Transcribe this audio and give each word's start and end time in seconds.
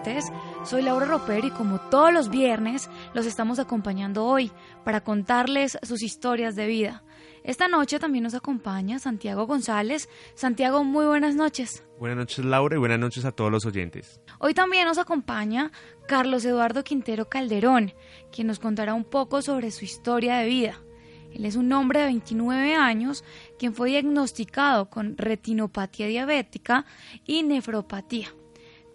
Oyentes. 0.00 0.32
Soy 0.64 0.82
Laura 0.82 1.06
Roper 1.06 1.44
y 1.44 1.50
como 1.50 1.78
todos 1.78 2.12
los 2.12 2.30
viernes 2.30 2.88
los 3.14 3.26
estamos 3.26 3.58
acompañando 3.58 4.24
hoy 4.24 4.50
para 4.84 5.02
contarles 5.02 5.78
sus 5.82 6.02
historias 6.02 6.54
de 6.56 6.66
vida. 6.66 7.02
Esta 7.42 7.68
noche 7.68 7.98
también 7.98 8.24
nos 8.24 8.34
acompaña 8.34 8.98
Santiago 8.98 9.46
González. 9.46 10.08
Santiago, 10.34 10.84
muy 10.84 11.06
buenas 11.06 11.34
noches. 11.34 11.84
Buenas 11.98 12.18
noches 12.18 12.44
Laura 12.44 12.76
y 12.76 12.78
buenas 12.78 12.98
noches 12.98 13.24
a 13.24 13.32
todos 13.32 13.50
los 13.50 13.64
oyentes. 13.66 14.20
Hoy 14.38 14.54
también 14.54 14.86
nos 14.86 14.98
acompaña 14.98 15.70
Carlos 16.06 16.44
Eduardo 16.44 16.84
Quintero 16.84 17.28
Calderón, 17.28 17.92
quien 18.32 18.46
nos 18.46 18.58
contará 18.58 18.94
un 18.94 19.04
poco 19.04 19.42
sobre 19.42 19.70
su 19.70 19.84
historia 19.84 20.36
de 20.36 20.46
vida. 20.46 20.80
Él 21.32 21.44
es 21.44 21.56
un 21.56 21.72
hombre 21.72 22.00
de 22.00 22.06
29 22.06 22.74
años 22.74 23.24
quien 23.58 23.74
fue 23.74 23.90
diagnosticado 23.90 24.90
con 24.90 25.16
retinopatía 25.16 26.08
diabética 26.08 26.84
y 27.24 27.42
nefropatía. 27.44 28.34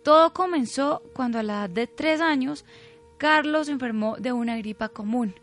Todo 0.06 0.34
comenzó 0.34 1.02
cuando 1.16 1.40
a 1.40 1.44
la 1.44 1.54
edad 1.62 1.70
de 1.72 1.88
3 1.88 2.22
años 2.22 2.64
Carlos 3.18 3.66
se 3.66 3.72
enfermó 3.72 4.18
de 4.18 4.34
una 4.34 4.56
gripa 4.56 4.88
común. 4.88 5.34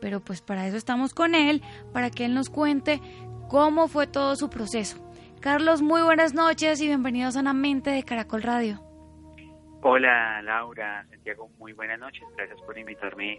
Pero 0.00 0.20
pues 0.20 0.40
para 0.40 0.66
eso 0.66 0.78
estamos 0.78 1.12
con 1.12 1.34
él, 1.34 1.60
para 1.92 2.10
que 2.10 2.24
él 2.24 2.32
nos 2.32 2.48
cuente 2.48 3.02
cómo 3.50 3.88
fue 3.88 4.06
todo 4.06 4.34
su 4.34 4.48
proceso. 4.48 4.96
Carlos, 5.40 5.82
muy 5.82 6.00
buenas 6.00 6.32
noches 6.32 6.80
y 6.80 6.86
bienvenido 6.86 7.30
sanamente 7.30 7.90
de 7.90 8.04
Caracol 8.04 8.42
Radio. 8.42 8.80
Hola 9.82 10.40
Laura, 10.40 11.06
Santiago, 11.10 11.50
muy 11.58 11.74
buenas 11.74 12.00
noches. 12.00 12.22
Gracias 12.38 12.58
por 12.62 12.78
invitarme 12.78 13.38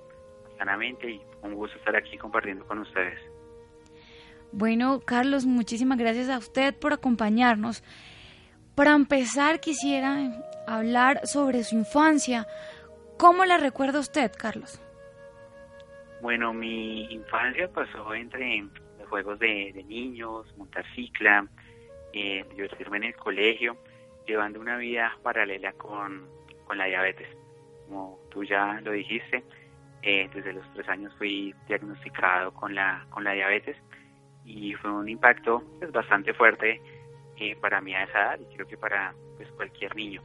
sanamente 0.59 1.09
y 1.09 1.21
un 1.41 1.55
gusto 1.55 1.75
estar 1.79 1.95
aquí 1.95 2.19
compartiendo 2.19 2.67
con 2.67 2.77
ustedes. 2.77 3.19
Bueno, 4.51 4.99
Carlos, 4.99 5.47
muchísimas 5.47 5.97
gracias 5.97 6.29
a 6.29 6.37
usted 6.37 6.77
por 6.77 6.93
acompañarnos. 6.93 7.83
Para 8.77 8.93
empezar, 8.93 9.59
quisiera 9.59 10.19
hablar 10.67 11.25
sobre 11.25 11.63
su 11.63 11.73
infancia. 11.73 12.45
¿Cómo 13.17 13.43
la 13.43 13.57
recuerda 13.57 13.99
usted, 13.99 14.31
Carlos? 14.37 14.79
Bueno, 16.21 16.53
mi 16.53 17.11
infancia 17.11 17.67
pasó 17.69 18.13
entre 18.13 18.63
juegos 19.09 19.39
de, 19.39 19.83
niños, 19.87 20.45
montar 20.57 20.85
cicla, 20.93 21.47
eh, 22.13 22.45
divertirme 22.51 22.97
en 22.97 23.03
el 23.05 23.15
colegio, 23.15 23.77
llevando 24.27 24.59
una 24.59 24.77
vida 24.77 25.17
paralela 25.23 25.73
con, 25.73 26.27
con 26.67 26.77
la 26.77 26.85
diabetes. 26.85 27.29
Como 27.87 28.19
tú 28.29 28.43
ya 28.43 28.79
lo 28.83 28.91
dijiste, 28.91 29.43
eh, 30.03 30.29
desde 30.31 30.53
los 30.53 30.71
tres 30.75 30.87
años 30.87 31.11
fui 31.17 31.51
diagnosticado 31.67 32.53
con 32.53 32.75
la, 32.75 33.07
con 33.09 33.23
la 33.23 33.31
diabetes 33.31 33.75
y 34.45 34.75
fue 34.75 34.91
un 34.91 35.09
impacto 35.09 35.63
pues, 35.79 35.91
bastante 35.91 36.35
fuerte 36.35 36.79
eh, 37.39 37.55
para 37.59 37.81
mí 37.81 37.93
a 37.93 38.03
esa 38.03 38.19
edad 38.19 38.39
y 38.39 38.55
creo 38.55 38.67
que 38.67 38.77
para 38.77 39.13
pues, 39.37 39.49
cualquier 39.51 39.95
niño. 39.95 40.21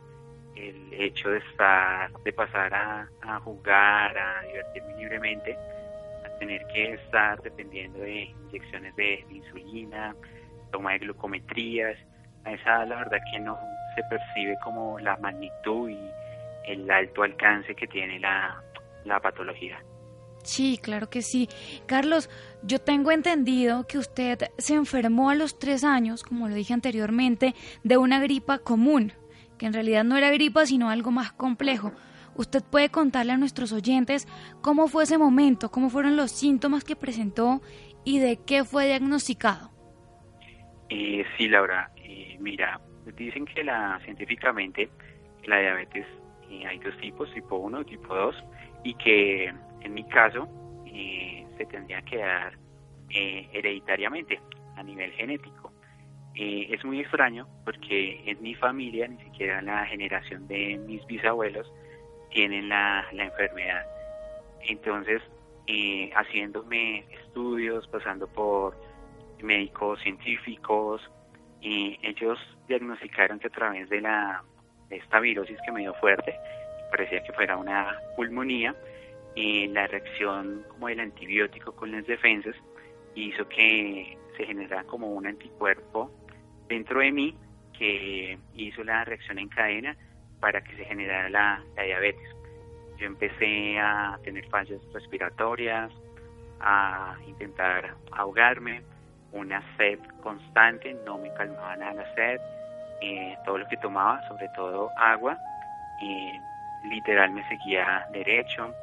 El 0.54 0.92
hecho 0.92 1.30
de 1.30 1.38
estar, 1.38 2.12
de 2.12 2.32
pasar 2.32 2.74
a, 2.74 3.08
a 3.22 3.40
jugar, 3.40 4.16
a 4.18 4.42
divertirme 4.42 4.96
libremente, 4.96 5.56
a 6.26 6.38
tener 6.38 6.66
que 6.66 6.94
estar 6.94 7.40
dependiendo 7.42 8.00
de 8.00 8.24
inyecciones 8.24 8.94
de, 8.96 9.24
de 9.28 9.34
insulina, 9.34 10.14
toma 10.70 10.92
de 10.92 10.98
glucometrías, 11.00 11.96
a 12.44 12.52
esa 12.52 12.76
edad 12.78 12.88
la 12.88 12.96
verdad 12.96 13.18
que 13.32 13.40
no 13.40 13.58
se 13.94 14.02
percibe 14.04 14.58
como 14.62 14.98
la 14.98 15.16
magnitud 15.18 15.88
y 15.90 16.10
el 16.66 16.90
alto 16.90 17.22
alcance 17.22 17.74
que 17.74 17.86
tiene 17.86 18.18
la, 18.18 18.62
la 19.04 19.20
patología. 19.20 19.82
Sí, 20.42 20.78
claro 20.82 21.08
que 21.08 21.22
sí. 21.22 21.48
Carlos, 21.86 22.28
yo 22.62 22.80
tengo 22.80 23.10
entendido 23.12 23.86
que 23.86 23.98
usted 23.98 24.38
se 24.58 24.74
enfermó 24.74 25.30
a 25.30 25.34
los 25.34 25.58
tres 25.58 25.84
años, 25.84 26.22
como 26.22 26.48
lo 26.48 26.54
dije 26.54 26.74
anteriormente, 26.74 27.54
de 27.84 27.96
una 27.96 28.20
gripa 28.20 28.58
común, 28.58 29.12
que 29.58 29.66
en 29.66 29.72
realidad 29.72 30.04
no 30.04 30.16
era 30.16 30.30
gripa, 30.30 30.66
sino 30.66 30.90
algo 30.90 31.10
más 31.10 31.32
complejo. 31.32 31.92
¿Usted 32.34 32.62
puede 32.62 32.88
contarle 32.88 33.32
a 33.32 33.36
nuestros 33.36 33.72
oyentes 33.72 34.26
cómo 34.62 34.88
fue 34.88 35.04
ese 35.04 35.18
momento, 35.18 35.70
cómo 35.70 35.90
fueron 35.90 36.16
los 36.16 36.32
síntomas 36.32 36.82
que 36.82 36.96
presentó 36.96 37.60
y 38.04 38.18
de 38.18 38.38
qué 38.44 38.64
fue 38.64 38.86
diagnosticado? 38.86 39.70
Eh, 40.88 41.24
sí, 41.36 41.48
Laura. 41.48 41.90
Eh, 41.96 42.36
mira, 42.40 42.80
dicen 43.16 43.44
que 43.44 43.62
la 43.62 44.00
científicamente 44.04 44.90
la 45.44 45.58
diabetes 45.58 46.06
eh, 46.50 46.66
hay 46.66 46.78
dos 46.78 46.96
tipos, 46.98 47.32
tipo 47.32 47.56
1 47.56 47.80
y 47.82 47.84
tipo 47.84 48.14
2 48.14 48.34
y 48.84 48.94
que 48.94 49.52
en 49.80 49.94
mi 49.94 50.04
caso 50.04 50.48
eh, 50.86 51.46
se 51.56 51.66
tendría 51.66 52.02
que 52.02 52.18
dar 52.18 52.58
eh, 53.10 53.48
hereditariamente 53.52 54.40
a 54.76 54.82
nivel 54.82 55.12
genético. 55.12 55.72
Eh, 56.34 56.68
es 56.70 56.84
muy 56.84 57.00
extraño 57.00 57.46
porque 57.64 58.22
en 58.24 58.40
mi 58.42 58.54
familia, 58.54 59.06
ni 59.06 59.18
siquiera 59.24 59.60
la 59.62 59.84
generación 59.86 60.46
de 60.48 60.78
mis 60.86 61.04
bisabuelos, 61.06 61.70
tienen 62.30 62.68
la, 62.68 63.06
la 63.12 63.24
enfermedad. 63.24 63.84
Entonces, 64.62 65.22
haciéndome 66.14 67.04
estudios, 67.10 67.86
pasando 67.88 68.26
por 68.26 68.76
médicos 69.42 70.00
científicos, 70.00 71.02
ellos 71.60 72.38
diagnosticaron 72.68 73.38
que 73.38 73.46
a 73.46 73.50
través 73.50 73.88
de 73.88 74.00
la 74.00 74.42
de 74.88 74.96
esta 74.98 75.20
virosis 75.20 75.58
que 75.64 75.72
me 75.72 75.80
dio 75.80 75.94
fuerte, 75.94 76.34
parecía 76.92 77.24
que 77.24 77.32
fuera 77.32 77.56
una 77.56 77.98
pulmonía, 78.14 78.76
y 79.34 79.66
la 79.68 79.86
reacción 79.86 80.64
como 80.68 80.88
del 80.88 81.00
antibiótico 81.00 81.72
con 81.72 81.90
las 81.90 82.06
defensas 82.06 82.54
hizo 83.14 83.48
que 83.48 84.16
se 84.36 84.44
generara 84.44 84.84
como 84.84 85.08
un 85.08 85.26
anticuerpo 85.26 86.10
dentro 86.68 87.00
de 87.00 87.10
mí 87.10 87.36
que 87.76 88.38
hizo 88.54 88.84
la 88.84 89.04
reacción 89.04 89.38
en 89.38 89.48
cadena 89.48 89.96
para 90.38 90.62
que 90.62 90.76
se 90.76 90.84
generara 90.84 91.28
la, 91.30 91.64
la 91.76 91.82
diabetes. 91.82 92.28
Yo 92.98 93.06
empecé 93.06 93.78
a 93.78 94.18
tener 94.22 94.46
fallas 94.48 94.80
respiratorias, 94.92 95.90
a 96.60 97.16
intentar 97.26 97.96
ahogarme, 98.12 98.82
una 99.32 99.62
sed 99.76 99.98
constante, 100.22 100.94
no 101.06 101.18
me 101.18 101.32
calmaba 101.34 101.74
nada 101.76 101.94
la 101.94 102.14
sed, 102.14 102.40
eh, 103.00 103.36
todo 103.44 103.58
lo 103.58 103.66
que 103.68 103.76
tomaba, 103.78 104.26
sobre 104.28 104.48
todo 104.54 104.90
agua, 104.96 105.36
eh, 106.02 106.32
literal 106.84 107.30
me 107.32 107.46
seguía 107.48 108.06
derecho, 108.12 108.74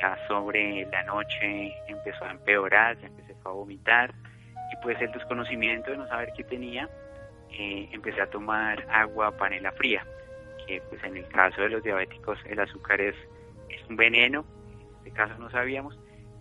ya 0.00 0.16
sobre 0.26 0.86
la 0.86 1.02
noche 1.04 1.72
empezó 1.86 2.24
a 2.24 2.30
empeorar, 2.30 2.98
ya 2.98 3.06
empecé 3.06 3.34
a 3.44 3.50
vomitar 3.50 4.12
y 4.72 4.82
pues 4.82 5.00
el 5.00 5.12
desconocimiento 5.12 5.90
de 5.90 5.98
no 5.98 6.08
saber 6.08 6.32
qué 6.36 6.44
tenía, 6.44 6.88
eh, 7.50 7.88
empecé 7.92 8.20
a 8.20 8.30
tomar 8.30 8.84
agua 8.90 9.36
panela 9.36 9.72
fría, 9.72 10.04
que 10.66 10.80
pues 10.88 11.02
en 11.04 11.16
el 11.16 11.28
caso 11.28 11.60
de 11.62 11.68
los 11.68 11.82
diabéticos 11.82 12.38
el 12.46 12.58
azúcar 12.60 13.00
es, 13.00 13.14
es 13.68 13.88
un 13.88 13.96
veneno, 13.96 14.44
en 14.80 14.96
este 14.98 15.10
caso 15.12 15.38
no 15.38 15.50
sabíamos 15.50 15.98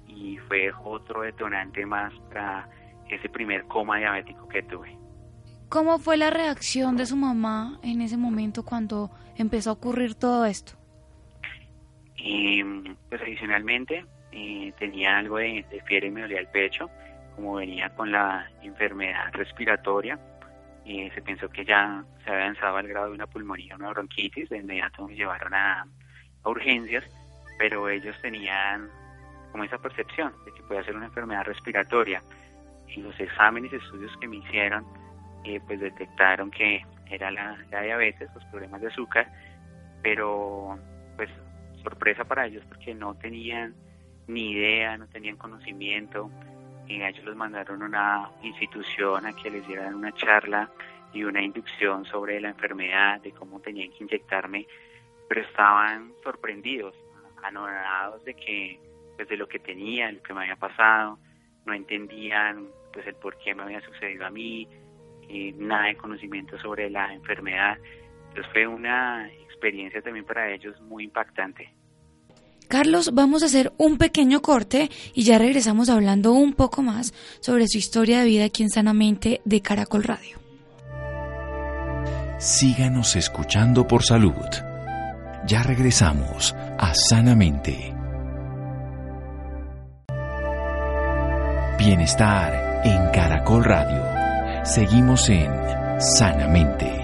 y 0.07 0.37
fue 0.47 0.71
otro 0.83 1.21
detonante 1.21 1.85
más 1.85 2.13
para 2.31 2.69
ese 3.09 3.29
primer 3.29 3.65
coma 3.65 3.97
diabético 3.97 4.47
que 4.47 4.63
tuve. 4.63 4.97
¿Cómo 5.69 5.97
fue 5.97 6.17
la 6.17 6.29
reacción 6.29 6.97
de 6.97 7.05
su 7.05 7.15
mamá 7.15 7.79
en 7.83 8.01
ese 8.01 8.17
momento 8.17 8.63
cuando 8.63 9.09
empezó 9.35 9.71
a 9.71 9.73
ocurrir 9.73 10.15
todo 10.15 10.45
esto? 10.45 10.73
Y 12.25 12.63
pues 13.09 13.21
adicionalmente 13.21 14.05
eh, 14.31 14.71
tenía 14.79 15.17
algo 15.17 15.37
de, 15.39 15.65
de, 15.69 15.81
fiebre 15.81 16.07
y 16.07 16.11
me 16.11 16.21
dolía 16.21 16.39
el 16.39 16.47
pecho, 16.47 16.89
como 17.35 17.55
venía 17.55 17.89
con 17.89 18.13
la 18.13 18.49
enfermedad 18.61 19.33
respiratoria, 19.33 20.17
y 20.85 21.09
se 21.09 21.21
pensó 21.21 21.49
que 21.49 21.65
ya 21.65 22.01
se 22.23 22.29
había 22.29 22.43
avanzado 22.43 22.77
al 22.77 22.87
grado 22.87 23.07
de 23.07 23.15
una 23.15 23.27
pulmonía, 23.27 23.75
una 23.75 23.89
bronquitis, 23.89 24.47
de 24.47 24.59
inmediato 24.59 25.05
me 25.05 25.15
llevaron 25.15 25.53
a, 25.53 25.85
a 26.43 26.49
urgencias, 26.49 27.03
pero 27.59 27.89
ellos 27.89 28.15
tenían 28.21 28.89
como 29.51 29.65
esa 29.65 29.77
percepción 29.77 30.33
de 30.45 30.53
que 30.53 30.63
podía 30.63 30.83
ser 30.85 30.95
una 30.95 31.07
enfermedad 31.07 31.43
respiratoria. 31.43 32.23
Y 32.87 33.01
los 33.01 33.19
exámenes 33.19 33.73
y 33.73 33.75
estudios 33.75 34.15
que 34.21 34.29
me 34.29 34.37
hicieron, 34.37 34.85
eh, 35.43 35.59
pues 35.67 35.81
detectaron 35.81 36.49
que 36.51 36.85
era 37.09 37.31
la, 37.31 37.57
la 37.69 37.81
diabetes, 37.81 38.29
los 38.33 38.45
problemas 38.45 38.79
de 38.79 38.87
azúcar, 38.87 39.27
pero 40.01 40.79
sorpresa 41.83 42.23
para 42.23 42.45
ellos 42.45 42.63
porque 42.67 42.93
no 42.95 43.15
tenían 43.15 43.75
ni 44.27 44.51
idea, 44.51 44.97
no 44.97 45.07
tenían 45.07 45.37
conocimiento. 45.37 46.29
Y 46.87 47.01
ellos 47.01 47.23
los 47.23 47.35
mandaron 47.35 47.81
a 47.81 47.85
una 47.85 48.31
institución 48.41 49.25
a 49.25 49.33
que 49.33 49.49
les 49.49 49.65
dieran 49.67 49.95
una 49.95 50.11
charla 50.13 50.69
y 51.13 51.23
una 51.23 51.41
inducción 51.41 52.05
sobre 52.05 52.41
la 52.41 52.49
enfermedad, 52.49 53.21
de 53.21 53.31
cómo 53.31 53.59
tenían 53.61 53.91
que 53.91 54.03
inyectarme, 54.03 54.67
pero 55.29 55.41
estaban 55.41 56.11
sorprendidos, 56.23 56.95
anonadados 57.43 58.23
de 58.25 58.33
que, 58.33 58.79
pues 59.15 59.27
de 59.29 59.37
lo 59.37 59.47
que 59.47 59.59
tenía, 59.59 60.11
lo 60.11 60.21
que 60.23 60.33
me 60.33 60.41
había 60.41 60.55
pasado, 60.55 61.19
no 61.65 61.73
entendían 61.73 62.67
pues 62.91 63.07
el 63.07 63.15
por 63.15 63.37
qué 63.37 63.55
me 63.55 63.63
había 63.63 63.81
sucedido 63.81 64.25
a 64.25 64.29
mí, 64.29 64.67
eh, 65.29 65.53
nada 65.57 65.85
de 65.85 65.95
conocimiento 65.95 66.57
sobre 66.59 66.89
la 66.89 67.13
enfermedad. 67.13 67.77
Entonces 68.29 68.51
fue 68.51 68.67
una 68.67 69.29
experiencia 69.63 70.01
también 70.01 70.25
para 70.25 70.53
ellos 70.53 70.79
muy 70.81 71.05
impactante. 71.05 71.69
Carlos, 72.67 73.11
vamos 73.13 73.43
a 73.43 73.45
hacer 73.45 73.71
un 73.77 73.97
pequeño 73.97 74.41
corte 74.41 74.89
y 75.13 75.23
ya 75.23 75.37
regresamos 75.37 75.89
hablando 75.89 76.33
un 76.33 76.53
poco 76.53 76.81
más 76.81 77.13
sobre 77.39 77.67
su 77.67 77.77
historia 77.77 78.19
de 78.19 78.25
vida 78.25 78.45
aquí 78.45 78.63
en 78.63 78.69
Sanamente 78.69 79.41
de 79.45 79.61
Caracol 79.61 80.03
Radio. 80.03 80.37
Síganos 82.39 83.15
escuchando 83.15 83.87
por 83.87 84.03
salud. 84.03 84.33
Ya 85.45 85.63
regresamos 85.63 86.53
a 86.77 86.93
Sanamente. 86.93 87.93
Bienestar 91.77 92.81
en 92.85 93.11
Caracol 93.11 93.63
Radio. 93.63 94.65
Seguimos 94.65 95.29
en 95.29 95.51
Sanamente. 95.99 97.02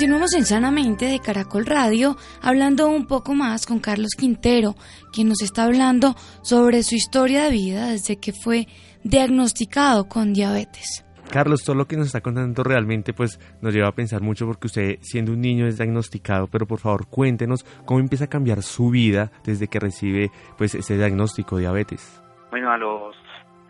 Continuamos 0.00 0.32
en 0.32 0.46
Sanamente 0.46 1.04
de 1.04 1.20
Caracol 1.20 1.66
Radio 1.66 2.16
hablando 2.40 2.88
un 2.88 3.06
poco 3.06 3.34
más 3.34 3.66
con 3.66 3.80
Carlos 3.80 4.12
Quintero, 4.18 4.72
quien 5.12 5.28
nos 5.28 5.42
está 5.42 5.64
hablando 5.64 6.14
sobre 6.40 6.82
su 6.84 6.94
historia 6.94 7.44
de 7.44 7.50
vida 7.50 7.90
desde 7.90 8.18
que 8.18 8.32
fue 8.32 8.64
diagnosticado 9.04 10.08
con 10.08 10.32
diabetes. 10.32 11.04
Carlos, 11.30 11.64
todo 11.64 11.76
lo 11.76 11.84
que 11.84 11.98
nos 11.98 12.06
está 12.06 12.22
contando 12.22 12.62
realmente 12.62 13.12
pues 13.12 13.38
nos 13.60 13.74
lleva 13.74 13.88
a 13.88 13.92
pensar 13.92 14.22
mucho 14.22 14.46
porque 14.46 14.68
usted 14.68 14.98
siendo 15.02 15.32
un 15.32 15.42
niño 15.42 15.66
es 15.66 15.76
diagnosticado, 15.76 16.46
pero 16.46 16.66
por 16.66 16.78
favor 16.78 17.06
cuéntenos 17.06 17.64
cómo 17.84 18.00
empieza 18.00 18.24
a 18.24 18.30
cambiar 18.30 18.62
su 18.62 18.88
vida 18.88 19.30
desde 19.44 19.68
que 19.68 19.80
recibe 19.80 20.30
pues 20.56 20.74
ese 20.74 20.96
diagnóstico 20.96 21.56
de 21.56 21.64
diabetes. 21.64 22.22
Bueno, 22.50 22.70
a 22.70 22.78
los 22.78 23.14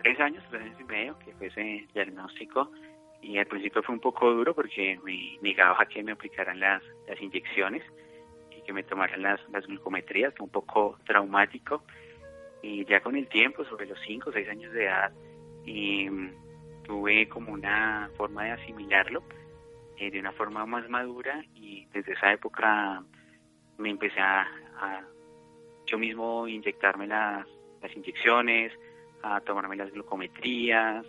tres 0.01 0.17
años, 0.21 0.41
tres 0.49 0.61
años 0.61 0.77
y 0.79 0.83
medio 0.85 1.19
que 1.25 1.33
fue 1.33 1.47
ese 1.47 1.87
diagnóstico, 1.93 2.71
y 3.21 3.37
al 3.37 3.45
principio 3.45 3.83
fue 3.83 3.93
un 3.93 4.01
poco 4.01 4.31
duro 4.31 4.53
porque 4.53 4.99
me 5.03 5.37
negaba 5.41 5.77
a 5.79 5.85
que 5.85 6.03
me 6.03 6.11
aplicaran 6.11 6.59
las, 6.59 6.81
las 7.07 7.21
inyecciones 7.21 7.83
y 8.49 8.61
que 8.61 8.73
me 8.73 8.83
tomaran 8.83 9.21
las, 9.21 9.39
las 9.49 9.65
glucometrías, 9.67 10.33
fue 10.35 10.45
un 10.45 10.51
poco 10.51 10.97
traumático. 11.05 11.83
Y 12.63 12.85
ya 12.85 13.01
con 13.01 13.15
el 13.15 13.27
tiempo, 13.27 13.63
sobre 13.65 13.85
los 13.85 13.99
5 14.05 14.29
o 14.29 14.33
6 14.33 14.49
años 14.49 14.73
de 14.73 14.85
edad, 14.85 15.11
mm, 15.65 16.29
tuve 16.83 17.27
como 17.27 17.53
una 17.53 18.09
forma 18.17 18.45
de 18.45 18.51
asimilarlo 18.51 19.23
eh, 19.97 20.09
de 20.09 20.19
una 20.19 20.31
forma 20.31 20.65
más 20.65 20.89
madura 20.89 21.43
y 21.55 21.85
desde 21.93 22.13
esa 22.13 22.33
época 22.33 23.03
me 23.77 23.89
empecé 23.89 24.19
a, 24.19 24.47
a 24.77 25.01
yo 25.85 25.97
mismo 25.97 26.47
inyectarme 26.47 27.07
las, 27.07 27.47
las 27.81 27.95
inyecciones, 27.95 28.73
a 29.21 29.41
tomarme 29.41 29.75
las 29.75 29.91
glucometrías, 29.91 31.05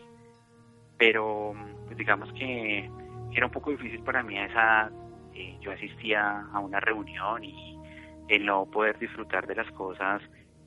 pero 1.02 1.52
pues, 1.86 1.98
digamos 1.98 2.32
que 2.34 2.88
era 3.32 3.46
un 3.46 3.50
poco 3.50 3.72
difícil 3.72 4.04
para 4.04 4.22
mí 4.22 4.38
a 4.38 4.46
esa 4.46 4.60
edad. 4.60 4.92
Eh, 5.34 5.58
yo 5.60 5.72
asistía 5.72 6.46
a 6.52 6.60
una 6.60 6.78
reunión 6.78 7.42
y 7.42 7.76
el 8.28 8.46
no 8.46 8.66
poder 8.66 9.00
disfrutar 9.00 9.48
de 9.48 9.56
las 9.56 9.68
cosas 9.72 10.22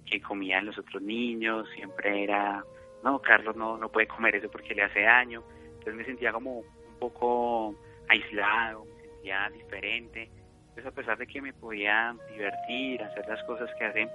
que 0.05 0.19
comían 0.21 0.65
los 0.65 0.77
otros 0.77 1.01
niños, 1.01 1.69
siempre 1.73 2.25
era, 2.25 2.65
no, 3.01 3.21
Carlos 3.21 3.55
no, 3.55 3.77
no 3.77 3.87
puede 3.87 4.07
comer 4.07 4.35
eso 4.35 4.51
porque 4.51 4.75
le 4.75 4.83
hace 4.83 5.03
daño. 5.03 5.41
Entonces 5.67 5.95
me 5.95 6.03
sentía 6.03 6.33
como 6.33 6.59
un 6.59 6.99
poco 6.99 7.73
aislado, 8.09 8.83
me 8.83 9.03
sentía 9.03 9.49
diferente. 9.51 10.29
Entonces 10.67 10.85
a 10.85 10.91
pesar 10.91 11.17
de 11.17 11.27
que 11.27 11.41
me 11.41 11.53
podía 11.53 12.13
divertir, 12.29 13.01
hacer 13.01 13.25
las 13.29 13.41
cosas 13.45 13.69
que 13.79 13.85
hace 13.85 14.09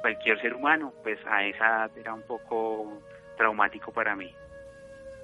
cualquier 0.00 0.40
ser 0.40 0.54
humano, 0.54 0.94
pues 1.02 1.18
a 1.26 1.44
esa 1.44 1.66
edad 1.66 1.98
era 1.98 2.14
un 2.14 2.22
poco 2.22 2.98
traumático 3.36 3.92
para 3.92 4.16
mí. 4.16 4.32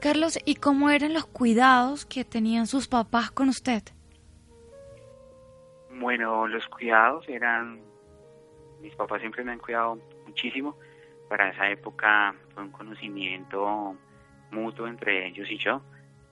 Carlos, 0.02 0.36
¿y 0.44 0.56
cómo 0.56 0.90
eran 0.90 1.14
los 1.14 1.26
cuidados 1.26 2.04
que 2.06 2.24
tenían 2.24 2.66
sus 2.66 2.88
papás 2.88 3.30
con 3.30 3.48
usted? 3.48 3.84
Bueno, 5.92 6.48
los 6.48 6.66
cuidados 6.66 7.24
eran, 7.28 7.80
mis 8.80 8.96
papás 8.96 9.20
siempre 9.20 9.44
me 9.44 9.52
han 9.52 9.60
cuidado 9.60 10.00
muchísimo. 10.26 10.76
Para 11.28 11.50
esa 11.50 11.70
época 11.70 12.34
fue 12.52 12.64
un 12.64 12.72
conocimiento 12.72 13.94
mutuo 14.50 14.88
entre 14.88 15.28
ellos 15.28 15.48
y 15.48 15.58
yo, 15.58 15.80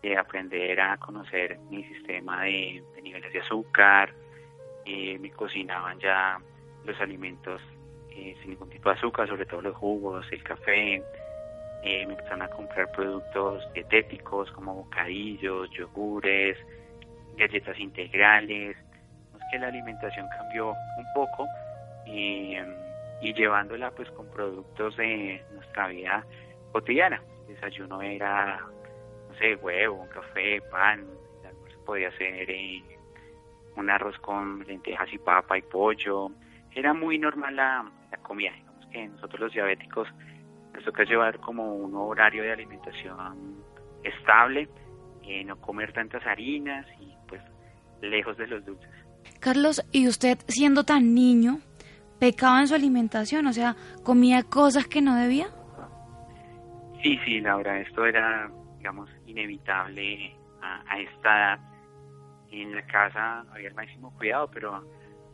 de 0.02 0.18
aprender 0.18 0.80
a 0.80 0.96
conocer 0.96 1.60
mi 1.70 1.84
sistema 1.84 2.42
de, 2.42 2.82
niveles 3.00 3.32
de 3.32 3.38
azúcar, 3.38 4.12
eh, 4.84 5.16
me 5.20 5.30
cocinaban 5.30 5.96
ya 6.00 6.40
los 6.84 7.00
alimentos 7.00 7.62
eh, 8.10 8.34
sin 8.40 8.50
ningún 8.50 8.68
tipo 8.68 8.88
de 8.88 8.96
azúcar, 8.96 9.28
sobre 9.28 9.46
todo 9.46 9.62
los 9.62 9.76
jugos, 9.76 10.26
el 10.32 10.42
café, 10.42 11.00
eh, 11.82 12.06
me 12.06 12.12
empezaron 12.12 12.42
a 12.42 12.48
comprar 12.48 12.90
productos 12.92 13.66
dietéticos 13.72 14.50
como 14.52 14.74
bocadillos, 14.74 15.70
yogures, 15.70 16.58
galletas 17.36 17.78
integrales. 17.78 18.76
Es 18.76 19.42
que 19.50 19.58
la 19.58 19.68
alimentación 19.68 20.28
cambió 20.28 20.70
un 20.70 21.06
poco 21.14 21.46
y, 22.06 22.56
y 23.22 23.32
llevándola 23.32 23.90
pues 23.92 24.10
con 24.10 24.26
productos 24.30 24.96
de 24.96 25.42
nuestra 25.54 25.88
vida 25.88 26.24
cotidiana. 26.72 27.22
El 27.48 27.54
desayuno 27.54 28.02
era, 28.02 28.60
no 29.28 29.34
sé, 29.38 29.54
huevo, 29.56 30.02
un 30.02 30.08
café, 30.08 30.60
pan, 30.70 31.06
el 31.40 31.46
almuerzo 31.46 31.84
podía 31.84 32.10
ser 32.12 32.50
eh, 32.50 32.82
un 33.76 33.88
arroz 33.88 34.18
con 34.18 34.64
lentejas 34.66 35.10
y 35.12 35.18
papa 35.18 35.56
y 35.56 35.62
pollo. 35.62 36.30
Era 36.74 36.92
muy 36.92 37.18
normal 37.18 37.56
la 37.56 37.90
comida. 38.22 38.52
Digamos 38.52 38.86
que 38.92 39.08
nosotros 39.08 39.40
los 39.40 39.52
diabéticos 39.52 40.08
nos 40.72 40.84
toca 40.84 41.04
llevar 41.04 41.38
como 41.40 41.74
un 41.74 41.94
horario 41.94 42.42
de 42.42 42.52
alimentación 42.52 43.62
estable, 44.02 44.68
eh, 45.22 45.44
no 45.44 45.60
comer 45.60 45.92
tantas 45.92 46.24
harinas 46.26 46.86
y 47.00 47.14
pues 47.28 47.42
lejos 48.00 48.36
de 48.36 48.46
los 48.46 48.64
dulces. 48.64 48.90
Carlos, 49.40 49.82
¿y 49.92 50.08
usted 50.08 50.38
siendo 50.48 50.84
tan 50.84 51.14
niño, 51.14 51.60
pecaba 52.18 52.60
en 52.60 52.68
su 52.68 52.74
alimentación? 52.74 53.46
O 53.46 53.52
sea, 53.52 53.76
¿comía 54.04 54.42
cosas 54.42 54.86
que 54.86 55.02
no 55.02 55.14
debía? 55.14 55.48
Sí, 57.02 57.18
sí, 57.24 57.40
Laura, 57.40 57.80
esto 57.80 58.04
era, 58.04 58.50
digamos, 58.76 59.08
inevitable 59.26 60.36
a, 60.60 60.82
a 60.86 61.00
esta 61.00 61.38
edad. 61.38 61.60
En 62.50 62.74
la 62.74 62.82
casa 62.86 63.44
había 63.52 63.68
el 63.68 63.74
máximo 63.74 64.12
cuidado, 64.16 64.50
pero 64.52 64.84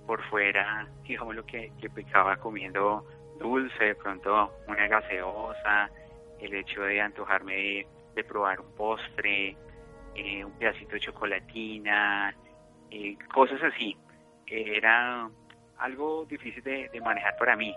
por 0.07 0.23
fuera, 0.29 0.87
digamos, 1.03 1.35
lo 1.35 1.45
que, 1.45 1.73
que 1.81 1.91
pecaba 1.91 2.37
comiendo 2.37 3.05
dulce, 3.39 3.85
de 3.85 3.95
pronto 3.95 4.53
una 4.67 4.87
gaseosa, 4.87 5.91
el 6.41 6.55
hecho 6.55 6.83
de 6.83 7.01
antojarme 7.01 7.87
de, 8.15 8.25
probar 8.25 8.61
un 8.61 8.75
postre, 8.75 9.57
eh, 10.15 10.45
un 10.45 10.53
pedacito 10.53 10.93
de 10.93 11.01
chocolatina, 11.01 12.35
eh, 12.91 13.17
cosas 13.33 13.63
así, 13.63 13.97
que 14.47 14.77
era 14.77 15.29
algo 15.79 16.25
difícil 16.25 16.63
de, 16.63 17.01
manejar 17.05 17.37
para 17.37 17.57
mí. 17.57 17.75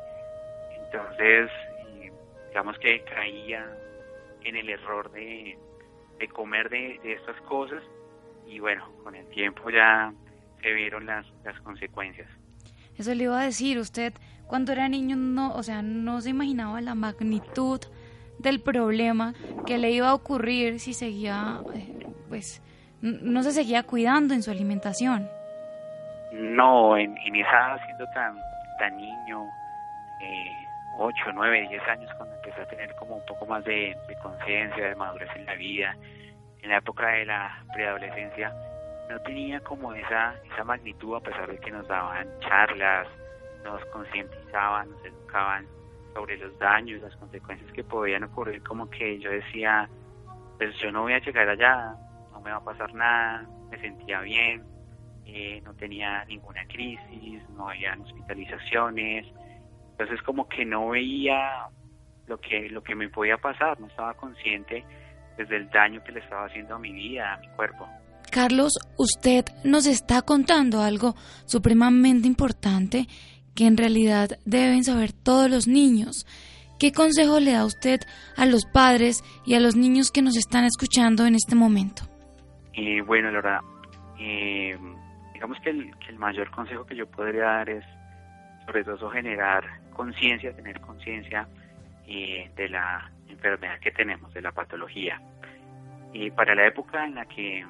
Entonces, 0.85 1.51
eh, 1.89 2.11
digamos 2.47 2.77
que 2.79 3.03
caía 3.03 3.69
en 4.43 4.55
el 4.55 4.69
error 4.69 5.11
de, 5.11 5.57
comer 6.33 6.69
de, 6.69 6.99
de, 7.03 7.13
estas 7.13 7.39
cosas 7.41 7.83
y 8.45 8.59
bueno, 8.59 8.89
con 9.03 9.15
el 9.15 9.27
tiempo 9.29 9.69
ya 9.69 10.13
se 10.61 10.73
vieron 10.73 11.05
las, 11.05 11.25
las 11.43 11.59
consecuencias. 11.61 12.29
Eso 12.99 13.15
le 13.15 13.23
iba 13.23 13.39
a 13.39 13.45
decir, 13.45 13.79
usted 13.79 14.13
cuando 14.45 14.73
era 14.73 14.89
niño 14.89 15.15
no, 15.15 15.53
o 15.53 15.63
sea, 15.63 15.81
no 15.81 16.19
se 16.19 16.31
imaginaba 16.31 16.81
la 16.81 16.95
magnitud 16.95 17.79
del 18.39 18.61
problema 18.61 19.33
que 19.65 19.77
le 19.77 19.91
iba 19.91 20.09
a 20.09 20.13
ocurrir 20.13 20.81
si 20.81 20.93
seguía, 20.93 21.61
eh, 21.73 22.07
pues, 22.27 22.61
no 23.01 23.41
se 23.43 23.51
seguía 23.51 23.83
cuidando 23.83 24.33
en 24.33 24.43
su 24.43 24.51
alimentación. 24.51 25.29
No, 26.33 26.97
en, 26.97 27.15
esa 27.35 27.77
siendo 27.85 28.05
tan, 28.13 28.37
tan 28.79 28.97
niño, 28.97 29.45
eh, 30.21 30.51
8, 30.97 31.15
9, 31.33 31.67
10 31.69 31.87
años, 31.87 32.11
cuando 32.17 32.35
empecé 32.35 32.61
a 32.61 32.65
tener 32.65 32.93
como 32.95 33.15
un 33.15 33.25
poco 33.25 33.45
más 33.45 33.63
de 33.63 33.95
conciencia, 34.21 34.89
de 34.89 34.95
madurez 34.95 35.29
en 35.37 35.45
la 35.45 35.55
vida, 35.55 35.95
en 36.61 36.69
la 36.69 36.77
época 36.79 37.07
de 37.07 37.25
la 37.25 37.63
preadolescencia, 37.73 38.53
no 39.09 39.19
tenía 39.21 39.59
como 39.61 39.93
esa, 39.93 40.35
esa 40.51 40.63
magnitud 40.63 41.15
a 41.15 41.19
pesar 41.19 41.49
de 41.49 41.57
que 41.57 41.71
nos 41.71 41.87
daban 41.87 42.27
charlas, 42.41 43.07
nos 43.63 43.83
concientizaban, 43.85 44.91
nos 44.91 45.03
educaban 45.03 45.65
sobre 46.13 46.37
los 46.37 46.57
daños, 46.59 47.01
las 47.01 47.15
consecuencias 47.17 47.71
que 47.73 47.83
podían 47.83 48.23
ocurrir, 48.23 48.61
como 48.63 48.89
que 48.89 49.19
yo 49.19 49.31
decía, 49.31 49.89
pues 50.57 50.75
yo 50.77 50.91
no 50.91 51.03
voy 51.03 51.13
a 51.13 51.19
llegar 51.19 51.49
allá, 51.49 51.95
no 52.31 52.39
me 52.41 52.51
va 52.51 52.57
a 52.57 52.63
pasar 52.63 52.93
nada, 52.93 53.47
me 53.71 53.79
sentía 53.79 54.21
bien, 54.21 54.63
eh, 55.25 55.61
no 55.63 55.73
tenía 55.73 56.23
ninguna 56.25 56.65
crisis, 56.67 57.41
no 57.49 57.69
había 57.69 57.97
hospitalizaciones, 57.99 59.25
entonces 59.91 60.21
como 60.21 60.47
que 60.47 60.65
no 60.65 60.89
veía 60.89 61.67
lo 62.27 62.39
que, 62.39 62.69
lo 62.69 62.83
que 62.83 62.95
me 62.95 63.09
podía 63.09 63.37
pasar, 63.37 63.79
no 63.79 63.87
estaba 63.87 64.13
consciente 64.13 64.85
pues, 65.35 65.49
del 65.49 65.69
daño 65.69 66.03
que 66.03 66.11
le 66.11 66.19
estaba 66.19 66.45
haciendo 66.45 66.75
a 66.75 66.79
mi 66.79 66.91
vida, 66.91 67.33
a 67.33 67.37
mi 67.37 67.47
cuerpo. 67.49 67.87
Carlos, 68.29 68.79
usted 68.97 69.45
nos 69.63 69.85
está 69.85 70.21
contando 70.21 70.81
algo 70.81 71.15
supremamente 71.45 72.27
importante 72.27 73.07
que 73.55 73.67
en 73.67 73.77
realidad 73.77 74.39
deben 74.45 74.83
saber 74.83 75.11
todos 75.11 75.49
los 75.49 75.67
niños. 75.67 76.25
¿Qué 76.79 76.93
consejo 76.93 77.39
le 77.41 77.51
da 77.51 77.65
usted 77.65 77.99
a 78.37 78.45
los 78.45 78.65
padres 78.65 79.21
y 79.45 79.55
a 79.55 79.59
los 79.59 79.75
niños 79.75 80.11
que 80.11 80.21
nos 80.21 80.37
están 80.37 80.63
escuchando 80.63 81.25
en 81.25 81.35
este 81.35 81.55
momento? 81.55 82.03
Eh, 82.73 83.01
bueno, 83.01 83.31
Laura, 83.31 83.61
eh, 84.17 84.77
digamos 85.33 85.59
que 85.59 85.71
el, 85.71 85.91
mayor 86.17 86.49
consejo 86.51 86.85
que 86.85 86.95
yo 86.95 87.05
podría 87.05 87.43
dar 87.43 87.69
es 87.69 87.83
sobre 88.65 88.83
todo 88.83 89.09
generar 89.09 89.65
conciencia, 89.91 90.55
tener 90.55 90.79
conciencia 90.79 91.47
eh, 92.07 92.49
de 92.55 92.69
la 92.69 93.11
enfermedad 93.27 93.79
que 93.79 93.91
tenemos, 93.91 94.33
de 94.33 94.41
la 94.41 94.51
patología. 94.51 95.21
Y 96.13 96.31
para 96.31 96.55
la 96.55 96.67
época 96.67 97.05
en 97.05 97.15
la 97.15 97.25
que 97.25 97.65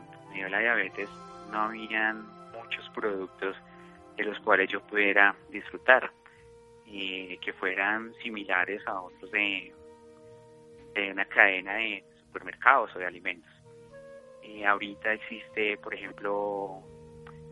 la 0.50 0.60
diabetes, 0.60 1.10
no 1.52 1.64
habían 1.64 2.26
muchos 2.52 2.88
productos 2.90 3.56
de 4.16 4.24
los 4.24 4.40
cuales 4.40 4.70
yo 4.70 4.82
pudiera 4.82 5.36
disfrutar, 5.50 6.12
que 6.86 7.54
fueran 7.60 8.14
similares 8.24 8.82
a 8.88 9.02
otros 9.02 9.30
de, 9.32 9.72
de 10.96 11.12
una 11.12 11.26
cadena 11.26 11.76
de 11.76 12.04
supermercados 12.26 12.96
o 12.96 13.00
de 13.00 13.06
alimentos. 13.06 13.52
Ahorita 14.66 15.14
existe, 15.14 15.78
por 15.78 15.94
ejemplo, 15.94 16.82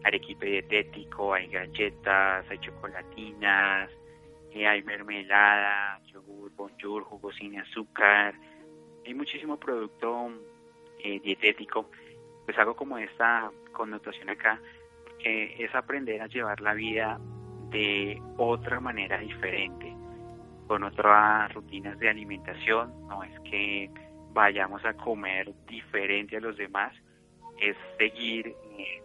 arequipe 0.03 0.45
dietético, 0.45 1.33
hay 1.33 1.47
galletas, 1.47 2.49
hay 2.49 2.57
chocolatinas, 2.59 3.91
eh, 4.51 4.67
hay 4.67 4.81
mermelada, 4.83 6.01
yogur, 6.05 6.51
bonjour, 6.55 7.03
jugo 7.03 7.31
sin 7.33 7.59
azúcar, 7.59 8.33
hay 9.05 9.13
muchísimo 9.13 9.57
producto 9.57 10.31
eh, 10.99 11.19
dietético. 11.19 11.89
Pues 12.47 12.57
hago 12.57 12.75
como 12.77 12.97
esta 12.97 13.51
connotación 13.73 14.29
acá, 14.29 14.59
porque 15.03 15.53
es 15.59 15.75
aprender 15.75 16.21
a 16.21 16.27
llevar 16.27 16.61
la 16.61 16.73
vida 16.73 17.19
de 17.71 18.21
otra 18.37 18.79
manera 18.79 19.17
diferente, 19.17 19.93
con 20.65 20.83
otras 20.83 21.53
rutinas 21.53 21.99
de 21.99 22.07
alimentación, 22.07 22.93
no 23.09 23.21
es 23.21 23.37
que 23.41 23.91
vayamos 24.31 24.85
a 24.85 24.93
comer 24.93 25.53
diferente 25.67 26.37
a 26.37 26.39
los 26.39 26.55
demás, 26.55 26.93
es 27.59 27.75
seguir 27.97 28.55
eh, 28.77 29.01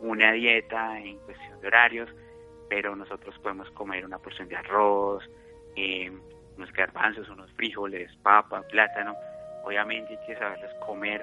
una 0.00 0.32
dieta 0.32 0.98
en 0.98 1.18
cuestión 1.18 1.60
de 1.60 1.66
horarios, 1.66 2.10
pero 2.70 2.96
nosotros 2.96 3.38
podemos 3.40 3.70
comer 3.72 4.06
una 4.06 4.18
porción 4.18 4.48
de 4.48 4.56
arroz, 4.56 5.22
eh, 5.76 6.10
unos 6.56 6.72
garbanzos, 6.72 7.28
unos 7.28 7.52
frijoles, 7.52 8.10
papa, 8.22 8.62
plátano. 8.62 9.14
Obviamente 9.64 10.16
hay 10.16 10.26
que 10.26 10.34
saberlos 10.40 10.72
comer. 10.86 11.22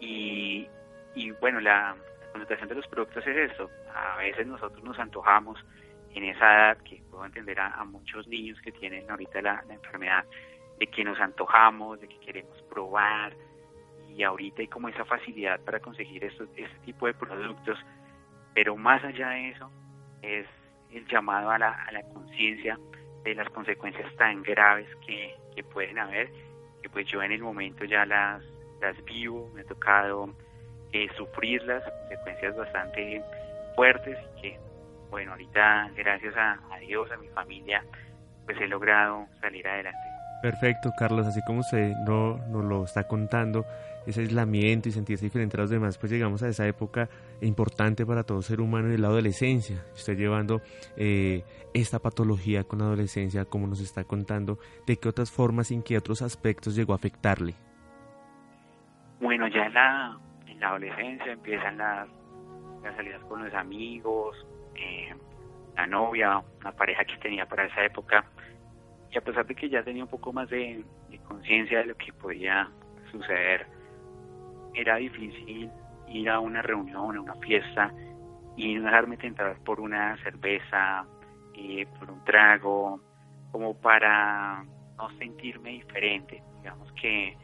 Y, 0.00 0.68
y 1.14 1.30
bueno, 1.32 1.60
la, 1.60 1.96
connotación 2.32 2.68
de 2.68 2.74
los 2.76 2.86
productos 2.86 3.26
es 3.26 3.52
eso. 3.52 3.70
A 3.94 4.16
veces 4.18 4.46
nosotros 4.46 4.82
nos 4.84 4.98
antojamos 4.98 5.64
en 6.14 6.24
esa 6.24 6.54
edad, 6.54 6.78
que 6.78 7.02
puedo 7.10 7.24
entender 7.24 7.60
a, 7.60 7.84
muchos 7.84 8.26
niños 8.26 8.60
que 8.60 8.72
tienen 8.72 9.08
ahorita 9.10 9.42
la, 9.42 9.64
enfermedad, 9.68 10.24
de 10.78 10.86
que 10.86 11.04
nos 11.04 11.18
antojamos, 11.20 12.00
de 12.00 12.08
que 12.08 12.18
queremos 12.20 12.60
probar, 12.62 13.34
y 14.08 14.22
ahorita 14.22 14.62
hay 14.62 14.68
como 14.68 14.88
esa 14.88 15.04
facilidad 15.04 15.60
para 15.60 15.80
conseguir 15.80 16.24
estos, 16.24 16.48
este 16.56 16.78
tipo 16.84 17.06
de 17.06 17.14
productos, 17.14 17.78
pero 18.54 18.76
más 18.76 19.04
allá 19.04 19.30
de 19.30 19.50
eso 19.50 19.70
es 20.22 20.46
el 20.90 21.06
llamado 21.06 21.50
a 21.50 21.58
la, 21.58 21.70
a 21.84 21.92
la 21.92 22.02
conciencia 22.02 22.78
de 23.22 23.34
las 23.34 23.48
consecuencias 23.50 24.14
tan 24.16 24.42
graves 24.42 24.88
que, 25.06 25.36
que, 25.54 25.62
pueden 25.62 25.98
haber, 25.98 26.32
que 26.82 26.88
pues 26.88 27.06
yo 27.06 27.22
en 27.22 27.32
el 27.32 27.42
momento 27.42 27.84
ya 27.84 28.04
las, 28.04 28.42
las 28.80 29.02
vivo, 29.04 29.48
me 29.54 29.60
ha 29.60 29.64
tocado 29.64 30.34
eh, 30.92 31.08
sufrir 31.16 31.62
las 31.64 31.82
consecuencias 31.84 32.56
bastante 32.56 33.22
fuertes 33.76 34.18
y 34.36 34.42
que 34.42 34.58
bueno, 35.10 35.32
ahorita 35.32 35.90
gracias 35.96 36.36
a, 36.36 36.58
a 36.72 36.78
Dios, 36.78 37.10
a 37.10 37.16
mi 37.16 37.28
familia, 37.28 37.84
pues 38.44 38.56
he 38.60 38.68
logrado 38.68 39.26
salir 39.40 39.66
adelante. 39.66 39.98
Perfecto, 40.40 40.90
Carlos, 40.96 41.26
así 41.26 41.40
como 41.46 41.60
usted 41.60 41.92
no, 42.06 42.38
nos 42.48 42.64
lo 42.64 42.84
está 42.84 43.06
contando, 43.06 43.66
ese 44.06 44.22
aislamiento 44.22 44.88
y 44.88 44.92
sentirse 44.92 45.26
diferente 45.26 45.56
a 45.58 45.60
los 45.60 45.70
demás, 45.70 45.98
pues 45.98 46.10
llegamos 46.10 46.42
a 46.42 46.48
esa 46.48 46.66
época 46.66 47.10
importante 47.42 48.06
para 48.06 48.22
todo 48.22 48.40
ser 48.40 48.60
humano 48.60 48.88
en 48.88 49.02
la 49.02 49.08
adolescencia. 49.08 49.84
Usted 49.94 50.16
llevando 50.16 50.62
eh, 50.96 51.44
esta 51.74 51.98
patología 51.98 52.64
con 52.64 52.78
la 52.78 52.86
adolescencia, 52.86 53.44
como 53.44 53.66
nos 53.66 53.80
está 53.80 54.04
contando, 54.04 54.58
¿de 54.86 54.96
qué 54.96 55.08
otras 55.10 55.30
formas 55.30 55.70
y 55.70 55.74
en 55.74 55.82
qué 55.82 55.98
otros 55.98 56.22
aspectos 56.22 56.74
llegó 56.74 56.94
a 56.94 56.96
afectarle? 56.96 57.54
Bueno, 59.20 59.46
ya 59.48 59.68
la, 59.68 60.18
la 60.60 60.68
adolescencia 60.68 61.32
empiezan 61.32 61.78
las, 61.78 62.08
las 62.82 62.94
salidas 62.94 63.22
con 63.24 63.42
los 63.42 63.52
amigos, 63.54 64.36
eh, 64.74 65.12
la 65.74 65.86
novia, 65.86 66.42
una 66.60 66.72
pareja 66.72 67.04
que 67.04 67.16
tenía 67.16 67.46
para 67.46 67.64
esa 67.64 67.84
época, 67.84 68.24
y 69.10 69.18
a 69.18 69.22
pesar 69.22 69.46
de 69.46 69.54
que 69.54 69.68
ya 69.68 69.82
tenía 69.82 70.04
un 70.04 70.10
poco 70.10 70.32
más 70.32 70.48
de, 70.50 70.84
conciencia 71.26 71.78
de 71.78 71.86
lo 71.86 71.96
que 71.96 72.12
podía 72.12 72.68
suceder, 73.10 73.66
era 74.74 74.96
difícil 74.96 75.70
ir 76.08 76.28
a 76.28 76.38
una 76.38 76.62
reunión, 76.62 77.16
a 77.16 77.20
una 77.20 77.34
fiesta 77.36 77.92
y 78.56 78.74
no 78.74 78.84
dejarme 78.84 79.16
tentar 79.16 79.56
por 79.64 79.80
una 79.80 80.16
cerveza, 80.22 81.06
eh, 81.54 81.86
por 81.98 82.10
un 82.10 82.22
trago, 82.24 83.00
como 83.50 83.74
para 83.74 84.64
no 84.96 85.10
sentirme 85.18 85.70
diferente. 85.70 86.42
Digamos 86.58 86.92
que 86.92 87.36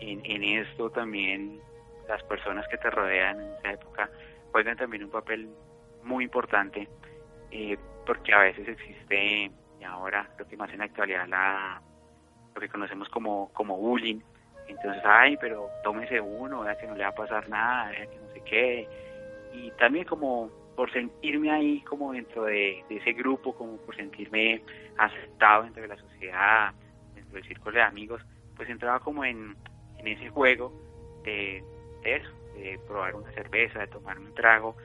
en, 0.00 0.20
en 0.24 0.42
esto 0.42 0.90
también 0.90 1.60
las 2.10 2.22
personas 2.24 2.66
que 2.68 2.76
te 2.76 2.90
rodean 2.90 3.40
en 3.40 3.52
esa 3.54 3.72
época 3.72 4.10
juegan 4.52 4.76
también 4.76 5.04
un 5.04 5.10
papel 5.10 5.48
muy 6.02 6.24
importante 6.24 6.88
eh, 7.50 7.76
porque 8.06 8.32
a 8.32 8.40
veces 8.40 8.68
existe 8.68 9.50
y 9.80 9.84
ahora 9.84 10.28
lo 10.38 10.46
que 10.46 10.56
más 10.56 10.70
en 10.72 10.78
la 10.78 10.84
actualidad 10.84 11.26
la 11.28 11.80
lo 12.54 12.60
que 12.60 12.68
conocemos 12.68 13.08
como 13.08 13.50
como 13.52 13.76
bullying. 13.76 14.20
Entonces 14.68 15.02
ay 15.04 15.36
pero 15.40 15.68
tómese 15.82 16.20
uno 16.20 16.62
vea 16.62 16.76
que 16.76 16.86
no 16.86 16.94
le 16.94 17.04
va 17.04 17.10
a 17.10 17.14
pasar 17.14 17.48
nada 17.48 17.90
vea 17.90 18.06
que 18.06 18.16
no 18.16 18.28
sé 18.32 18.42
qué 18.44 18.88
y 19.52 19.70
también 19.72 20.04
como 20.04 20.50
por 20.76 20.92
sentirme 20.92 21.50
ahí 21.50 21.80
como 21.82 22.12
dentro 22.12 22.44
de, 22.44 22.84
ese 22.88 23.12
grupo 23.12 23.54
como 23.54 23.76
por 23.78 23.94
sentirme 23.96 24.62
aceptado 24.96 25.64
dentro 25.64 25.82
de 25.82 25.88
la 25.88 25.96
sociedad 25.96 26.72
dentro 27.14 27.34
del 27.34 27.44
círculo 27.44 27.76
de 27.76 27.82
amigos 27.82 28.22
pues 28.56 28.68
entraba 28.68 29.00
como 29.00 29.24
en, 29.24 29.56
en 29.98 30.06
ese 30.06 30.28
juego 30.28 30.72
de, 31.24 31.62
de 32.02 32.78
probar 32.86 33.14
una 33.14 33.30
cerveza 33.32 33.80
de 33.80 33.86
tomar 33.88 34.18
un 34.18 34.34
trago 34.34 34.76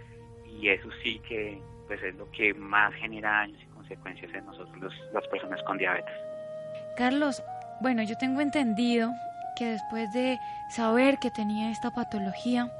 y 0.46 0.70
eso 0.70 0.90
sí 1.04 1.20
que 1.28 1.62
pues 1.88 2.02
es 2.04 2.16
lo 2.16 2.30
que 2.32 2.54
más 2.54 2.94
genera 2.96 3.30
daños 3.30 3.62
y 3.62 3.66
consecuencias 3.68 4.34
en 4.34 4.46
nosotros 4.46 4.94
las 5.14 5.28
personas 5.28 5.62
con 5.64 5.78
diabetes. 5.78 6.16
Carlos, 6.98 7.44
bueno, 7.82 8.04
yo 8.04 8.18
tengo 8.18 8.42
entendido 8.42 9.12
que 9.56 9.66
después 9.66 10.12
de 10.14 10.40
saber 10.70 11.18
que 11.20 11.32
tenía 11.32 11.72
esta 11.72 11.92
patología, 11.92 12.72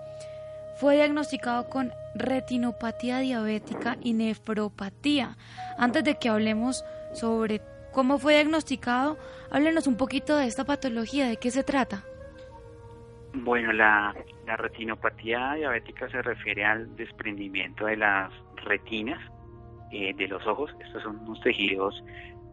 fue 0.76 0.96
diagnosticado 0.96 1.70
con 1.70 1.94
retinopatía 2.16 3.20
diabética 3.20 3.98
y 4.02 4.14
nefropatía. 4.14 5.38
Antes 5.78 6.04
de 6.04 6.16
que 6.16 6.30
hablemos 6.30 6.84
sobre 7.14 7.62
cómo 7.94 8.18
fue 8.18 8.34
diagnosticado, 8.34 9.18
háblenos 9.52 9.88
un 9.88 9.96
poquito 9.96 10.36
de 10.36 10.48
esta 10.48 10.66
patología, 10.66 11.28
de 11.28 11.38
qué 11.38 11.50
se 11.50 11.64
trata. 11.64 12.04
Bueno, 13.38 13.74
la, 13.74 14.16
la 14.46 14.58
retinopatía 14.58 15.54
diabética 15.54 16.10
se 16.10 16.22
refiere 16.22 16.64
al 16.64 16.96
desprendimiento 16.96 17.86
de 17.86 17.98
las 17.98 18.32
retinas 18.64 19.20
eh, 19.92 20.14
de 20.14 20.28
los 20.28 20.46
ojos. 20.48 20.72
Estos 20.80 21.04
son 21.04 21.20
unos 21.20 21.42
tejidos 21.42 22.02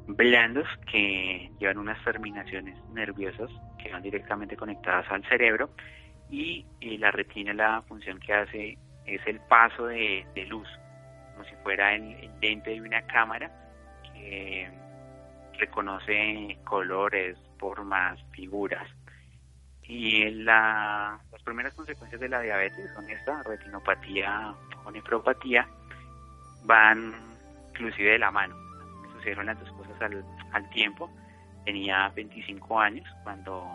blandos 0.07 0.67
que 0.91 1.51
llevan 1.61 1.79
unas 1.79 2.03
terminaciones 2.05 2.77
nerviosas 2.93 3.49
que 3.83 3.93
van 3.93 4.03
directamente 4.03 4.57
conectadas 4.57 5.07
al 5.11 5.25
cerebro 5.29 5.71
y 6.31 6.67
eh, 6.81 6.99
la 6.99 7.11
retina 7.12 7.55
la 7.55 7.83
función 7.83 8.19
que 8.19 8.33
hace 8.33 8.79
es 9.07 9.21
el 9.27 9.41
paso 9.49 9.87
de, 9.87 10.25
luz, 10.49 10.69
como 11.33 11.45
si 11.45 11.55
fuera 11.62 11.95
el, 11.95 12.03
el, 12.15 12.31
lente 12.41 12.71
de 12.71 12.81
una 12.81 13.03
cámara 13.03 13.51
que 14.12 14.69
reconoce 15.59 16.59
colores, 16.65 17.37
formas, 17.59 18.19
figuras. 18.33 18.89
Y 19.94 20.30
la, 20.30 21.20
las 21.30 21.42
primeras 21.42 21.75
consecuencias 21.75 22.18
de 22.18 22.26
la 22.26 22.40
diabetes 22.40 22.90
son 22.94 23.11
esta, 23.11 23.42
retinopatía 23.42 24.54
o 24.87 24.90
nefropatía, 24.90 25.68
van 26.64 27.12
inclusive 27.68 28.12
de 28.12 28.18
la 28.18 28.30
mano. 28.30 28.56
Me 29.02 29.12
sucedieron 29.12 29.44
las 29.44 29.61
dos 29.61 29.70
cosas 29.72 30.00
al, 30.00 30.25
al 30.52 30.70
tiempo. 30.70 31.11
Tenía 31.66 32.08
25 32.08 32.80
años 32.80 33.06
cuando 33.22 33.66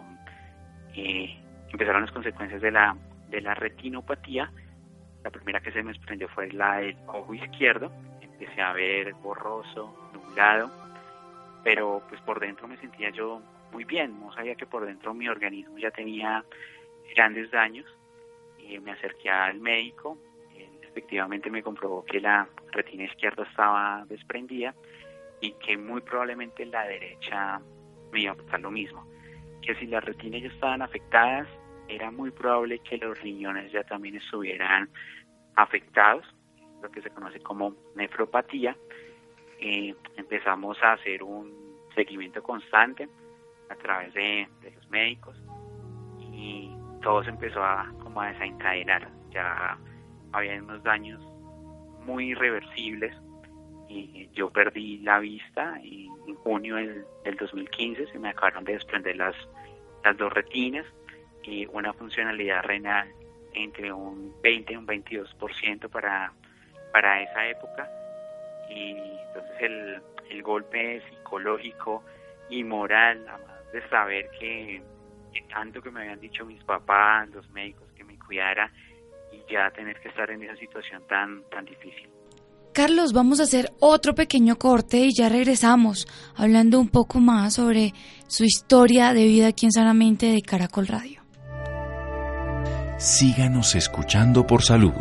eh, 0.95 1.39
empezaron 1.69 2.01
las 2.01 2.11
consecuencias 2.11 2.63
de 2.63 2.71
la, 2.71 2.97
de 3.29 3.39
la 3.39 3.53
retinopatía. 3.53 4.51
La 5.23 5.29
primera 5.29 5.59
que 5.59 5.71
se 5.71 5.83
me 5.83 5.93
desprendió 5.93 6.27
fue 6.29 6.51
la 6.51 6.77
del 6.77 6.97
ojo 7.05 7.31
izquierdo. 7.35 7.91
Empecé 8.21 8.59
a 8.59 8.73
ver 8.73 9.13
borroso, 9.13 9.95
nublado, 10.13 10.71
pero 11.63 12.01
pues 12.09 12.19
por 12.21 12.39
dentro 12.39 12.67
me 12.67 12.77
sentía 12.77 13.11
yo 13.11 13.39
muy 13.71 13.83
bien, 13.83 14.19
no 14.19 14.31
sabía 14.33 14.55
que 14.55 14.65
por 14.65 14.85
dentro 14.85 15.13
mi 15.13 15.27
organismo 15.27 15.77
ya 15.77 15.91
tenía 15.91 16.43
grandes 17.15 17.51
daños. 17.51 17.85
Y 18.59 18.79
me 18.79 18.91
acerqué 18.91 19.29
al 19.29 19.59
médico, 19.59 20.17
efectivamente 20.81 21.49
me 21.49 21.61
comprobó 21.61 22.03
que 22.03 22.19
la 22.19 22.49
retina 22.71 23.03
izquierda 23.03 23.43
estaba 23.43 24.03
desprendida 24.09 24.73
y 25.39 25.51
que 25.53 25.77
muy 25.77 26.01
probablemente 26.01 26.65
la 26.65 26.85
derecha 26.85 27.61
me 28.11 28.21
iba 28.21 28.33
a 28.33 28.35
pasar 28.35 28.59
lo 28.61 28.71
mismo. 28.71 29.07
Que 29.61 29.75
si 29.75 29.85
las 29.85 30.03
retinas 30.03 30.41
ya 30.41 30.47
estaban 30.47 30.81
afectadas, 30.81 31.47
era 31.87 32.11
muy 32.11 32.31
probable 32.31 32.79
que 32.79 32.97
los 32.97 33.19
riñones 33.21 33.71
ya 33.71 33.83
también 33.83 34.15
estuvieran 34.15 34.89
afectados, 35.55 36.25
lo 36.81 36.89
que 36.89 37.01
se 37.01 37.09
conoce 37.09 37.39
como 37.39 37.75
nefropatía. 37.95 38.75
Eh, 39.59 39.95
empezamos 40.17 40.77
a 40.81 40.93
hacer 40.93 41.23
un 41.23 41.77
seguimiento 41.95 42.43
constante 42.43 43.07
a 43.69 43.75
través 43.75 44.13
de, 44.13 44.47
los 44.73 44.89
médicos 44.89 45.35
y 46.19 46.71
todo 47.01 47.23
se 47.23 47.29
empezó 47.29 47.63
a 47.63 47.91
como 48.03 48.21
a 48.21 48.31
desencadenar. 48.31 49.09
Ya 49.31 49.77
había 50.31 50.61
unos 50.61 50.83
daños 50.83 51.21
muy 52.05 52.31
irreversibles 52.31 53.15
y 53.89 54.29
yo 54.33 54.49
perdí 54.49 54.99
la 54.99 55.19
vista 55.19 55.79
y 55.83 56.09
en 56.27 56.35
junio 56.35 56.75
del, 56.75 57.05
2015 57.39 58.07
se 58.07 58.19
me 58.19 58.29
acabaron 58.29 58.63
de 58.63 58.73
desprender 58.73 59.15
las, 59.15 59.35
las 60.03 60.17
dos 60.17 60.31
retinas 60.33 60.85
y 61.43 61.65
una 61.67 61.93
funcionalidad 61.93 62.63
renal 62.63 63.09
entre 63.53 63.91
un 63.91 64.33
20 64.41 64.73
y 64.73 64.75
un 64.75 64.87
22% 64.87 65.89
para, 65.89 66.33
para 66.91 67.21
esa 67.21 67.47
época 67.47 67.89
y 68.69 68.91
entonces 68.91 69.61
el, 69.61 70.01
el 70.29 70.43
golpe 70.43 71.01
psicológico 71.09 72.03
y 72.49 72.63
moral 72.63 73.25
de 73.73 73.87
saber 73.89 74.29
que, 74.39 74.81
que, 75.33 75.41
tanto 75.53 75.81
que 75.81 75.91
me 75.91 76.01
habían 76.01 76.19
dicho 76.19 76.45
mis 76.45 76.63
papás, 76.63 77.29
los 77.29 77.49
médicos 77.51 77.87
que 77.95 78.03
me 78.03 78.17
cuidara 78.19 78.71
y 79.31 79.51
ya 79.51 79.69
tener 79.71 79.99
que 79.99 80.09
estar 80.09 80.29
en 80.31 80.43
esa 80.43 80.55
situación 80.55 81.03
tan, 81.07 81.43
tan 81.49 81.65
difícil. 81.65 82.09
Carlos, 82.73 83.11
vamos 83.11 83.39
a 83.39 83.43
hacer 83.43 83.71
otro 83.79 84.13
pequeño 84.13 84.57
corte 84.57 84.97
y 84.97 85.09
ya 85.11 85.29
regresamos 85.29 86.07
hablando 86.35 86.79
un 86.79 86.89
poco 86.89 87.19
más 87.19 87.55
sobre 87.55 87.93
su 88.27 88.43
historia 88.43 89.13
de 89.13 89.23
vida 89.25 89.47
aquí 89.47 89.65
en 89.65 89.71
Sanamente 89.71 90.27
de 90.27 90.41
Caracol 90.41 90.85
Radio. 90.87 91.23
Síganos 92.99 93.75
escuchando 93.75 94.45
por 94.45 94.63
salud. 94.63 94.93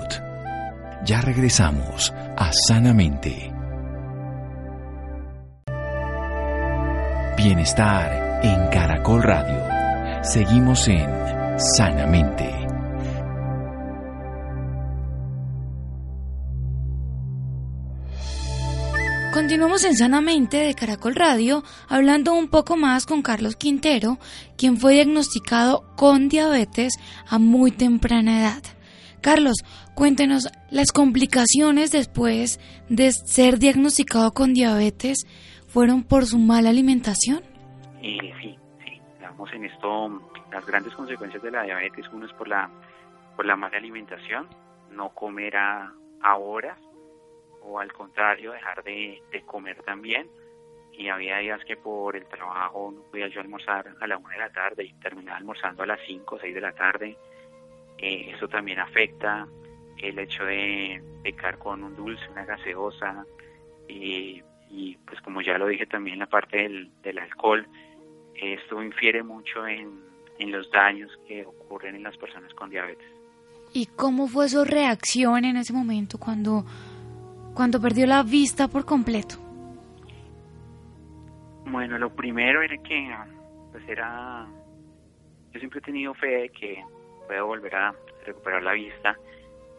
Ya 1.05 1.21
regresamos 1.21 2.13
a 2.15 2.51
Sanamente. 2.53 3.53
Bienestar 7.37 8.26
en 8.43 8.69
Caracol 8.69 9.23
Radio. 9.23 9.63
Seguimos 10.23 10.89
en 10.89 11.09
Sanamente. 11.59 12.53
Continuamos 19.33 19.85
en 19.85 19.97
Sanamente 19.97 20.59
de 20.59 20.75
Caracol 20.75 21.15
Radio 21.15 21.63
hablando 21.89 22.35
un 22.35 22.49
poco 22.49 22.77
más 22.77 23.07
con 23.07 23.23
Carlos 23.23 23.57
Quintero, 23.57 24.19
quien 24.57 24.79
fue 24.79 24.95
diagnosticado 24.95 25.85
con 25.97 26.29
diabetes 26.29 26.95
a 27.29 27.39
muy 27.39 27.71
temprana 27.71 28.41
edad. 28.41 28.63
Carlos, 29.21 29.57
cuéntenos 29.95 30.49
las 30.71 30.93
complicaciones 30.93 31.91
después 31.91 32.61
de 32.89 33.13
ser 33.13 33.59
diagnosticado 33.59 34.33
con 34.33 34.55
diabetes 34.55 35.27
fueron 35.67 36.03
por 36.03 36.27
su 36.27 36.39
mala 36.39 36.71
alimentación. 36.71 37.56
Sí, 38.41 38.59
sí, 38.85 39.01
digamos 39.15 39.53
en 39.53 39.65
esto 39.65 40.23
las 40.51 40.67
grandes 40.67 40.95
consecuencias 40.95 41.43
de 41.43 41.51
la 41.51 41.63
diabetes 41.63 42.07
uno 42.13 42.27
es 42.27 42.33
por 42.33 42.49
la 42.49 42.71
por 43.37 43.45
la 43.45 43.55
mala 43.55 43.77
alimentación, 43.77 44.49
no 44.91 45.11
comer 45.11 45.57
a, 45.57 45.93
horas 46.39 46.79
o 47.63 47.79
al 47.79 47.93
contrario, 47.93 48.53
dejar 48.53 48.83
de, 48.83 49.23
comer 49.45 49.83
también. 49.83 50.29
Y 50.93 51.09
había 51.09 51.39
días 51.39 51.63
que 51.65 51.77
por 51.77 52.17
el 52.17 52.25
trabajo 52.27 52.91
no 52.93 53.03
podía 53.03 53.29
yo 53.29 53.43
almorzar 53.43 53.95
a 54.01 54.07
la 54.07 54.17
una 54.17 54.31
de 54.31 54.39
la 54.39 54.51
tarde 54.51 54.85
y 54.85 54.93
terminaba 54.95 55.37
almorzando 55.37 55.83
a 55.83 55.87
las 55.87 56.01
cinco 56.07 56.37
o 56.37 56.39
seis 56.41 56.55
de 56.55 56.61
la 56.63 56.73
tarde. 56.73 57.17
Eh, 57.99 58.33
eso 58.35 58.49
también 58.49 58.79
afecta 58.79 59.47
el 59.99 60.19
hecho 60.19 60.45
de 60.45 61.03
pecar 61.23 61.59
con 61.59 61.85
un 61.85 61.95
dulce, 61.95 62.27
una 62.31 62.47
gaseosa. 62.47 63.25
y 63.89 64.43
pues 65.07 65.21
como 65.21 65.43
ya 65.43 65.59
lo 65.59 65.67
dije 65.67 65.87
también 65.87 66.19
la 66.19 66.27
parte 66.27 66.69
del 67.03 67.19
alcohol, 67.19 67.69
esto 68.41 68.83
infiere 68.83 69.23
mucho 69.23 69.67
en, 69.67 70.01
en 70.39 70.53
los 70.53 70.71
daños 70.71 71.11
que 71.27 71.45
ocurren 71.45 71.97
en 71.97 72.03
las 72.03 72.17
personas 72.17 72.53
con 72.55 72.71
diabetes. 72.71 73.07
¿Y 73.73 73.87
cómo 73.87 74.27
fue 74.29 74.49
su 74.49 74.65
reacción 74.65 75.45
en 75.45 75.57
ese 75.57 75.73
momento 75.73 76.19
cuando 76.19 76.65
cuando 77.57 77.81
perdió 77.81 78.07
la 78.07 78.23
vista 78.23 78.69
por 78.69 78.85
completo? 78.85 79.37
Bueno, 81.65 81.99
lo 81.99 82.15
primero 82.15 82.61
era 82.61 82.77
que, 82.77 83.17
pues 83.73 83.89
era, 83.89 84.47
yo 85.53 85.59
siempre 85.59 85.79
he 85.79 85.83
tenido 85.83 86.13
fe 86.13 86.27
de 86.27 86.49
que 86.51 86.85
puedo 87.27 87.47
volver 87.47 87.75
a 87.75 87.95
recuperar 88.27 88.63
la 88.63 88.73
vista 88.73 89.17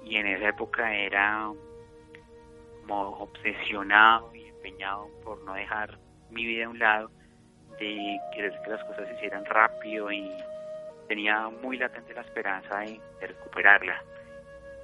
y 0.04 0.15
en 0.15 0.26
esa 0.26 0.50
época 0.50 0.91
era 0.91 1.52
como 2.82 3.10
obsesionado 3.20 4.34
y 4.34 4.48
empeñado 4.48 5.08
por 5.24 5.43
no 5.43 5.54
dejar 5.54 6.00
mi 6.32 6.46
vida 6.46 6.65
a 6.65 6.70
un 6.70 6.80
lado, 6.80 7.12
de 7.80 8.20
querer 8.34 8.54
que 8.63 8.72
las 8.72 8.84
cosas 8.86 9.08
se 9.08 9.16
hicieran 9.16 9.46
rápido 9.46 10.12
y 10.12 10.32
tenía 11.08 11.50
muy 11.50 11.78
latente 11.78 12.13
la 12.13 12.22
esperanza 12.22 12.80
de 12.80 13.28
recuperarla. 13.28 14.04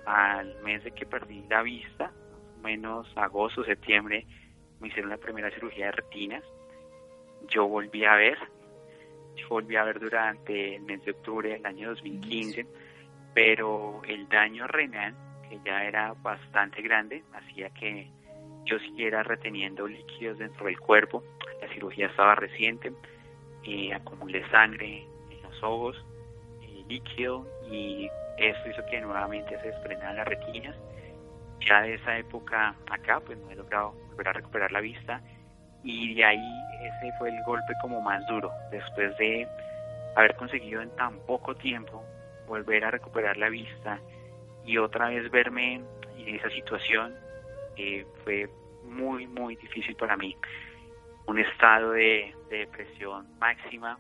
Al 0.05 0.55
mes 0.63 0.83
de 0.83 0.91
que 0.91 1.05
perdí 1.05 1.43
la 1.49 1.61
vista, 1.61 2.11
menos 2.61 3.07
agosto, 3.15 3.63
septiembre, 3.63 4.25
me 4.79 4.87
hicieron 4.87 5.09
la 5.09 5.17
primera 5.17 5.49
cirugía 5.51 5.87
de 5.87 5.91
retinas. 5.93 6.43
Yo 7.49 7.67
volví 7.67 8.05
a 8.05 8.15
ver, 8.15 8.37
yo 9.35 9.47
volví 9.49 9.75
a 9.75 9.83
ver 9.83 9.99
durante 9.99 10.75
el 10.75 10.81
mes 10.83 11.03
de 11.05 11.11
octubre 11.11 11.49
del 11.49 11.65
año 11.65 11.89
2015, 11.89 12.65
pero 13.33 14.01
el 14.07 14.27
daño 14.29 14.67
renal, 14.67 15.13
que 15.49 15.59
ya 15.65 15.83
era 15.83 16.13
bastante 16.13 16.81
grande, 16.81 17.23
hacía 17.33 17.69
que 17.69 18.09
yo 18.65 18.79
siguiera 18.79 19.23
reteniendo 19.23 19.87
líquidos 19.87 20.37
dentro 20.37 20.65
del 20.65 20.79
cuerpo. 20.79 21.23
La 21.61 21.67
cirugía 21.73 22.07
estaba 22.07 22.35
reciente, 22.35 22.91
y 23.63 23.91
acumulé 23.91 24.47
sangre 24.49 25.05
en 25.29 25.41
los 25.41 25.63
ojos, 25.63 26.05
líquido, 26.87 27.47
y 27.71 28.09
eso 28.37 28.69
hizo 28.69 28.85
que 28.87 28.99
nuevamente 28.99 29.57
se 29.61 29.67
desprendan 29.67 30.17
las 30.17 30.27
retinas 30.27 30.75
ya 31.65 31.81
de 31.81 31.95
esa 31.95 32.17
época 32.17 32.75
acá, 32.89 33.19
pues 33.19 33.37
no 33.37 33.49
he 33.49 33.55
logrado 33.55 33.93
volver 34.09 34.27
a 34.27 34.33
recuperar 34.33 34.71
la 34.71 34.81
vista 34.81 35.21
y 35.83 36.13
de 36.15 36.23
ahí 36.23 36.61
ese 36.81 37.11
fue 37.17 37.29
el 37.29 37.41
golpe 37.43 37.73
como 37.81 38.01
más 38.01 38.25
duro, 38.27 38.51
después 38.71 39.17
de 39.17 39.47
haber 40.15 40.35
conseguido 40.35 40.81
en 40.81 40.89
tan 40.95 41.17
poco 41.25 41.55
tiempo 41.55 42.03
volver 42.47 42.85
a 42.85 42.91
recuperar 42.91 43.37
la 43.37 43.49
vista 43.49 43.99
y 44.65 44.77
otra 44.77 45.09
vez 45.09 45.29
verme 45.31 45.81
en 46.17 46.35
esa 46.35 46.49
situación 46.49 47.15
eh, 47.77 48.05
fue 48.23 48.49
muy 48.85 49.27
muy 49.27 49.55
difícil 49.55 49.95
para 49.95 50.17
mí. 50.17 50.35
Un 51.27 51.39
estado 51.39 51.91
de, 51.91 52.35
depresión 52.49 53.27
máxima 53.39 53.97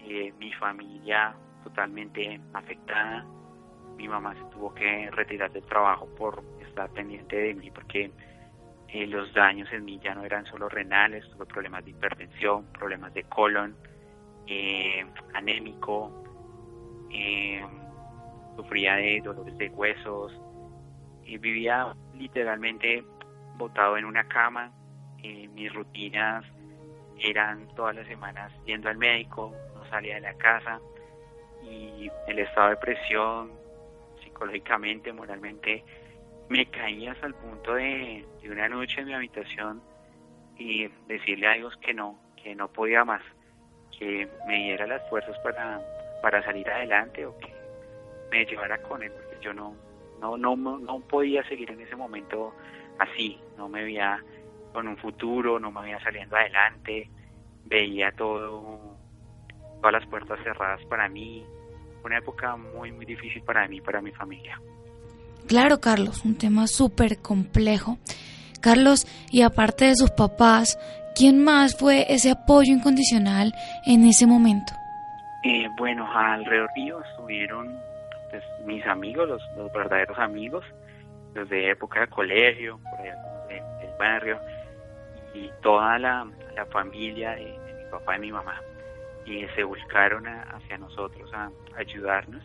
eh, 0.00 0.32
mi 0.38 0.52
familia 0.52 1.34
totalmente 1.64 2.40
afectada 2.52 3.26
mi 3.96 4.08
mamá 4.08 4.34
se 4.34 4.44
tuvo 4.54 4.74
que 4.74 5.10
retirar 5.10 5.50
del 5.52 5.64
trabajo 5.64 6.06
por 6.16 6.42
estar 6.60 6.90
pendiente 6.90 7.36
de 7.36 7.54
mí 7.54 7.70
porque 7.70 8.10
eh, 8.88 9.06
los 9.06 9.32
daños 9.34 9.68
en 9.72 9.84
mí 9.84 9.98
ya 10.02 10.14
no 10.14 10.24
eran 10.24 10.46
solo 10.46 10.68
renales, 10.68 11.28
tuve 11.30 11.46
problemas 11.46 11.84
de 11.84 11.90
hipertensión, 11.90 12.66
problemas 12.72 13.12
de 13.14 13.24
colon, 13.24 13.76
eh, 14.46 15.04
anémico, 15.34 16.12
eh, 17.10 17.64
sufría 18.56 18.94
de 18.94 19.20
dolores 19.24 19.56
de 19.58 19.68
huesos, 19.70 20.32
y 21.24 21.38
vivía 21.38 21.92
literalmente 22.18 23.04
botado 23.56 23.96
en 23.96 24.04
una 24.04 24.26
cama, 24.28 24.72
mis 25.22 25.72
rutinas 25.72 26.44
eran 27.18 27.68
todas 27.74 27.94
las 27.94 28.06
semanas 28.06 28.52
yendo 28.66 28.88
al 28.88 28.96
médico, 28.96 29.54
no 29.74 29.84
salía 29.88 30.16
de 30.16 30.20
la 30.20 30.34
casa. 30.34 30.80
Y 31.62 32.10
el 32.26 32.38
estado 32.40 32.70
de 32.70 32.76
presión 32.76 33.52
psicológicamente, 34.22 35.12
moralmente, 35.12 35.82
me 36.48 36.66
caí 36.66 37.06
hasta 37.06 37.26
el 37.26 37.34
punto 37.34 37.74
de, 37.74 38.24
de 38.42 38.50
una 38.50 38.68
noche 38.68 39.00
en 39.00 39.06
mi 39.06 39.14
habitación 39.14 39.82
y 40.58 40.88
decirle 41.06 41.46
a 41.46 41.52
Dios 41.54 41.74
que 41.78 41.94
no, 41.94 42.18
que 42.42 42.54
no 42.54 42.68
podía 42.68 43.04
más, 43.04 43.22
que 43.98 44.28
me 44.46 44.56
diera 44.56 44.86
las 44.86 45.08
fuerzas 45.08 45.38
para, 45.38 45.80
para 46.20 46.42
salir 46.44 46.68
adelante 46.68 47.24
o 47.24 47.36
que 47.38 47.52
me 48.30 48.44
llevara 48.44 48.78
con 48.82 49.02
él, 49.02 49.10
porque 49.12 49.42
yo 49.42 49.54
no, 49.54 49.74
no, 50.20 50.36
no, 50.36 50.56
no 50.56 51.00
podía 51.00 51.46
seguir 51.48 51.70
en 51.70 51.80
ese 51.80 51.96
momento 51.96 52.54
así, 52.98 53.38
no 53.56 53.68
me 53.68 53.84
veía 53.84 54.22
con 54.72 54.88
un 54.88 54.96
futuro, 54.96 55.58
no 55.58 55.70
me 55.70 55.82
veía 55.82 56.00
saliendo 56.00 56.36
adelante, 56.36 57.08
veía 57.64 58.10
todo, 58.12 58.96
todas 59.76 59.92
las 59.92 60.06
puertas 60.06 60.38
cerradas 60.42 60.84
para 60.86 61.08
mí, 61.08 61.44
una 62.04 62.18
época 62.18 62.56
muy, 62.56 62.92
muy 62.92 63.06
difícil 63.06 63.42
para 63.42 63.66
mí, 63.68 63.80
para 63.80 64.00
mi 64.00 64.12
familia. 64.12 64.60
Claro, 65.46 65.80
Carlos, 65.80 66.24
un 66.24 66.36
tema 66.36 66.66
súper 66.66 67.18
complejo. 67.18 67.98
Carlos, 68.60 69.06
y 69.30 69.42
aparte 69.42 69.86
de 69.86 69.96
sus 69.96 70.10
papás, 70.10 70.78
¿quién 71.14 71.44
más 71.44 71.76
fue 71.76 72.06
ese 72.08 72.30
apoyo 72.30 72.72
incondicional 72.72 73.54
en 73.86 74.06
ese 74.06 74.26
momento? 74.26 74.72
Eh, 75.42 75.68
bueno, 75.76 76.10
alrededor 76.10 76.70
mío 76.74 76.98
estuvieron 77.10 77.78
pues, 78.34 78.66
mis 78.66 78.84
amigos, 78.86 79.28
los, 79.28 79.72
verdaderos 79.72 80.18
amigos, 80.18 80.64
desde 81.34 81.70
época 81.70 82.00
de 82.00 82.08
colegio, 82.08 82.80
por 82.90 83.00
allá 83.00 83.16
del 83.48 83.90
barrio, 83.98 84.40
y 85.34 85.50
toda 85.62 85.98
la, 85.98 86.26
familia 86.70 87.32
de, 87.32 87.44
mi 87.44 87.90
papá 87.90 88.16
y 88.16 88.20
mi 88.20 88.32
mamá, 88.32 88.60
y 89.24 89.46
se 89.54 89.62
buscaron 89.62 90.26
hacia 90.26 90.78
nosotros 90.78 91.32
a, 91.32 91.50
ayudarnos. 91.76 92.42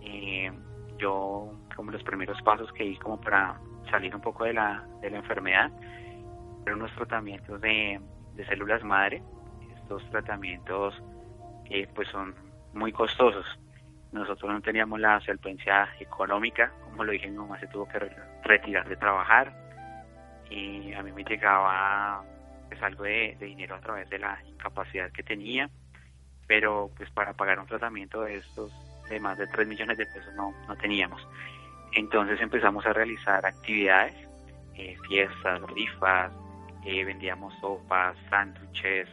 Eh, 0.00 0.50
yo, 0.98 1.52
como 1.76 1.92
los 1.92 2.02
primeros 2.02 2.40
pasos 2.42 2.72
que 2.72 2.84
di 2.84 2.96
como 2.96 3.20
para 3.20 3.60
salir 3.90 4.14
un 4.14 4.20
poco 4.20 4.44
de 4.44 4.54
la, 4.54 4.84
de 5.00 5.10
la 5.10 5.18
enfermedad, 5.18 5.70
fueron 6.62 6.82
unos 6.82 6.94
tratamientos 6.96 7.60
de, 7.60 8.00
de 8.34 8.46
células 8.46 8.82
madre. 8.82 9.22
Estos 9.76 10.08
tratamientos 10.10 11.00
eh, 11.70 11.88
pues 11.94 12.08
son 12.08 12.34
muy 12.72 12.90
costosos. 12.90 13.46
Nosotros 14.12 14.52
no 14.52 14.60
teníamos 14.60 15.00
la 15.00 15.20
solvencia 15.20 15.88
económica, 15.98 16.70
como 16.84 17.04
lo 17.04 17.12
dije, 17.12 17.30
mi 17.30 17.58
se 17.58 17.66
tuvo 17.68 17.88
que 17.88 17.98
retirar 18.44 18.86
de 18.86 18.96
trabajar 18.96 19.52
y 20.50 20.92
a 20.92 21.02
mí 21.02 21.12
me 21.12 21.24
llegaba 21.24 22.22
pues 22.68 22.82
algo 22.82 23.04
de, 23.04 23.36
dinero 23.40 23.74
a 23.74 23.80
través 23.80 24.10
de 24.10 24.18
la 24.18 24.38
incapacidad 24.46 25.10
que 25.12 25.22
tenía, 25.22 25.70
pero 26.46 26.90
pues 26.94 27.10
para 27.10 27.32
pagar 27.32 27.58
un 27.58 27.66
tratamiento 27.66 28.22
de 28.22 28.36
estos 28.36 28.70
de 29.08 29.18
más 29.18 29.38
de 29.38 29.46
3 29.46 29.66
millones 29.66 29.96
de 29.96 30.04
pesos 30.04 30.32
no, 30.34 30.52
no 30.68 30.76
teníamos. 30.76 31.26
Entonces 31.92 32.38
empezamos 32.40 32.84
a 32.84 32.92
realizar 32.92 33.44
actividades, 33.46 34.14
eh, 34.74 34.96
fiestas, 35.08 35.62
rifas, 35.74 36.32
eh, 36.84 37.04
vendíamos 37.04 37.54
sopas, 37.60 38.14
sándwiches, 38.28 39.08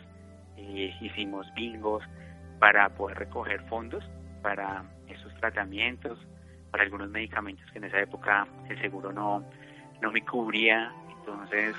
eh, 0.58 0.94
hicimos 1.00 1.48
bingos 1.54 2.04
para 2.60 2.90
poder 2.90 3.20
recoger 3.20 3.62
fondos 3.70 4.04
para 4.42 4.84
esos 5.08 5.34
tratamientos, 5.36 6.20
para 6.72 6.84
algunos 6.84 7.10
medicamentos 7.10 7.66
que 7.72 7.80
en 7.80 7.86
esa 7.86 8.00
época 8.00 8.48
el 8.70 8.80
seguro 8.82 9.12
no, 9.12 9.44
no 10.02 10.12
me 10.12 10.22
cubría. 10.22 10.92
Entonces, 11.20 11.76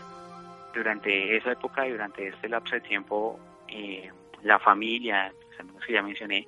durante 0.74 1.36
esa 1.36 1.52
época 1.52 1.86
y 1.86 1.92
durante 1.92 2.28
este 2.28 2.48
lapso 2.48 2.74
de 2.74 2.80
tiempo, 2.80 3.38
eh, 3.68 4.10
la 4.42 4.58
familia, 4.58 5.32
los 5.50 5.60
amigos 5.60 5.84
que 5.86 5.92
ya 5.92 6.02
mencioné, 6.02 6.46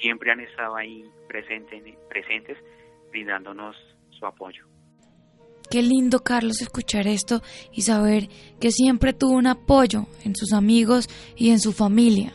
siempre 0.00 0.32
han 0.32 0.40
estado 0.40 0.76
ahí 0.76 1.04
presentes, 1.28 1.82
presentes, 2.08 2.58
brindándonos 3.10 3.76
su 4.10 4.26
apoyo. 4.26 4.66
Qué 5.70 5.82
lindo, 5.82 6.20
Carlos, 6.20 6.60
escuchar 6.60 7.06
esto 7.06 7.40
y 7.72 7.82
saber 7.82 8.28
que 8.60 8.70
siempre 8.70 9.14
tuvo 9.14 9.36
un 9.36 9.46
apoyo 9.46 10.06
en 10.24 10.36
sus 10.36 10.52
amigos 10.52 11.08
y 11.34 11.50
en 11.50 11.60
su 11.60 11.72
familia. 11.72 12.32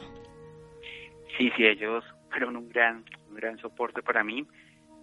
Sí, 1.37 1.51
sí, 1.55 1.63
ellos 1.63 2.03
fueron 2.37 2.55
un 2.55 2.69
gran, 2.69 3.03
un 3.29 3.35
gran 3.35 3.57
soporte 3.57 4.03
para 4.03 4.23
mí 4.23 4.45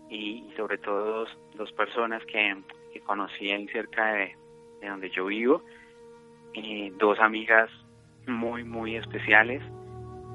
y, 0.09 0.53
sobre 0.57 0.79
todo 0.79 1.27
dos, 1.57 1.73
personas 1.73 2.25
que, 2.27 2.63
conocí 3.05 3.51
ahí 3.51 3.67
cerca 3.69 4.13
de, 4.13 4.37
donde 4.81 5.11
yo 5.11 5.27
vivo, 5.27 5.65
eh, 6.53 6.93
dos 6.97 7.19
amigas 7.19 7.69
muy, 8.29 8.63
muy 8.63 8.95
especiales. 8.95 9.63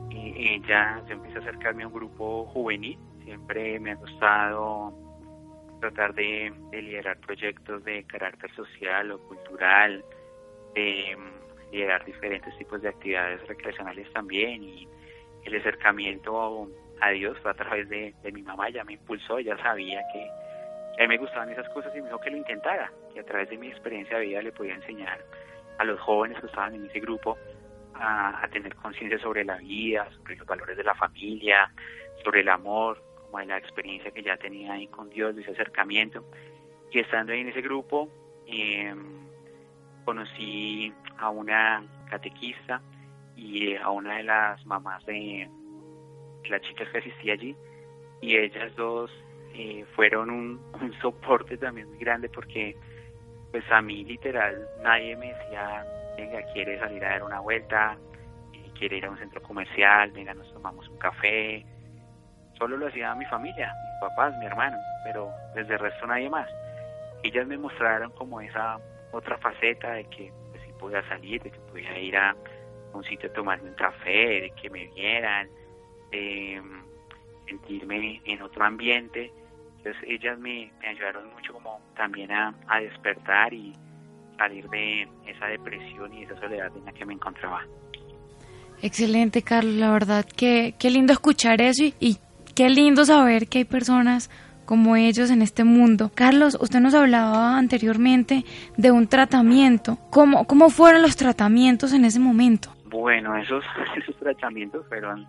Y 0.09 0.55
ella, 0.55 1.01
yo 1.07 1.13
empecé 1.13 1.37
a 1.37 1.41
acercarme 1.41 1.83
a 1.83 1.87
un 1.87 1.93
grupo 1.93 2.45
juvenil, 2.47 2.99
siempre 3.23 3.79
me 3.79 3.91
ha 3.91 3.95
gustado 3.95 4.93
tratar 5.79 6.13
de, 6.13 6.51
liderar 6.73 7.17
proyectos 7.21 7.81
de 7.85 8.03
carácter 8.03 8.53
social 8.55 9.11
o 9.11 9.19
cultural, 9.19 10.03
de 10.75 11.15
mm, 11.15 11.71
liderar 11.71 12.03
diferentes 12.03 12.57
tipos 12.57 12.81
de 12.81 12.89
actividades 12.89 13.47
recreacionales 13.47 14.11
también 14.11 14.63
y 14.63 14.89
el 15.45 15.55
acercamiento 15.55 16.67
a 17.01 17.09
Dios 17.11 17.37
a 17.45 17.53
través 17.53 17.89
de, 17.89 18.13
mi 18.33 18.41
mamá, 18.41 18.67
ella 18.69 18.83
me 18.83 18.93
impulsó, 18.93 19.37
ella 19.37 19.57
sabía 19.57 20.01
que, 20.13 20.29
a 20.97 21.01
mí 21.03 21.07
me 21.07 21.17
gustaban 21.17 21.49
esas 21.49 21.67
cosas 21.69 21.93
y 21.95 22.01
me 22.01 22.07
dijo 22.07 22.19
que 22.19 22.29
lo 22.29 22.37
intentara, 22.37 22.91
que 23.13 23.21
a 23.21 23.23
través 23.23 23.49
de 23.49 23.57
mi 23.57 23.67
experiencia 23.67 24.17
de 24.17 24.25
vida 24.25 24.41
le 24.41 24.51
podía 24.51 24.75
enseñar 24.75 25.23
a 25.77 25.85
los 25.85 25.99
jóvenes 26.01 26.39
que 26.39 26.47
estaban 26.47 26.75
en 26.75 26.85
ese 26.85 26.99
grupo 26.99 27.37
a, 27.95 28.47
tener 28.51 28.75
conciencia 28.75 29.19
sobre 29.19 29.45
la 29.45 29.57
vida, 29.57 30.09
sobre 30.17 30.35
los 30.35 30.45
valores 30.45 30.75
de 30.75 30.83
la 30.83 30.95
familia, 30.95 31.71
sobre 32.23 32.41
el 32.41 32.49
amor, 32.49 33.01
como 33.25 33.39
de 33.39 33.45
la 33.45 33.57
experiencia 33.57 34.11
que 34.11 34.23
ya 34.23 34.35
tenía 34.37 34.73
ahí 34.73 34.87
con 34.87 35.09
Dios, 35.09 35.35
de 35.35 35.41
ese 35.41 35.51
acercamiento. 35.51 36.25
Y 36.91 36.99
estando 36.99 37.31
ahí 37.31 37.41
en 37.41 37.49
ese 37.49 37.61
grupo, 37.61 38.09
em, 38.47 39.27
conocí 40.03 40.93
a 41.17 41.29
una 41.29 41.83
catequista 42.09 42.81
y 43.35 43.75
a 43.75 43.89
una 43.89 44.17
de 44.17 44.23
las 44.23 44.65
mamás 44.65 45.05
de, 45.05 45.49
las 46.49 46.61
chicas 46.61 46.87
que 46.89 46.97
asistía 46.99 47.33
allí 47.33 47.55
y 48.21 48.35
ellas 48.37 48.75
dos 48.75 49.11
eh, 49.53 49.85
fueron 49.95 50.29
un, 50.29 50.59
soporte 51.01 51.57
también 51.57 51.89
muy 51.89 51.99
grande 51.99 52.29
porque 52.29 52.75
pues 53.51 53.63
a 53.71 53.81
mí 53.81 54.03
literal 54.03 54.67
nadie 54.83 55.15
me 55.15 55.33
decía 55.33 55.85
venga 56.17 56.41
quiere 56.53 56.79
salir 56.79 57.03
a 57.05 57.09
dar 57.09 57.23
una 57.23 57.39
vuelta 57.39 57.97
eh, 58.53 58.71
quiere 58.77 58.97
ir 58.97 59.05
a 59.05 59.09
un 59.09 59.17
centro 59.17 59.41
comercial 59.41 60.11
venga 60.11 60.33
nos 60.33 60.51
tomamos 60.53 60.87
un 60.89 60.97
café 60.97 61.65
solo 62.57 62.77
lo 62.77 62.87
hacía 62.87 63.15
mi 63.15 63.25
familia 63.25 63.73
mis 63.83 64.09
papás 64.09 64.37
mi 64.39 64.45
hermano 64.45 64.77
pero 65.03 65.31
desde 65.55 65.73
el 65.73 65.79
resto 65.79 66.07
nadie 66.07 66.29
más. 66.29 66.49
Ellas 67.23 67.47
me 67.47 67.57
mostraron 67.57 68.11
como 68.11 68.41
esa 68.41 68.79
otra 69.11 69.37
faceta 69.37 69.93
de 69.93 70.05
que 70.05 70.31
pues, 70.51 70.63
sí 70.63 70.71
podía 70.79 71.07
salir 71.07 71.41
de 71.41 71.51
que 71.51 71.59
podía 71.59 71.97
ir 71.99 72.15
a 72.17 72.35
un 72.93 73.03
sitio 73.03 73.29
a 73.29 73.33
tomarme 73.33 73.69
un 73.69 73.75
café, 73.75 74.41
de 74.41 74.53
que 74.61 74.69
me 74.69 74.87
vieran, 74.87 75.49
de 76.11 76.61
mm, 76.61 77.47
sentirme 77.47 78.21
en 78.25 78.41
otro 78.41 78.63
ambiente. 78.63 79.31
Entonces 79.77 80.01
ellas 80.07 80.37
me, 80.39 80.71
ayudaron 80.87 81.29
mucho 81.33 81.53
como 81.53 81.79
también 81.95 82.31
a, 82.31 82.53
despertar 82.81 83.53
y 83.53 83.73
salir 84.37 84.67
de 84.69 85.07
esa 85.27 85.47
depresión 85.47 86.13
y 86.13 86.23
esa 86.23 86.39
soledad 86.39 86.71
en 86.75 86.85
la 86.85 86.91
que 86.91 87.05
me 87.05 87.13
encontraba. 87.13 87.65
Excelente, 88.81 89.41
Carlos, 89.41 89.73
la 89.75 89.91
verdad 89.91 90.25
que 90.25 90.75
qué 90.79 90.89
lindo 90.89 91.11
escuchar 91.11 91.61
eso 91.61 91.83
y, 91.83 91.93
y 91.99 92.17
qué 92.55 92.69
lindo 92.69 93.03
saber 93.03 93.47
que 93.47 93.59
hay 93.59 93.65
personas 93.65 94.29
como 94.69 94.95
ellos 94.95 95.31
en 95.31 95.41
este 95.41 95.63
mundo. 95.63 96.11
Carlos, 96.13 96.55
usted 96.61 96.79
nos 96.79 96.93
hablaba 96.93 97.57
anteriormente 97.57 98.45
de 98.77 98.91
un 98.91 99.07
tratamiento. 99.07 99.97
¿Cómo, 100.11 100.45
cómo 100.45 100.69
fueron 100.69 101.01
los 101.01 101.15
tratamientos 101.15 101.91
en 101.91 102.05
ese 102.05 102.19
momento? 102.19 102.69
Bueno, 102.85 103.35
esos, 103.35 103.63
esos 103.97 104.15
tratamientos 104.17 104.85
fueron 104.87 105.25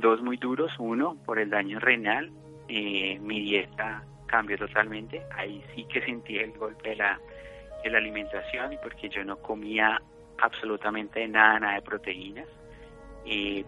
dos 0.00 0.22
muy 0.22 0.36
duros. 0.36 0.72
Uno, 0.78 1.16
por 1.24 1.38
el 1.38 1.50
daño 1.50 1.78
renal. 1.78 2.30
Eh, 2.68 3.18
mi 3.20 3.40
dieta 3.40 4.04
cambió 4.26 4.58
totalmente. 4.58 5.22
Ahí 5.36 5.64
sí 5.74 5.84
que 5.84 6.00
sentí 6.02 6.38
el 6.38 6.52
golpe 6.52 6.90
de 6.90 6.96
la, 6.96 7.20
la 7.84 7.98
alimentación 7.98 8.76
porque 8.82 9.08
yo 9.08 9.24
no 9.24 9.36
comía 9.36 10.00
absolutamente 10.38 11.26
nada, 11.28 11.60
nada 11.60 11.74
de 11.74 11.82
proteínas. 11.82 12.48
y 13.24 13.64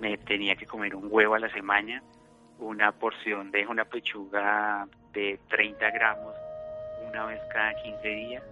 me 0.00 0.18
tenía 0.18 0.56
que 0.56 0.66
comer 0.66 0.94
un 0.94 1.06
huevo 1.08 1.34
a 1.34 1.38
la 1.38 1.48
semana, 1.50 2.02
una 2.58 2.92
porción 2.92 3.50
de 3.50 3.66
una 3.66 3.84
pechuga 3.84 4.88
de 5.12 5.38
30 5.48 5.90
gramos 5.92 6.34
una 7.08 7.26
vez 7.26 7.40
cada 7.52 7.74
15 7.82 8.08
días. 8.08 8.42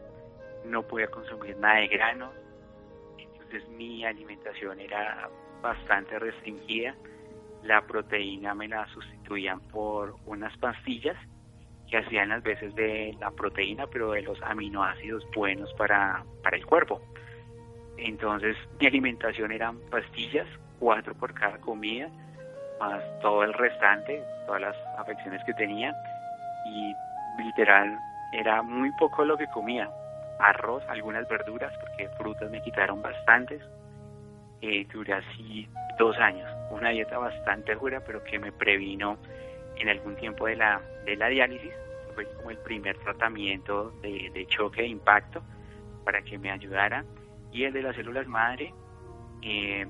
No 0.65 0.83
podía 0.83 1.09
consumir 1.09 1.57
nada 1.57 1.81
de 1.81 1.89
granos, 1.89 2.33
entonces 3.19 3.69
mi 3.71 4.05
alimentación 4.05 4.79
era 4.79 5.29
bastante 5.63 6.19
restringida. 6.19 6.95
La 7.63 7.83
proteína 7.83 8.55
me 8.55 8.69
la 8.69 8.87
sustituían 8.89 9.61
por 9.61 10.17
unas 10.27 10.57
pastillas 10.59 11.17
que 11.89 11.99
hacían 11.99 12.31
las 12.31 12.43
veces 12.43 12.75
de 12.75 13.17
la 13.21 13.31
proteína, 13.31 13.87
pero 13.87 14.13
de 14.13 14.23
los 14.23 14.41
aminoácidos 14.43 15.25
buenos 15.35 15.73
para, 15.75 16.25
para 16.43 16.57
el 16.57 16.67
cuerpo. 16.67 17.01
Entonces 17.99 18.57
mi 18.81 18.87
alimentación 18.87 19.53
eran 19.53 19.79
pastillas, 19.91 20.47
cuatro 20.79 21.15
por 21.15 21.35
cada 21.35 21.59
comida, 21.59 22.09
más 22.81 23.03
todo 23.21 23.45
el 23.45 23.53
restante, 23.53 24.23
todas 24.47 24.61
las 24.61 24.77
afecciones 24.99 25.43
que 25.45 25.55
tenía, 25.55 25.95
y 26.67 26.95
literal 27.43 27.97
era 28.33 28.63
muy 28.63 28.91
poco 28.93 29.25
lo 29.25 29.37
que 29.37 29.47
comía 29.49 29.91
arroz, 30.39 30.83
algunas 30.89 31.29
verduras, 31.29 31.73
porque 31.81 32.09
frutas 32.17 32.51
me 32.51 32.61
quitaron 32.63 33.01
bastantes. 33.01 33.63
Eh, 34.65 34.87
duré 34.93 35.15
así 35.15 35.69
dos 35.99 36.17
años, 36.19 36.49
una 36.71 36.91
dieta 36.91 37.19
bastante 37.19 37.75
dura, 37.75 38.01
pero 38.07 38.23
que 38.23 38.39
me 38.39 38.53
previno 38.53 39.19
en 39.77 39.89
algún 39.89 40.15
tiempo 40.15 40.47
de 40.47 40.55
la, 40.55 40.81
de 41.05 41.17
la 41.17 41.27
diálisis. 41.27 41.73
Fue 42.15 42.33
como 42.37 42.51
el 42.51 42.59
primer 42.59 42.97
tratamiento 42.99 43.91
de, 44.03 44.47
choque 44.49 44.83
de 44.83 44.89
impacto, 44.89 45.43
para 46.05 46.23
que 46.23 46.39
me 46.39 46.53
ayudara. 46.53 47.05
Y 47.51 47.65
el 47.65 47.73
de 47.73 47.83
las 47.83 47.97
células 47.97 48.29
madre 48.29 48.73
eh, 49.43 49.85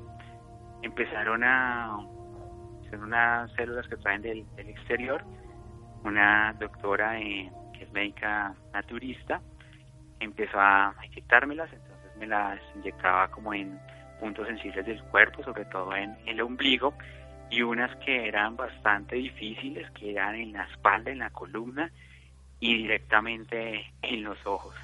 empezaron 0.80 1.44
a 1.44 1.98
ser 2.88 2.98
unas 2.98 3.52
células 3.52 3.86
que 3.88 3.98
traen 3.98 4.22
del, 4.22 4.46
exterior. 4.56 5.22
Una 6.02 6.54
doctora 6.58 7.20
eh, 7.20 7.52
que 7.74 7.84
es 7.84 7.92
médica 7.92 8.54
naturista 8.72 9.42
empezó 10.18 10.58
a 10.58 10.94
inyectármelas. 11.04 11.70
Entonces 11.70 12.16
me 12.16 12.26
las 12.26 12.58
inyectaba 12.74 13.28
como 13.30 13.52
en 13.52 13.78
puntos 14.22 14.46
sensibles 14.46 14.86
del 14.86 15.02
cuerpo 15.02 15.42
sobre 15.42 15.64
todo 15.64 15.96
en, 15.96 16.16
el 16.26 16.40
ombligo 16.40 16.94
y 17.50 17.62
unas 17.62 17.94
que 17.96 18.28
eran 18.28 18.54
bastante 18.56 19.16
difíciles 19.16 19.90
que 19.90 20.12
eran 20.12 20.36
en 20.36 20.52
la 20.52 20.62
espalda 20.62 21.10
en 21.10 21.18
la 21.18 21.30
columna 21.30 21.90
y 22.60 22.76
directamente 22.76 23.84
en 24.00 24.22
los 24.22 24.38
ojos. 24.46 24.76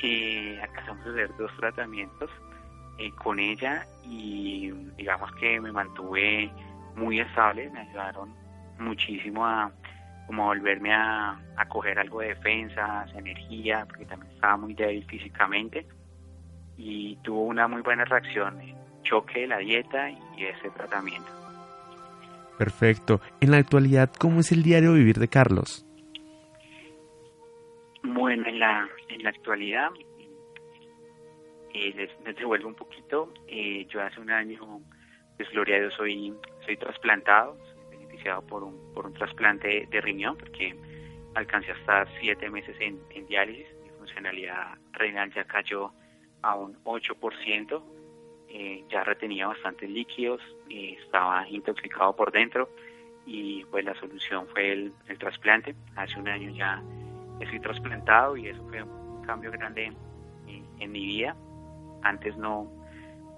Que 0.00 0.60
acabamos 0.62 1.04
de 1.06 1.24
hacer 1.24 1.36
dos 1.38 1.50
tratamientos 1.58 2.30
eh, 2.98 3.10
con 3.16 3.40
ella 3.40 3.84
y 4.04 4.70
digamos 4.96 5.32
que 5.32 5.60
me 5.60 5.72
mantuve 5.72 6.52
muy 6.94 7.18
estable, 7.18 7.68
me 7.70 7.80
ayudaron 7.80 8.32
muchísimo 8.78 9.44
a 9.44 9.72
como 10.28 10.44
volverme 10.44 10.94
a, 10.94 11.36
a 11.56 11.68
coger 11.68 11.98
algo 11.98 12.20
de 12.20 12.28
defensa, 12.28 13.06
energía, 13.16 13.84
porque 13.88 14.06
también 14.06 14.32
estaba 14.32 14.56
muy 14.56 14.74
débil 14.74 15.04
físicamente 15.06 15.84
y 16.82 17.16
tuvo 17.16 17.42
una 17.42 17.68
muy 17.68 17.82
buena 17.82 18.04
reacción, 18.06 18.58
choque 19.02 19.40
de 19.40 19.46
la 19.48 19.58
dieta 19.58 20.10
y 20.10 20.44
ese 20.44 20.70
tratamiento. 20.70 21.28
Perfecto. 22.56 23.20
En 23.40 23.50
la 23.50 23.58
actualidad, 23.58 24.10
¿cómo 24.18 24.40
es 24.40 24.50
el 24.50 24.62
diario 24.62 24.94
vivir 24.94 25.18
de 25.18 25.28
Carlos? 25.28 25.86
Bueno, 28.02 28.48
en 28.48 28.58
la, 28.58 28.88
en 29.08 29.22
la 29.22 29.30
actualidad, 29.30 29.90
eh, 31.74 31.92
les, 31.94 32.36
devuelvo 32.36 32.68
un 32.68 32.74
poquito. 32.74 33.32
Eh, 33.46 33.86
yo 33.90 34.02
hace 34.02 34.20
un 34.20 34.30
año, 34.30 34.80
pues 35.36 35.50
gloria 35.50 35.76
a 35.76 35.80
Dios, 35.80 35.94
soy, 35.94 36.34
soy 36.64 36.76
trasplantado, 36.78 37.58
soy 37.88 37.98
beneficiado 37.98 38.40
por 38.42 38.62
un, 38.64 38.92
por 38.94 39.04
un 39.06 39.12
trasplante 39.12 39.86
de 39.90 40.00
riñón, 40.00 40.38
porque 40.38 40.74
alcancé 41.34 41.72
a 41.72 41.76
estar 41.76 42.08
siete 42.20 42.48
meses 42.48 42.74
en, 42.80 42.98
en 43.10 43.26
diálisis. 43.26 43.66
Mi 43.82 43.90
funcionalidad 43.98 44.78
renal 44.92 45.30
ya 45.34 45.44
cayó 45.44 45.92
a 46.42 46.54
un 46.54 46.82
8%. 46.84 47.82
Eh, 48.52 48.84
ya 48.88 49.04
retenía 49.04 49.46
bastantes 49.46 49.88
líquidos, 49.88 50.40
y 50.68 50.94
estaba 50.94 51.46
intoxicado 51.48 52.14
por 52.16 52.32
dentro 52.32 52.68
y 53.26 53.64
pues 53.66 53.84
la 53.84 53.94
solución 53.94 54.46
fue 54.48 54.72
el, 54.72 54.92
el 55.08 55.18
trasplante. 55.18 55.74
Hace 55.96 56.18
un 56.18 56.28
año 56.28 56.50
ya 56.50 56.82
fui 57.48 57.60
trasplantado 57.60 58.36
y 58.36 58.48
eso 58.48 58.62
fue 58.68 58.82
un 58.82 59.22
cambio 59.24 59.50
grande 59.50 59.92
en, 60.46 60.92
mi 60.92 61.06
vida. 61.06 61.36
Antes 62.02 62.36
no, 62.36 62.70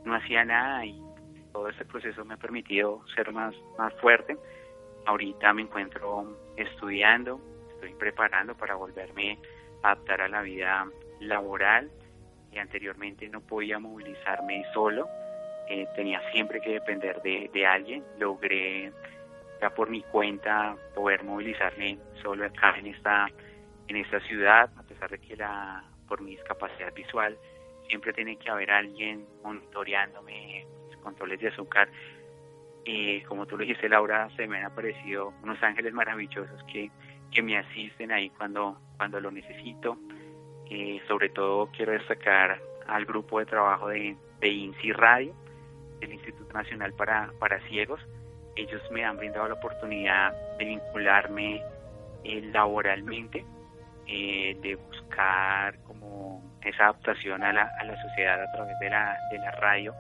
no 0.04 0.14
hacía 0.14 0.44
nada 0.44 0.86
y 0.86 1.02
todo 1.52 1.68
este 1.68 1.84
proceso 1.84 2.24
me 2.24 2.34
ha 2.34 2.36
permitido 2.36 3.02
ser 3.14 3.32
más, 3.32 3.54
más 3.78 3.92
fuerte. 4.00 4.36
Ahorita 5.04 5.52
me 5.52 5.62
encuentro 5.62 6.38
estudiando, 6.56 7.40
estoy 7.74 7.94
preparando 7.94 8.54
para 8.54 8.76
volverme 8.76 9.38
a 9.82 9.92
adaptar 9.92 10.22
a 10.22 10.28
la 10.28 10.42
vida 10.42 10.86
laboral 11.20 11.90
y 12.52 12.58
anteriormente 12.58 13.28
no 13.28 13.40
podía 13.40 13.78
movilizarme 13.78 14.64
solo, 14.74 15.08
eh, 15.68 15.86
tenía 15.96 16.20
siempre 16.32 16.60
que 16.60 16.72
depender 16.72 17.20
de, 17.22 17.50
de 17.52 17.66
alguien. 17.66 18.04
Logré 18.18 18.92
ya 19.60 19.70
por 19.70 19.88
mi 19.88 20.02
cuenta 20.02 20.76
poder 20.94 21.24
movilizarme 21.24 21.98
solo 22.22 22.44
acá 22.44 22.78
en 22.78 22.88
esta 22.88 23.28
en 23.88 23.96
esta 23.96 24.20
ciudad, 24.20 24.70
a 24.76 24.82
pesar 24.84 25.10
de 25.10 25.18
que 25.18 25.36
la, 25.36 25.84
por 26.08 26.20
mi 26.20 26.32
discapacidad 26.32 26.92
visual 26.94 27.36
siempre 27.88 28.12
tiene 28.12 28.36
que 28.36 28.50
haber 28.50 28.70
alguien 28.70 29.26
monitoreándome 29.42 30.64
mis 30.88 30.96
controles 30.98 31.40
de 31.40 31.48
azúcar. 31.48 31.88
Y 32.84 33.20
como 33.22 33.46
tú 33.46 33.56
lo 33.56 33.62
dijiste, 33.62 33.88
Laura, 33.88 34.28
se 34.36 34.46
me 34.46 34.58
han 34.58 34.64
aparecido 34.64 35.32
unos 35.42 35.62
ángeles 35.62 35.92
maravillosos 35.92 36.62
que, 36.72 36.90
que 37.30 37.42
me 37.42 37.58
asisten 37.58 38.10
ahí 38.12 38.30
cuando, 38.30 38.78
cuando 38.96 39.20
lo 39.20 39.30
necesito. 39.30 39.98
Sobre 41.08 41.28
todo 41.28 41.68
quiero 41.76 41.92
destacar 41.92 42.61
al 42.87 43.04
grupo 43.04 43.38
de 43.38 43.46
trabajo 43.46 43.88
de, 43.88 44.16
de 44.40 44.48
INSI 44.48 44.92
Radio, 44.92 45.35
del 46.00 46.12
Instituto 46.14 46.52
Nacional 46.52 46.92
para, 46.94 47.30
para 47.38 47.61
Ciegos. 47.68 48.00
Ellos 48.56 48.82
me 48.90 49.04
han 49.04 49.16
brindado 49.16 49.48
la 49.48 49.54
oportunidad 49.54 50.32
de 50.58 50.64
vincularme 50.64 51.62
eh, 52.24 52.40
laboralmente 52.52 53.44
eh, 54.06 54.56
de 54.61 54.76
buscar 54.76 55.78
como 55.85 56.42
esa 56.62 56.85
adaptación 56.85 57.42
a 57.42 57.52
la, 57.52 57.70
a 57.80 57.85
la 57.85 58.00
sociedad 58.02 58.42
a 58.42 58.52
través 58.52 58.78
de 58.78 58.90
la, 58.90 59.16
de 59.30 59.38
la 59.38 59.50
radio 59.52 59.94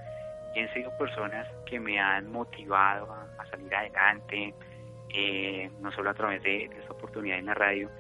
y 0.54 0.60
han 0.60 0.72
sido 0.74 0.90
personas 0.98 1.46
que 1.66 1.80
me 1.80 1.98
han 1.98 2.30
motivado 2.30 3.12
a, 3.12 3.46
salir 3.50 3.74
adelante, 3.74 4.54
eh, 5.14 5.70
no 5.80 5.90
solo 5.92 6.10
a 6.10 6.14
través 6.14 6.42
de, 6.42 6.64
esta 6.64 6.92
oportunidad 6.92 7.38
en 7.38 7.46
la 7.46 7.54
radio, 7.54 7.90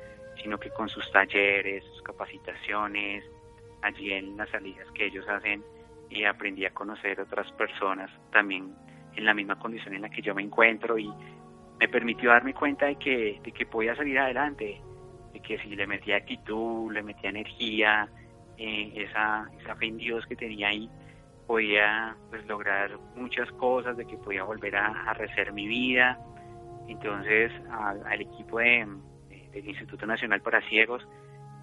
sino 0.42 0.58
que 0.58 0.70
con 0.70 0.88
sus 0.88 1.10
talleres, 1.12 1.84
sus 1.84 2.02
capacitaciones, 2.02 3.24
allí 3.82 4.12
en 4.12 4.36
las 4.36 4.50
salidas 4.50 4.90
que 4.92 5.06
ellos 5.06 5.26
hacen, 5.28 5.62
y 6.10 6.24
aprendí 6.24 6.66
a 6.66 6.74
conocer 6.74 7.20
otras 7.20 7.50
personas 7.52 8.10
también 8.30 8.74
en 9.16 9.24
la 9.24 9.34
misma 9.34 9.58
condición 9.58 9.94
en 9.94 10.02
la 10.02 10.10
que 10.10 10.22
yo 10.22 10.34
me 10.34 10.42
encuentro 10.42 10.98
y 10.98 11.10
me 11.78 11.88
permitió 11.88 12.30
darme 12.30 12.54
cuenta 12.54 12.86
de 12.86 12.96
que, 12.96 13.40
de 13.42 13.52
que 13.52 13.66
podía 13.66 13.96
salir 13.96 14.18
adelante, 14.18 14.80
de 15.32 15.40
que 15.40 15.58
si 15.58 15.74
le 15.74 15.86
metía 15.86 16.16
actitud, 16.16 16.92
le 16.92 17.02
metía 17.02 17.30
energía, 17.30 18.08
eh, 18.58 18.92
esa, 18.94 19.50
esa 19.60 19.74
fe 19.76 19.86
en 19.86 19.96
Dios 19.96 20.26
que 20.26 20.36
tenía 20.36 20.68
ahí, 20.68 20.88
podía 21.46 22.16
pues 22.30 22.46
lograr 22.46 22.98
muchas 23.16 23.50
cosas, 23.52 23.96
de 23.96 24.06
que 24.06 24.16
podía 24.16 24.44
volver 24.44 24.76
a, 24.76 24.86
a 24.86 25.14
rehacer 25.14 25.52
mi 25.52 25.66
vida. 25.66 26.18
Entonces 26.88 27.50
al 27.70 28.20
equipo 28.20 28.58
de, 28.58 28.86
del 29.52 29.68
Instituto 29.68 30.06
Nacional 30.06 30.40
para 30.40 30.66
Ciegos 30.68 31.06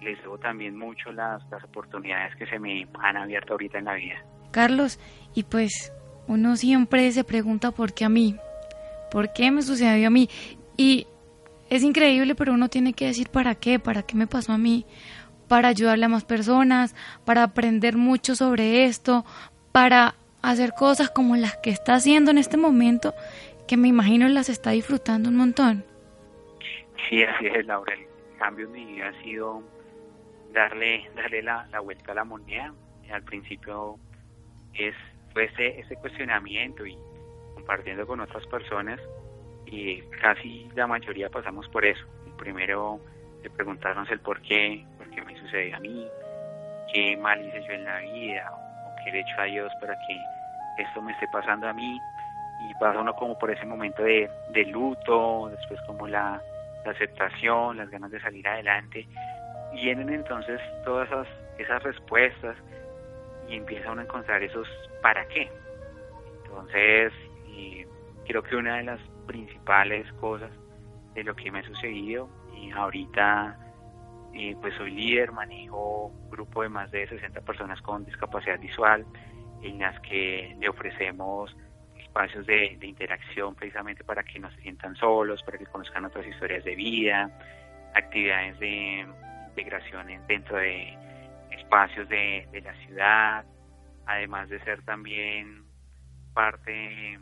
les 0.00 0.20
debo 0.22 0.38
también 0.38 0.78
mucho 0.78 1.12
las, 1.12 1.42
las 1.50 1.62
oportunidades 1.64 2.34
que 2.36 2.46
se 2.46 2.58
me 2.58 2.86
han 3.00 3.16
abierto 3.16 3.52
ahorita 3.52 3.78
en 3.78 3.84
la 3.84 3.94
vida. 3.94 4.24
Carlos, 4.50 4.98
y 5.34 5.44
pues 5.44 5.92
uno 6.26 6.56
siempre 6.56 7.10
se 7.12 7.24
pregunta 7.24 7.70
por 7.70 7.92
qué 7.92 8.04
a 8.04 8.08
mí, 8.08 8.36
por 9.10 9.32
qué 9.32 9.50
me 9.50 9.62
sucedió 9.62 10.08
a 10.08 10.10
mí. 10.10 10.28
Y 10.76 11.06
es 11.68 11.82
increíble, 11.82 12.34
pero 12.34 12.52
uno 12.52 12.68
tiene 12.68 12.94
que 12.94 13.06
decir 13.06 13.28
para 13.28 13.54
qué, 13.54 13.78
para 13.78 14.02
qué 14.02 14.16
me 14.16 14.26
pasó 14.26 14.52
a 14.52 14.58
mí, 14.58 14.86
para 15.48 15.68
ayudarle 15.68 16.06
a 16.06 16.08
más 16.08 16.24
personas, 16.24 16.94
para 17.24 17.42
aprender 17.42 17.96
mucho 17.96 18.34
sobre 18.34 18.84
esto, 18.84 19.24
para 19.72 20.14
hacer 20.42 20.72
cosas 20.72 21.10
como 21.10 21.36
las 21.36 21.56
que 21.58 21.70
está 21.70 21.94
haciendo 21.94 22.30
en 22.30 22.38
este 22.38 22.56
momento, 22.56 23.14
que 23.68 23.76
me 23.76 23.88
imagino 23.88 24.28
las 24.28 24.48
está 24.48 24.70
disfrutando 24.70 25.28
un 25.28 25.36
montón. 25.36 25.84
Sí, 27.08 27.22
así 27.22 27.46
es, 27.46 27.66
Laura. 27.66 27.94
El 27.94 28.06
cambio 28.38 28.66
en 28.66 28.72
mi 28.72 28.84
vida 28.84 29.08
ha 29.08 29.22
sido 29.22 29.62
darle, 30.52 31.10
darle 31.14 31.42
la, 31.42 31.66
vuelta 31.82 32.12
a 32.12 32.14
la 32.14 32.24
moneda. 32.24 32.72
Al 33.10 33.22
principio 33.22 33.96
es, 34.74 34.94
fue 35.32 35.44
ese, 35.44 35.80
ese 35.80 35.96
cuestionamiento 35.96 36.86
y 36.86 36.96
compartiendo 37.54 38.06
con 38.06 38.20
otras 38.20 38.46
personas 38.46 39.00
y 39.66 40.00
casi 40.20 40.68
la 40.74 40.86
mayoría 40.86 41.28
pasamos 41.28 41.68
por 41.68 41.84
eso. 41.84 42.04
Primero 42.38 43.00
de 43.42 43.50
preguntarnos 43.50 44.10
el 44.10 44.20
por 44.20 44.40
qué, 44.42 44.84
por 44.98 45.08
qué 45.10 45.22
me 45.22 45.38
sucede 45.38 45.74
a 45.74 45.80
mí, 45.80 46.06
qué 46.92 47.16
mal 47.16 47.44
hice 47.44 47.62
yo 47.66 47.72
en 47.72 47.84
la 47.84 47.98
vida, 48.00 48.50
o 48.52 49.04
qué 49.04 49.12
le 49.12 49.18
he 49.18 49.20
hecho 49.20 49.40
a 49.40 49.44
Dios 49.44 49.72
para 49.80 49.94
que 50.06 50.82
esto 50.82 51.02
me 51.02 51.12
esté 51.12 51.26
pasando 51.32 51.68
a 51.68 51.72
mí. 51.72 51.98
Y 52.68 52.74
pasa 52.74 53.00
uno 53.00 53.14
como 53.14 53.38
por 53.38 53.50
ese 53.50 53.64
momento 53.64 54.02
de, 54.02 54.28
de 54.50 54.64
luto, 54.66 55.48
después 55.50 55.80
como 55.86 56.06
la, 56.06 56.40
la, 56.84 56.92
aceptación, 56.92 57.76
las 57.76 57.90
ganas 57.90 58.10
de 58.10 58.20
salir 58.20 58.46
adelante. 58.46 59.06
Vienen 59.72 60.10
entonces 60.10 60.60
todas 60.84 61.08
esas, 61.58 61.82
respuestas 61.82 62.56
y 63.48 63.56
empieza 63.56 63.90
uno 63.92 64.00
a 64.00 64.04
encontrar 64.04 64.42
esos 64.42 64.68
para 65.02 65.26
qué. 65.28 65.50
Entonces, 66.44 67.12
creo 68.26 68.42
que 68.42 68.56
una 68.56 68.76
de 68.78 68.84
las 68.84 69.00
principales 69.26 70.10
cosas 70.14 70.50
de 71.14 71.24
lo 71.24 71.34
que 71.34 71.50
me 71.50 71.60
ha 71.60 71.66
sucedido 71.66 72.28
y 72.56 72.70
ahorita 72.70 73.56
eh, 74.34 74.56
pues 74.60 74.74
soy 74.76 74.92
líder, 74.92 75.32
manejo 75.32 76.12
grupo 76.30 76.62
de 76.62 76.68
más 76.68 76.90
de 76.90 77.08
60 77.08 77.40
personas 77.40 77.80
con 77.82 78.04
discapacidad 78.04 78.58
visual 78.60 79.04
en 79.62 79.78
las 79.80 79.98
que 80.00 80.56
le 80.58 80.68
ofrecemos 80.68 81.54
espacios 82.10 82.46
de, 82.46 82.76
interacción 82.82 83.54
precisamente 83.54 84.02
para 84.04 84.22
que 84.22 84.38
no 84.38 84.50
se 84.50 84.60
sientan 84.62 84.96
solos, 84.96 85.42
para 85.44 85.58
que 85.58 85.66
conozcan 85.66 86.04
otras 86.04 86.26
historias 86.26 86.64
de 86.64 86.74
vida, 86.74 87.30
actividades 87.94 88.58
de 88.58 89.06
integración 89.48 90.06
dentro 90.26 90.56
de 90.56 90.96
espacios 91.50 92.08
de, 92.08 92.48
de 92.52 92.60
la 92.62 92.74
ciudad, 92.84 93.44
además 94.06 94.48
de 94.48 94.60
ser 94.64 94.82
también 94.82 95.64
parte 96.34 97.18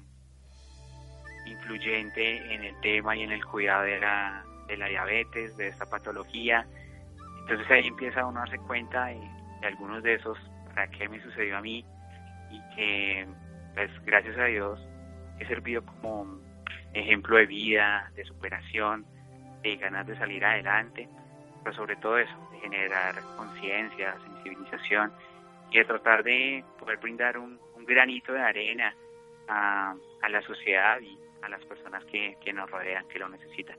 influyente 1.46 2.54
en 2.54 2.64
el 2.64 2.80
tema 2.80 3.14
y 3.16 3.22
en 3.22 3.32
el 3.32 3.44
cuidado 3.44 3.82
de 3.82 4.00
la, 4.00 4.44
de 4.66 4.76
la 4.76 4.86
diabetes, 4.86 5.56
de 5.56 5.68
esta 5.68 5.86
patología. 5.86 6.66
Entonces 7.40 7.70
ahí 7.70 7.86
empieza 7.86 8.26
uno 8.26 8.40
a 8.40 8.42
darse 8.42 8.58
cuenta 8.58 9.06
de 9.06 9.38
de 9.60 9.66
algunos 9.66 10.02
de 10.02 10.14
esos 10.14 10.38
para 10.68 10.88
qué 10.88 11.08
me 11.08 11.20
sucedió 11.22 11.58
a 11.58 11.60
mí 11.60 11.84
y 12.50 12.74
que 12.74 13.26
pues 13.78 13.92
gracias 14.04 14.36
a 14.36 14.46
Dios 14.46 14.80
he 15.38 15.46
servido 15.46 15.84
como 15.84 16.40
ejemplo 16.92 17.36
de 17.36 17.46
vida, 17.46 18.10
de 18.16 18.24
superación, 18.24 19.06
de 19.62 19.76
ganas 19.76 20.04
de 20.04 20.18
salir 20.18 20.44
adelante, 20.44 21.08
pero 21.62 21.76
sobre 21.76 21.94
todo 21.94 22.18
eso, 22.18 22.34
de 22.50 22.58
generar 22.58 23.14
conciencia, 23.36 24.16
sensibilización 24.24 25.12
y 25.70 25.78
de 25.78 25.84
tratar 25.84 26.24
de 26.24 26.64
poder 26.80 26.98
brindar 26.98 27.38
un, 27.38 27.56
granito 27.86 28.32
de 28.34 28.40
arena 28.40 28.92
a, 29.48 29.94
la 30.28 30.42
sociedad 30.42 31.00
y 31.00 31.16
a 31.42 31.48
las 31.48 31.64
personas 31.64 32.04
que, 32.06 32.36
que 32.44 32.52
nos 32.52 32.68
rodean, 32.68 33.06
que 33.08 33.18
lo 33.18 33.28
necesitan. 33.30 33.78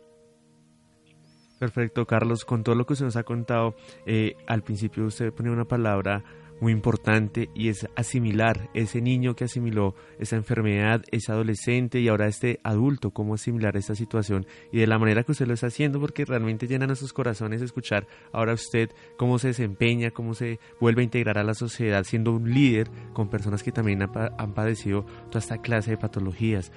Perfecto, 1.59 2.07
Carlos. 2.07 2.45
Con 2.45 2.63
todo 2.63 2.73
lo 2.73 2.85
que 2.85 2.93
usted 2.93 3.05
nos 3.05 3.17
ha 3.17 3.23
contado, 3.23 3.75
eh, 4.05 4.35
al 4.47 4.63
principio 4.63 5.03
usted 5.03 5.31
pone 5.31 5.51
una 5.51 5.65
palabra 5.65 6.23
muy 6.61 6.71
importante 6.71 7.49
y 7.53 7.69
es 7.69 7.87
asimilar 7.95 8.69
ese 8.73 9.01
niño 9.01 9.35
que 9.35 9.45
asimiló 9.45 9.95
esa 10.19 10.35
enfermedad, 10.35 11.03
ese 11.11 11.31
adolescente 11.31 11.99
y 11.99 12.07
ahora 12.07 12.27
este 12.27 12.59
adulto, 12.63 13.11
cómo 13.11 13.35
asimilar 13.35 13.77
esta 13.77 13.95
situación 13.95 14.45
y 14.71 14.79
de 14.79 14.87
la 14.87 14.99
manera 14.99 15.23
que 15.23 15.31
usted 15.31 15.47
lo 15.47 15.53
está 15.53 15.67
haciendo 15.67 15.99
porque 15.99 16.25
realmente 16.25 16.67
llena 16.67 16.87
nuestros 16.87 17.13
corazones 17.13 17.61
escuchar 17.61 18.07
ahora 18.31 18.53
usted 18.53 18.89
cómo 19.17 19.39
se 19.39 19.49
desempeña, 19.49 20.11
cómo 20.11 20.33
se 20.33 20.59
vuelve 20.79 21.01
a 21.01 21.05
integrar 21.05 21.37
a 21.37 21.43
la 21.43 21.53
sociedad 21.53 22.03
siendo 22.03 22.33
un 22.33 22.49
líder 22.53 22.89
con 23.13 23.29
personas 23.29 23.63
que 23.63 23.71
también 23.71 24.01
han 24.01 24.53
padecido 24.53 25.05
toda 25.29 25.39
esta 25.39 25.61
clase 25.61 25.91
de 25.91 25.97
patologías. 25.97 26.71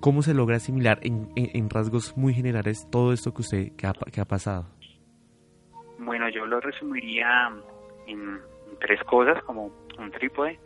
¿Cómo 0.00 0.22
se 0.22 0.32
logra 0.32 0.56
asimilar 0.56 0.98
en, 1.02 1.68
rasgos 1.68 2.16
muy 2.16 2.32
generales 2.32 2.88
todo 2.90 3.12
esto 3.12 3.34
que 3.34 3.42
usted 3.42 3.72
que 3.76 3.86
ha, 3.86 4.24
pasado? 4.24 4.66
Bueno, 5.98 6.26
yo 6.30 6.46
lo 6.46 6.58
resumiría 6.58 7.50
en 8.06 8.40
tres 8.80 9.02
cosas, 9.04 9.42
como 9.44 9.70
un 9.98 10.10
trípode. 10.10 10.58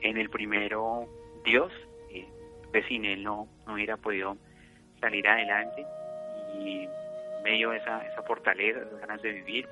En 0.00 0.16
el 0.16 0.30
primero, 0.30 1.06
Dios, 1.44 1.72
eh, 2.10 2.28
pues 2.70 2.86
sin 2.86 3.04
Él 3.04 3.24
no, 3.24 3.48
no 3.66 3.74
hubiera 3.74 3.96
podido 3.96 4.36
salir 5.00 5.26
adelante 5.26 5.84
y 6.54 6.88
me 7.42 7.52
dio 7.52 7.72
esa, 7.72 8.06
esa 8.06 8.22
fortaleza, 8.22 8.80
esas 8.80 9.00
ganas 9.00 9.22
de 9.22 9.32
vivir. 9.32 9.68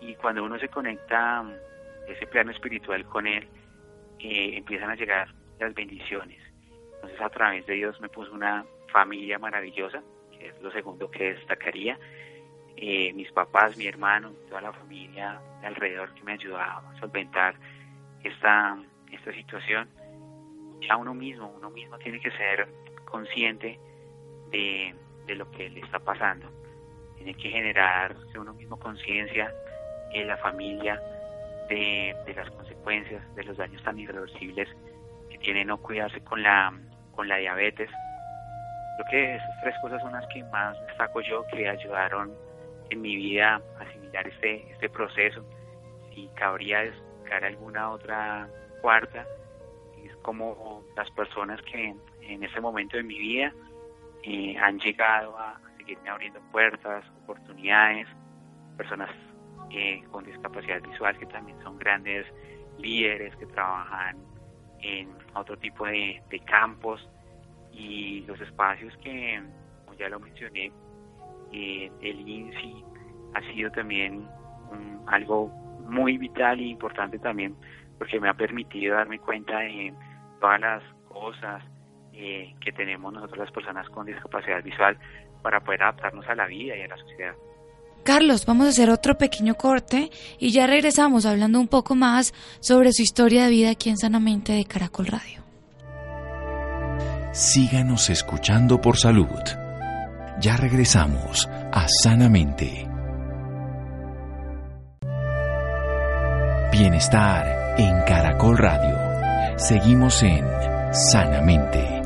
Y 0.00 0.14
cuando 0.14 0.44
uno 0.44 0.58
se 0.58 0.68
conecta 0.68 1.44
ese 2.08 2.26
plano 2.26 2.50
espiritual 2.50 3.04
con 3.04 3.26
Él, 3.26 3.46
eh, 4.20 4.56
empiezan 4.56 4.90
a 4.90 4.94
llegar 4.94 5.28
las 5.58 5.74
bendiciones 5.74 6.44
entonces 7.04 7.20
a 7.20 7.28
través 7.28 7.66
de 7.66 7.74
Dios 7.74 8.00
me 8.00 8.08
puso 8.08 8.32
una 8.32 8.64
familia 8.90 9.38
maravillosa, 9.38 10.02
que 10.32 10.48
es 10.48 10.62
lo 10.62 10.70
segundo 10.72 11.10
que 11.10 11.34
destacaría. 11.34 11.98
Eh, 12.76 13.12
mis 13.14 13.30
papás, 13.32 13.76
mi 13.76 13.86
hermano, 13.86 14.32
toda 14.48 14.60
la 14.60 14.72
familia 14.72 15.40
de 15.60 15.66
alrededor 15.68 16.12
que 16.14 16.24
me 16.24 16.32
ayudaba 16.32 16.90
a 16.90 17.00
solventar 17.00 17.54
esta, 18.22 18.76
esta 19.12 19.32
situación. 19.32 19.88
Ya 20.80 20.96
uno 20.96 21.14
mismo, 21.14 21.52
uno 21.56 21.70
mismo 21.70 21.96
tiene 21.98 22.20
que 22.20 22.30
ser 22.32 22.68
consciente 23.04 23.78
de, 24.50 24.94
lo 25.28 25.50
que 25.52 25.70
le 25.70 25.80
está 25.80 25.98
pasando. 25.98 26.50
Tiene 27.16 27.34
que 27.34 27.48
generarse 27.48 28.38
uno 28.38 28.52
mismo 28.54 28.78
conciencia 28.78 29.52
en 30.12 30.26
la 30.26 30.36
familia 30.38 31.00
de, 31.68 32.14
de 32.26 32.34
las 32.34 32.50
consecuencias, 32.50 33.22
de 33.34 33.44
los 33.44 33.56
daños 33.56 33.82
tan 33.82 33.98
irreversibles 33.98 34.68
que 35.30 35.38
tiene 35.38 35.64
no 35.64 35.78
cuidarse 35.78 36.20
con 36.22 36.42
la 36.42 36.72
con 37.14 37.28
la 37.28 37.36
diabetes. 37.36 37.90
Creo 38.96 39.06
que 39.10 39.34
esas 39.36 39.60
tres 39.62 39.74
cosas 39.80 40.02
son 40.02 40.12
las 40.12 40.26
que 40.28 40.42
más 40.44 40.76
destaco 40.86 41.20
yo 41.20 41.44
que 41.46 41.68
ayudaron 41.68 42.32
en 42.90 43.00
mi 43.00 43.16
vida 43.16 43.60
asimilar 43.78 44.28
este, 44.28 44.70
este 44.72 44.88
proceso. 44.88 45.44
Si 46.14 46.28
cabría 46.34 46.80
destacar 46.80 47.44
alguna 47.44 47.90
otra 47.90 48.48
cuarta, 48.80 49.26
es 50.04 50.14
como 50.16 50.82
las 50.96 51.10
personas 51.12 51.60
que 51.62 51.94
en 52.22 52.42
ese 52.42 52.60
momento 52.60 52.96
de 52.96 53.02
mi 53.02 53.18
vida 53.18 53.52
eh, 54.22 54.56
han 54.58 54.78
llegado 54.78 55.36
a 55.38 55.60
seguirme 55.76 56.08
abriendo 56.08 56.40
puertas, 56.52 57.04
oportunidades, 57.22 58.06
personas 58.76 59.10
eh, 59.70 60.02
con 60.10 60.24
discapacidad 60.24 60.80
visual 60.82 61.18
que 61.18 61.26
también 61.26 61.60
son 61.62 61.78
grandes 61.78 62.26
líderes 62.78 63.34
que 63.36 63.46
trabajan 63.46 64.16
en 64.80 65.10
otro 65.34 65.56
tipo 65.58 65.86
de, 65.86 66.22
campos 66.46 67.08
y 67.72 68.20
los 68.26 68.40
espacios 68.40 68.96
que, 68.98 69.42
como 69.84 69.96
ya 69.96 70.08
lo 70.08 70.20
mencioné, 70.20 70.70
eh, 71.54 71.92
el 72.02 72.28
INSI 72.28 72.84
ha 73.34 73.52
sido 73.52 73.70
también 73.70 74.26
algo 75.06 75.48
muy 75.88 76.18
vital 76.18 76.58
e 76.58 76.64
importante 76.64 77.18
también 77.18 77.54
porque 77.98 78.18
me 78.18 78.28
ha 78.28 78.34
permitido 78.34 78.96
darme 78.96 79.20
cuenta 79.20 79.60
de 79.60 79.94
todas 80.40 80.60
las 80.60 80.82
cosas 81.08 81.62
eh, 82.12 82.54
que 82.60 82.72
tenemos 82.72 83.12
nosotros 83.12 83.38
las 83.38 83.52
personas 83.52 83.88
con 83.90 84.06
discapacidad 84.06 84.62
visual 84.64 84.98
para 85.42 85.60
poder 85.60 85.82
adaptarnos 85.82 86.26
a 86.26 86.34
la 86.34 86.46
vida 86.46 86.76
y 86.76 86.82
a 86.82 86.88
la 86.88 86.96
sociedad. 86.96 87.34
Carlos, 88.02 88.44
vamos 88.46 88.66
a 88.66 88.70
hacer 88.70 88.90
otro 88.90 89.16
pequeño 89.16 89.54
corte 89.54 90.10
y 90.38 90.50
ya 90.50 90.66
regresamos 90.66 91.24
hablando 91.24 91.60
un 91.60 91.68
poco 91.68 91.94
más 91.94 92.34
sobre 92.60 92.92
su 92.92 93.02
historia 93.02 93.44
de 93.44 93.50
vida 93.50 93.70
aquí 93.70 93.90
en 93.90 93.96
Sanamente 93.96 94.52
de 94.52 94.64
Caracol 94.64 95.06
Radio. 95.06 95.42
Síganos 97.32 98.10
escuchando 98.10 98.80
por 98.80 98.96
salud. 98.96 99.63
Ya 100.40 100.56
regresamos 100.56 101.48
a 101.72 101.86
Sanamente. 102.02 102.88
Bienestar 106.72 107.76
en 107.78 108.02
Caracol 108.02 108.58
Radio. 108.58 108.98
Seguimos 109.56 110.22
en 110.24 110.44
Sanamente. 110.92 112.02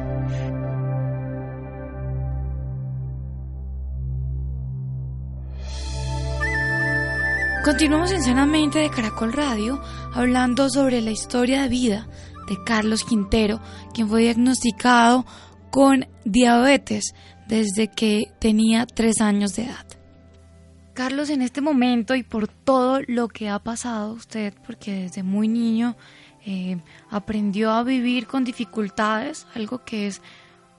Continuamos 7.65 8.13
en 8.13 8.23
Sanamente 8.23 8.81
de 8.81 8.91
Caracol 8.91 9.33
Radio 9.33 9.81
hablando 10.13 10.69
sobre 10.69 11.01
la 11.01 11.11
historia 11.11 11.63
de 11.63 11.69
vida 11.69 12.09
de 12.47 12.63
Carlos 12.65 13.05
Quintero, 13.05 13.61
quien 13.95 14.09
fue 14.09 14.23
diagnosticado 14.23 15.25
con 15.71 16.07
diabetes 16.25 17.15
desde 17.49 17.89
que 17.89 18.27
tenía 18.41 18.87
tres 18.87 19.21
años 19.21 19.57
de 19.57 19.65
edad. 19.65 19.87
Carlos, 20.95 21.31
en 21.31 21.43
este 21.43 21.61
momento 21.61 22.15
y 22.15 22.23
por 22.23 22.49
todo 22.49 23.01
lo 23.07 23.29
que 23.29 23.49
ha 23.49 23.59
pasado 23.59 24.13
usted, 24.13 24.55
porque 24.67 24.93
desde 24.93 25.23
muy 25.23 25.49
niño 25.49 25.97
eh, 26.45 26.79
aprendió 27.11 27.71
a 27.71 27.85
vivir 27.85 28.27
con 28.27 28.45
dificultades, 28.45 29.47
algo 29.55 29.85
que 29.85 30.09
es 30.09 30.23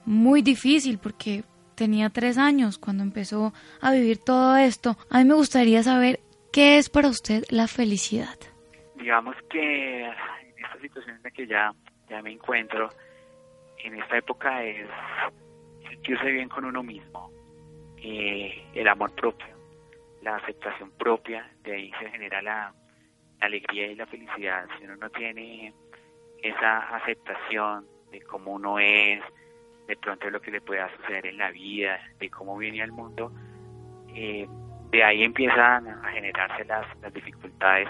muy 0.04 0.42
difícil 0.42 0.98
porque 0.98 1.44
tenía 1.74 2.10
tres 2.10 2.36
años 2.36 2.76
cuando 2.78 3.02
empezó 3.02 3.54
a 3.80 3.92
vivir 3.92 4.18
todo 4.18 4.56
esto. 4.56 4.98
A 5.10 5.18
mí 5.18 5.24
me 5.24 5.34
gustaría 5.34 5.82
saber 5.82 6.20
¿Qué 6.52 6.78
es 6.78 6.90
para 6.90 7.08
usted 7.08 7.44
la 7.50 7.68
felicidad? 7.68 8.36
Digamos 8.96 9.36
que 9.48 10.02
en 10.02 10.10
esta 10.56 10.80
situación 10.80 11.16
en 11.16 11.22
la 11.22 11.30
que 11.30 11.46
ya, 11.46 11.72
ya 12.08 12.20
me 12.22 12.32
encuentro, 12.32 12.90
en 13.84 13.94
esta 13.94 14.18
época 14.18 14.64
es 14.64 14.88
sentirse 16.00 16.30
bien 16.30 16.48
con 16.48 16.64
uno 16.64 16.82
mismo, 16.82 17.30
eh, 17.98 18.64
el 18.74 18.88
amor 18.88 19.14
propio, 19.14 19.48
la 20.22 20.36
aceptación 20.36 20.90
propia, 20.92 21.50
de 21.62 21.74
ahí 21.74 21.92
se 22.00 22.10
genera 22.10 22.40
la, 22.42 22.74
alegría 23.40 23.86
y 23.86 23.94
la 23.94 24.06
felicidad. 24.06 24.66
Si 24.78 24.84
uno 24.84 24.96
no 24.96 25.10
tiene 25.10 25.72
esa 26.42 26.96
aceptación 26.96 27.86
de 28.10 28.20
cómo 28.22 28.52
uno 28.52 28.78
es, 28.78 29.20
de 29.88 29.96
pronto 29.96 30.30
lo 30.30 30.40
que 30.40 30.50
le 30.50 30.60
pueda 30.60 30.94
suceder 30.96 31.26
en 31.26 31.38
la 31.38 31.50
vida, 31.50 31.98
de 32.18 32.30
cómo 32.30 32.56
viene 32.56 32.82
al 32.82 32.92
mundo, 32.92 33.32
eh, 34.14 34.46
de 34.90 35.04
ahí 35.04 35.22
empiezan 35.22 35.88
a 35.88 36.10
generarse 36.10 36.64
las, 36.64 36.86
las 37.00 37.12
dificultades 37.12 37.88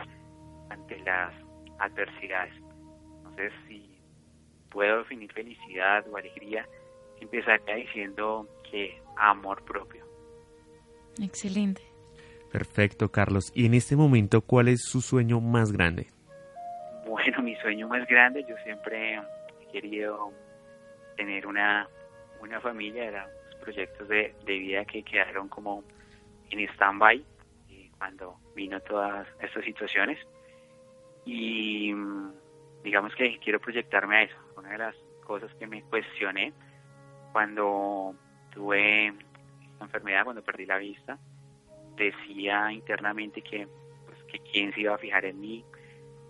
ante 0.69 0.99
las 1.01 1.33
adversidades. 1.79 2.55
Entonces, 3.17 3.53
si 3.67 3.99
puedo 4.71 4.99
definir 4.99 5.33
felicidad 5.33 6.07
o 6.09 6.17
alegría, 6.17 6.67
empezaría 7.21 7.77
diciendo 7.77 8.49
que 8.71 9.01
amor 9.17 9.63
propio. 9.65 10.05
Excelente. 11.21 11.83
Perfecto, 12.51 13.11
Carlos. 13.11 13.53
Y 13.55 13.67
en 13.67 13.75
este 13.75 13.97
momento, 13.97 14.41
¿cuál 14.41 14.69
es 14.69 14.85
su 14.85 15.01
sueño 15.01 15.41
más 15.41 15.73
grande? 15.73 16.09
Bueno, 17.07 17.43
mi 17.43 17.55
sueño 17.57 17.89
más 17.89 18.07
grande, 18.09 18.45
yo 18.49 18.57
siempre 18.65 19.15
he 19.17 19.73
querido 19.73 20.33
tener 21.17 21.47
una, 21.47 21.89
una 22.41 22.61
familia, 22.61 23.05
eran 23.05 23.29
proyectos 23.61 24.09
de, 24.09 24.35
de 24.45 24.59
vida 24.59 24.85
que 24.85 25.03
quedaron 25.03 25.49
como 25.49 25.85
en 26.51 26.61
stand-by 26.71 27.25
eh, 27.71 27.91
cuando 27.99 28.37
vino 28.55 28.81
todas 28.81 29.29
estas 29.41 29.65
situaciones. 29.65 30.19
Y 31.25 31.93
mm, 31.93 32.33
digamos 32.83 33.15
que 33.15 33.39
quiero 33.39 33.61
proyectarme 33.61 34.17
a 34.17 34.23
eso. 34.23 34.37
Una 34.57 34.71
de 34.73 34.79
las 34.79 34.97
cosas 35.25 35.53
que 35.55 35.67
me 35.67 35.83
cuestioné 35.85 36.53
cuando 37.33 38.15
tuve 38.51 39.09
esta 39.09 39.85
enfermedad, 39.85 40.25
cuando 40.25 40.43
perdí 40.43 40.67
la 40.67 40.79
vista, 40.79 41.19
decía 41.97 42.73
internamente 42.73 43.43
que, 43.43 43.69
pues, 44.07 44.19
que 44.25 44.39
quién 44.41 44.73
se 44.73 44.81
iba 44.81 44.95
a 44.95 44.99
fijar 44.99 45.25
en 45.25 45.41
mí, 45.41 45.65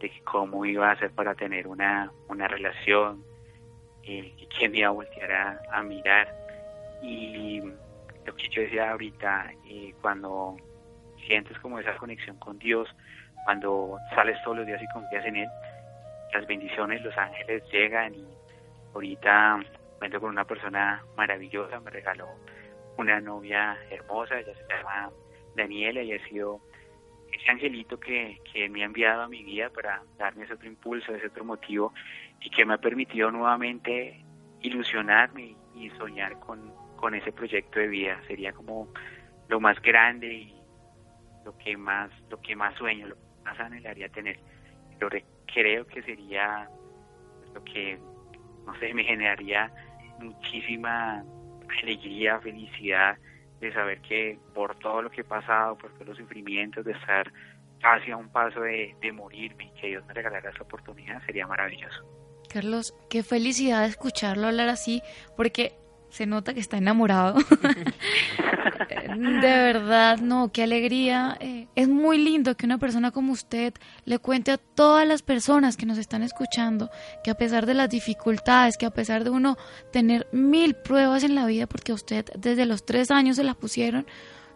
de 0.00 0.10
cómo 0.24 0.64
iba 0.64 0.88
a 0.88 0.92
hacer 0.92 1.10
para 1.12 1.34
tener 1.34 1.66
una, 1.66 2.10
una 2.28 2.48
relación, 2.48 3.24
eh, 4.02 4.34
quién 4.56 4.72
me 4.72 4.78
iba 4.78 4.88
a 4.88 4.92
voltear 4.92 5.60
a, 5.70 5.82
mirar. 5.82 6.34
Y 7.02 7.60
lo 8.24 8.34
que 8.34 8.48
yo 8.48 8.62
decía 8.62 8.90
ahorita, 8.90 9.52
eh, 9.68 9.94
cuando 10.00 10.56
sientes 11.26 11.58
como 11.58 11.78
esa 11.78 11.96
conexión 11.96 12.36
con 12.38 12.58
Dios, 12.58 12.88
cuando 13.44 13.98
sales 14.14 14.38
todos 14.42 14.58
los 14.58 14.66
días 14.66 14.82
y 14.82 14.88
confías 14.88 15.24
en 15.26 15.36
Él, 15.36 15.48
las 16.32 16.46
bendiciones, 16.46 17.02
los 17.02 17.16
ángeles 17.16 17.62
llegan 17.70 18.14
y 18.14 18.24
ahorita 18.94 19.60
vengo 20.00 20.20
con 20.20 20.30
una 20.30 20.44
persona 20.44 21.04
maravillosa, 21.16 21.80
me 21.80 21.90
regaló 21.90 22.28
una 22.96 23.20
novia 23.20 23.78
hermosa, 23.90 24.38
ella 24.38 24.54
se 24.54 24.74
llama 24.74 25.10
Daniela 25.56 26.02
y 26.02 26.12
ha 26.12 26.28
sido 26.28 26.60
ese 27.32 27.50
angelito 27.50 27.98
que, 27.98 28.40
me 28.70 28.82
ha 28.82 28.86
enviado 28.86 29.22
a 29.22 29.28
mi 29.28 29.42
vida 29.42 29.70
para 29.70 30.02
darme 30.18 30.44
ese 30.44 30.54
otro 30.54 30.68
impulso, 30.68 31.14
ese 31.14 31.26
otro 31.26 31.44
motivo 31.44 31.92
y 32.40 32.50
que 32.50 32.64
me 32.64 32.74
ha 32.74 32.78
permitido 32.78 33.30
nuevamente 33.30 34.24
ilusionarme 34.62 35.56
y 35.74 35.90
soñar 35.90 36.38
con, 36.40 36.70
ese 37.14 37.32
proyecto 37.32 37.78
de 37.78 37.88
vida. 37.88 38.20
Sería 38.26 38.52
como 38.52 38.88
lo 39.48 39.58
más 39.58 39.80
grande 39.80 40.26
y 40.26 40.54
lo 41.44 41.56
que 41.56 41.76
más, 41.76 42.10
lo 42.28 42.40
que 42.40 42.54
más 42.54 42.74
sueño, 42.74 43.08
lo 43.08 43.14
que 43.14 43.42
más 43.44 43.58
anhelaría 43.58 44.08
tener. 44.10 44.38
Lo 45.00 45.08
creo 45.46 45.86
que 45.86 46.02
sería 46.02 46.68
lo 47.54 47.64
que, 47.64 47.98
no 48.66 48.78
sé, 48.78 48.92
me 48.92 49.02
generaría 49.02 49.72
muchísima 50.20 51.24
alegría, 51.82 52.40
felicidad 52.40 53.16
de 53.60 53.72
saber 53.72 54.00
que 54.00 54.38
por 54.54 54.78
todo 54.78 55.02
lo 55.02 55.10
que 55.10 55.20
he 55.20 55.24
pasado, 55.24 55.76
por 55.76 55.92
todos 55.94 56.08
los 56.08 56.18
sufrimientos, 56.18 56.84
de 56.84 56.92
estar 56.92 57.30
casi 57.80 58.10
a 58.10 58.16
un 58.16 58.30
paso 58.30 58.60
de, 58.60 58.94
de 59.00 59.12
morirme 59.12 59.72
que 59.80 59.88
Dios 59.88 60.04
me 60.06 60.14
regalara 60.14 60.50
esa 60.50 60.62
oportunidad, 60.62 61.22
sería 61.26 61.46
maravilloso. 61.46 62.04
Carlos, 62.48 62.94
qué 63.08 63.22
felicidad 63.22 63.84
escucharlo 63.84 64.48
hablar 64.48 64.68
así, 64.68 65.02
porque 65.36 65.72
se 66.10 66.26
nota 66.26 66.54
que 66.54 66.60
está 66.60 66.76
enamorado. 66.76 67.38
de 69.16 69.40
verdad, 69.40 70.18
no, 70.18 70.50
qué 70.52 70.62
alegría. 70.62 71.36
Eh, 71.40 71.66
es 71.74 71.88
muy 71.88 72.18
lindo 72.18 72.56
que 72.56 72.66
una 72.66 72.78
persona 72.78 73.10
como 73.10 73.32
usted 73.32 73.74
le 74.04 74.18
cuente 74.18 74.52
a 74.52 74.58
todas 74.58 75.06
las 75.06 75.22
personas 75.22 75.76
que 75.76 75.86
nos 75.86 75.98
están 75.98 76.22
escuchando 76.22 76.90
que 77.24 77.30
a 77.30 77.34
pesar 77.34 77.66
de 77.66 77.74
las 77.74 77.88
dificultades, 77.88 78.76
que 78.76 78.86
a 78.86 78.90
pesar 78.90 79.24
de 79.24 79.30
uno 79.30 79.56
tener 79.92 80.26
mil 80.32 80.74
pruebas 80.74 81.24
en 81.24 81.34
la 81.34 81.46
vida, 81.46 81.66
porque 81.66 81.92
a 81.92 81.94
usted 81.94 82.26
desde 82.36 82.66
los 82.66 82.84
tres 82.84 83.10
años 83.10 83.36
se 83.36 83.44
las 83.44 83.56
pusieron, 83.56 84.06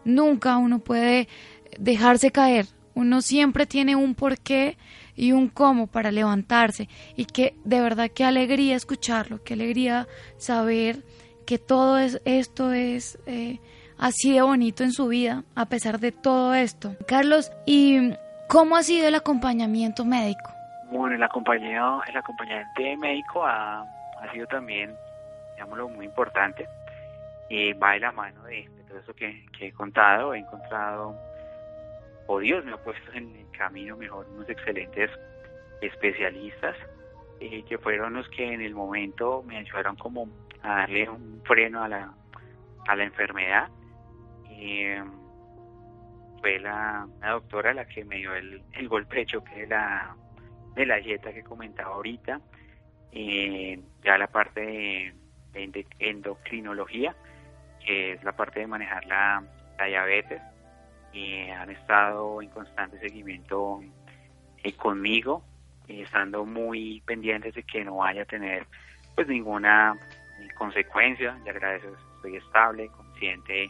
nunca 0.03 0.57
uno 0.57 0.79
puede 0.79 1.27
dejarse 1.79 2.31
caer. 2.31 2.67
Uno 2.93 3.21
siempre 3.21 3.65
tiene 3.65 3.97
un 3.97 4.15
porqué 4.15 4.77
y 5.17 5.33
un 5.33 5.49
cómo 5.49 5.87
para 5.87 6.11
levantarse 6.11 6.87
y 7.15 7.25
que 7.25 7.55
de 7.65 7.81
verdad 7.81 8.09
qué 8.13 8.23
alegría 8.23 8.75
escucharlo, 8.75 9.43
qué 9.43 9.53
alegría 9.53 10.07
saber 10.37 11.03
que 11.45 11.57
todo 11.57 11.97
es, 11.97 12.21
esto 12.25 12.71
es 12.71 13.19
eh, 13.25 13.59
así 13.97 14.33
de 14.33 14.41
bonito 14.41 14.83
en 14.83 14.91
su 14.91 15.07
vida, 15.07 15.43
a 15.55 15.65
pesar 15.65 15.99
de 15.99 16.11
todo 16.11 16.53
esto. 16.53 16.95
Carlos, 17.07 17.51
¿y 17.65 18.13
cómo 18.47 18.75
ha 18.75 18.83
sido 18.83 19.07
el 19.07 19.15
acompañamiento 19.15 20.05
médico? 20.05 20.51
Bueno, 20.91 21.15
el 21.15 21.23
acompañamiento, 21.23 22.03
el 22.07 22.17
acompañante 22.17 22.97
médico 22.97 23.45
ha, 23.45 23.81
ha 23.81 24.31
sido 24.33 24.47
también, 24.47 24.95
digámoslo, 25.53 25.89
muy 25.89 26.05
importante. 26.05 26.67
y 27.49 27.73
va 27.73 27.93
de 27.93 27.99
la 27.99 28.11
mano 28.11 28.43
de, 28.43 28.67
todo 28.87 28.99
eso 28.99 29.13
que, 29.13 29.45
he 29.59 29.71
contado. 29.71 30.33
He 30.33 30.39
encontrado, 30.39 31.15
o 32.27 32.39
Dios 32.39 32.63
me 32.65 32.73
ha 32.73 32.77
puesto 32.77 33.11
en 33.13 33.35
el 33.35 33.57
camino 33.57 33.95
mejor 33.97 34.27
unos 34.33 34.49
excelentes 34.49 35.11
especialistas 35.81 36.75
eh, 37.39 37.63
que 37.67 37.77
fueron 37.77 38.13
los 38.13 38.27
que 38.29 38.53
en 38.53 38.61
el 38.61 38.73
momento 38.73 39.43
me 39.43 39.57
ayudaron 39.57 39.95
como 39.97 40.27
a 40.65 40.77
darle 40.79 41.09
un 41.09 41.41
freno 41.45 41.83
a 41.83 41.87
la, 41.87 42.13
a 42.87 42.95
la 42.95 43.03
enfermedad. 43.03 43.69
Eh, 44.49 45.03
fue 46.41 46.59
la, 46.59 47.07
doctora 47.21 47.73
la 47.73 47.85
que 47.85 48.03
me 48.05 48.17
dio 48.17 48.35
el, 48.35 48.63
el 48.73 48.87
golpe 48.87 49.17
de 49.17 49.25
choque 49.25 49.55
de 49.61 49.67
la, 49.67 50.15
de 50.75 50.85
la 50.85 50.97
dieta 50.97 51.33
que 51.33 51.43
comentaba 51.43 51.95
ahorita. 51.95 52.41
Eh, 53.11 53.79
ya 54.03 54.17
la 54.17 54.27
parte 54.27 54.61
de, 55.53 55.85
endocrinología, 55.99 57.15
que 57.85 58.13
es 58.13 58.23
la 58.23 58.33
parte 58.33 58.59
de 58.59 58.67
manejar 58.67 59.05
la, 59.05 59.43
la 59.77 59.85
diabetes. 59.85 60.41
y 61.13 61.49
han 61.49 61.69
estado 61.69 62.41
en 62.41 62.49
constante 62.49 62.99
seguimiento 62.99 63.81
eh, 64.63 64.73
conmigo, 64.73 65.43
estando 65.87 66.45
muy 66.45 67.01
pendientes 67.05 67.53
de 67.53 67.63
que 67.63 67.85
no 67.85 67.97
vaya 67.97 68.23
a 68.23 68.25
tener 68.25 68.65
pues 69.15 69.27
ninguna 69.27 69.97
consecuencia, 70.57 71.37
le 71.43 71.49
agradezco, 71.49 71.95
estoy 72.15 72.37
estable, 72.37 72.87
consciente, 72.89 73.69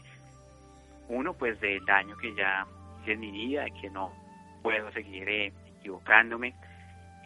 uno, 1.07 1.34
pues 1.34 1.59
del 1.59 1.86
daño 1.86 2.18
que 2.18 2.34
ya 2.36 2.66
hice 3.01 3.13
en 3.13 3.20
mi 3.20 3.32
vida, 3.32 3.63
de 3.63 3.72
que 3.72 3.89
no 3.89 4.11
puedo 4.63 4.91
seguir 4.91 5.28
eh, 5.30 5.53
equivocándome. 5.80 6.55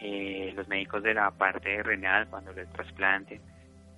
Eh, 0.02 0.52
los 0.56 0.66
médicos 0.68 1.02
de 1.02 1.14
la 1.14 1.30
parte 1.30 1.82
renal, 1.82 2.26
cuando 2.28 2.52
el 2.52 2.68
trasplante, 2.68 3.40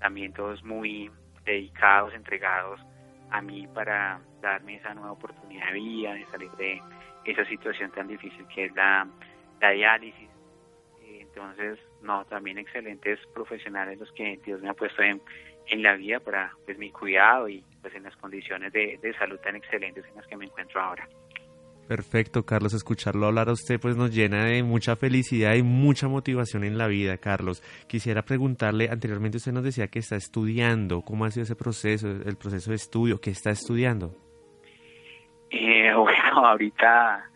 también 0.00 0.32
todos 0.32 0.62
muy 0.64 1.10
dedicados, 1.44 2.12
entregados 2.14 2.80
a 3.30 3.40
mí 3.40 3.66
para 3.68 4.20
darme 4.40 4.76
esa 4.76 4.94
nueva 4.94 5.12
oportunidad 5.12 5.66
de 5.66 5.72
vida, 5.74 6.14
de 6.14 6.26
salir 6.26 6.50
de 6.52 6.80
esa 7.24 7.44
situación 7.44 7.90
tan 7.92 8.08
difícil 8.08 8.46
que 8.48 8.66
es 8.66 8.74
la, 8.74 9.06
la 9.60 9.70
diálisis. 9.70 10.28
Entonces, 11.34 11.78
no, 12.02 12.24
también 12.26 12.58
excelentes 12.58 13.18
profesionales 13.32 13.98
los 13.98 14.12
que 14.12 14.38
Dios 14.44 14.60
me 14.60 14.68
ha 14.68 14.74
puesto 14.74 15.02
en, 15.02 15.22
en 15.68 15.82
la 15.82 15.94
vida 15.94 16.20
para 16.20 16.52
pues 16.64 16.78
mi 16.78 16.90
cuidado 16.90 17.48
y 17.48 17.64
pues 17.80 17.94
en 17.94 18.02
las 18.02 18.16
condiciones 18.16 18.72
de, 18.72 18.98
salud 19.18 19.38
tan 19.38 19.56
excelentes 19.56 20.04
en 20.06 20.16
las 20.16 20.26
que 20.26 20.36
me 20.36 20.46
encuentro 20.46 20.80
ahora. 20.80 21.08
Perfecto, 21.88 22.44
Carlos, 22.44 22.74
escucharlo 22.74 23.26
hablar 23.26 23.48
a 23.48 23.52
usted 23.52 23.80
pues 23.80 23.96
nos 23.96 24.14
llena 24.14 24.44
de 24.44 24.62
mucha 24.62 24.96
felicidad 24.96 25.54
y 25.54 25.62
mucha 25.62 26.06
motivación 26.06 26.64
en 26.64 26.78
la 26.78 26.86
vida, 26.86 27.18
Carlos. 27.18 27.62
Quisiera 27.88 28.22
preguntarle, 28.22 28.88
anteriormente 28.88 29.38
usted 29.38 29.52
nos 29.52 29.64
decía 29.64 29.88
que 29.88 29.98
está 29.98 30.16
estudiando, 30.16 31.02
¿cómo 31.02 31.24
ha 31.24 31.30
sido 31.30 31.44
ese 31.44 31.56
proceso, 31.56 32.08
el 32.08 32.36
proceso 32.36 32.70
de 32.70 32.76
estudio? 32.76 33.20
¿Qué 33.20 33.30
está 33.30 33.50
estudiando? 33.50 34.14
Eh, 35.50 35.92
bueno, 35.96 36.46
ahorita 36.46 37.30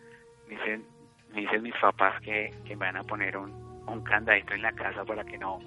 me 0.47 0.55
dicen, 0.55 0.85
me 1.33 1.41
dicen 1.41 1.61
mis 1.61 1.75
papás 1.75 2.21
que, 2.21 2.51
que 2.65 2.75
me 2.75 2.85
van 2.85 2.97
a 2.97 3.03
poner 3.03 3.37
un, 3.37 3.66
un 3.87 4.03
candadito 4.03 4.53
en 4.53 4.61
la 4.61 4.71
casa 4.73 5.03
para 5.05 5.23
que 5.23 5.37
no 5.37 5.59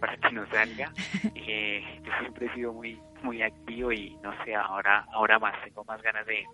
para 0.00 0.16
que 0.16 0.32
no 0.32 0.46
salga. 0.46 0.92
Eh, 1.34 2.00
yo 2.02 2.12
siempre 2.20 2.46
he 2.46 2.54
sido 2.54 2.72
muy 2.72 3.00
muy 3.22 3.42
activo 3.42 3.92
y 3.92 4.16
no 4.22 4.32
sé, 4.44 4.54
ahora 4.54 5.06
ahora 5.12 5.38
más 5.38 5.54
tengo 5.64 5.84
más 5.84 6.00
ganas 6.02 6.26
de, 6.26 6.44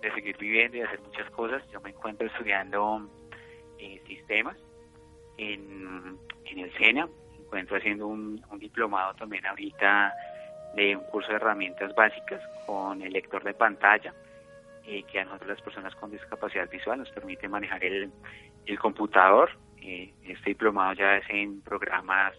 de 0.00 0.12
seguir 0.12 0.36
viviendo 0.38 0.76
y 0.76 0.80
hacer 0.82 1.00
muchas 1.00 1.28
cosas. 1.30 1.62
Yo 1.70 1.80
me 1.80 1.90
encuentro 1.90 2.26
estudiando 2.26 3.08
eh, 3.78 4.02
sistemas 4.06 4.56
en, 5.36 6.18
en 6.44 6.58
el 6.58 6.72
SENA, 6.74 7.06
me 7.06 7.44
encuentro 7.44 7.76
haciendo 7.76 8.06
un, 8.06 8.42
un 8.50 8.58
diplomado 8.58 9.14
también 9.14 9.44
ahorita 9.46 10.14
de 10.74 10.96
un 10.96 11.04
curso 11.04 11.30
de 11.30 11.36
herramientas 11.36 11.94
básicas 11.94 12.40
con 12.66 13.00
el 13.02 13.12
lector 13.12 13.44
de 13.44 13.54
pantalla, 13.54 14.12
eh, 14.86 15.02
que 15.04 15.20
a 15.20 15.24
nosotros 15.24 15.50
las 15.50 15.62
personas 15.62 15.94
con 15.96 16.10
discapacidad 16.10 16.68
visual 16.68 16.98
nos 16.98 17.10
permite 17.10 17.48
manejar 17.48 17.84
el, 17.84 18.10
el 18.66 18.78
computador. 18.78 19.50
Eh, 19.86 20.14
este 20.24 20.50
diplomado 20.50 20.94
ya 20.94 21.18
es 21.18 21.24
en 21.28 21.60
programas 21.60 22.32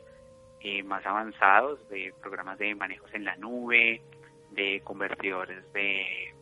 eh, 0.61 0.81
más 0.81 1.05
avanzados 1.05 1.87
de 1.89 2.11
programas 2.19 2.57
de 2.57 2.73
manejos 2.73 3.13
en 3.13 3.23
la 3.23 3.35
nube, 3.35 4.01
de 4.49 4.81
convertidores 4.83 5.71
de, 5.71 6.33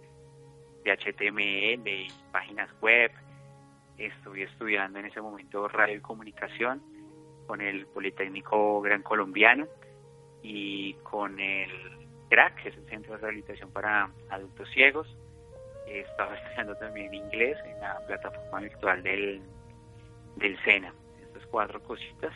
de 0.86 0.92
HTML, 0.98 1.84
de 1.84 2.08
páginas 2.32 2.70
web. 2.80 3.12
Estoy 3.98 4.44
estudiando 4.44 5.00
en 5.00 5.08
ese 5.08 5.20
momento 5.20 5.68
radio 5.68 5.98
y 5.98 6.00
comunicación 6.00 6.82
con 7.48 7.60
el 7.60 7.86
Politécnico 7.88 8.82
Gran 8.82 9.04
Colombiano 9.04 9.68
y 10.42 10.94
con 11.04 11.38
el 11.38 11.70
CRAC, 12.30 12.64
que 12.64 12.70
es 12.70 12.78
el 12.78 12.86
Centro 12.86 13.16
de 13.16 13.18
Rehabilitación 13.20 13.72
para 13.72 14.10
Adultos 14.30 14.70
Ciegos. 14.74 15.14
Estaba 15.86 16.34
estudiando 16.38 16.76
también 16.78 17.14
inglés 17.14 17.58
en 17.66 17.78
la 17.82 18.00
plataforma 18.08 18.62
virtual 18.62 19.04
del, 19.04 19.42
del 20.36 20.58
SENA. 20.64 20.94
Estas 21.22 21.46
cuatro 21.48 21.82
cositas 21.84 22.34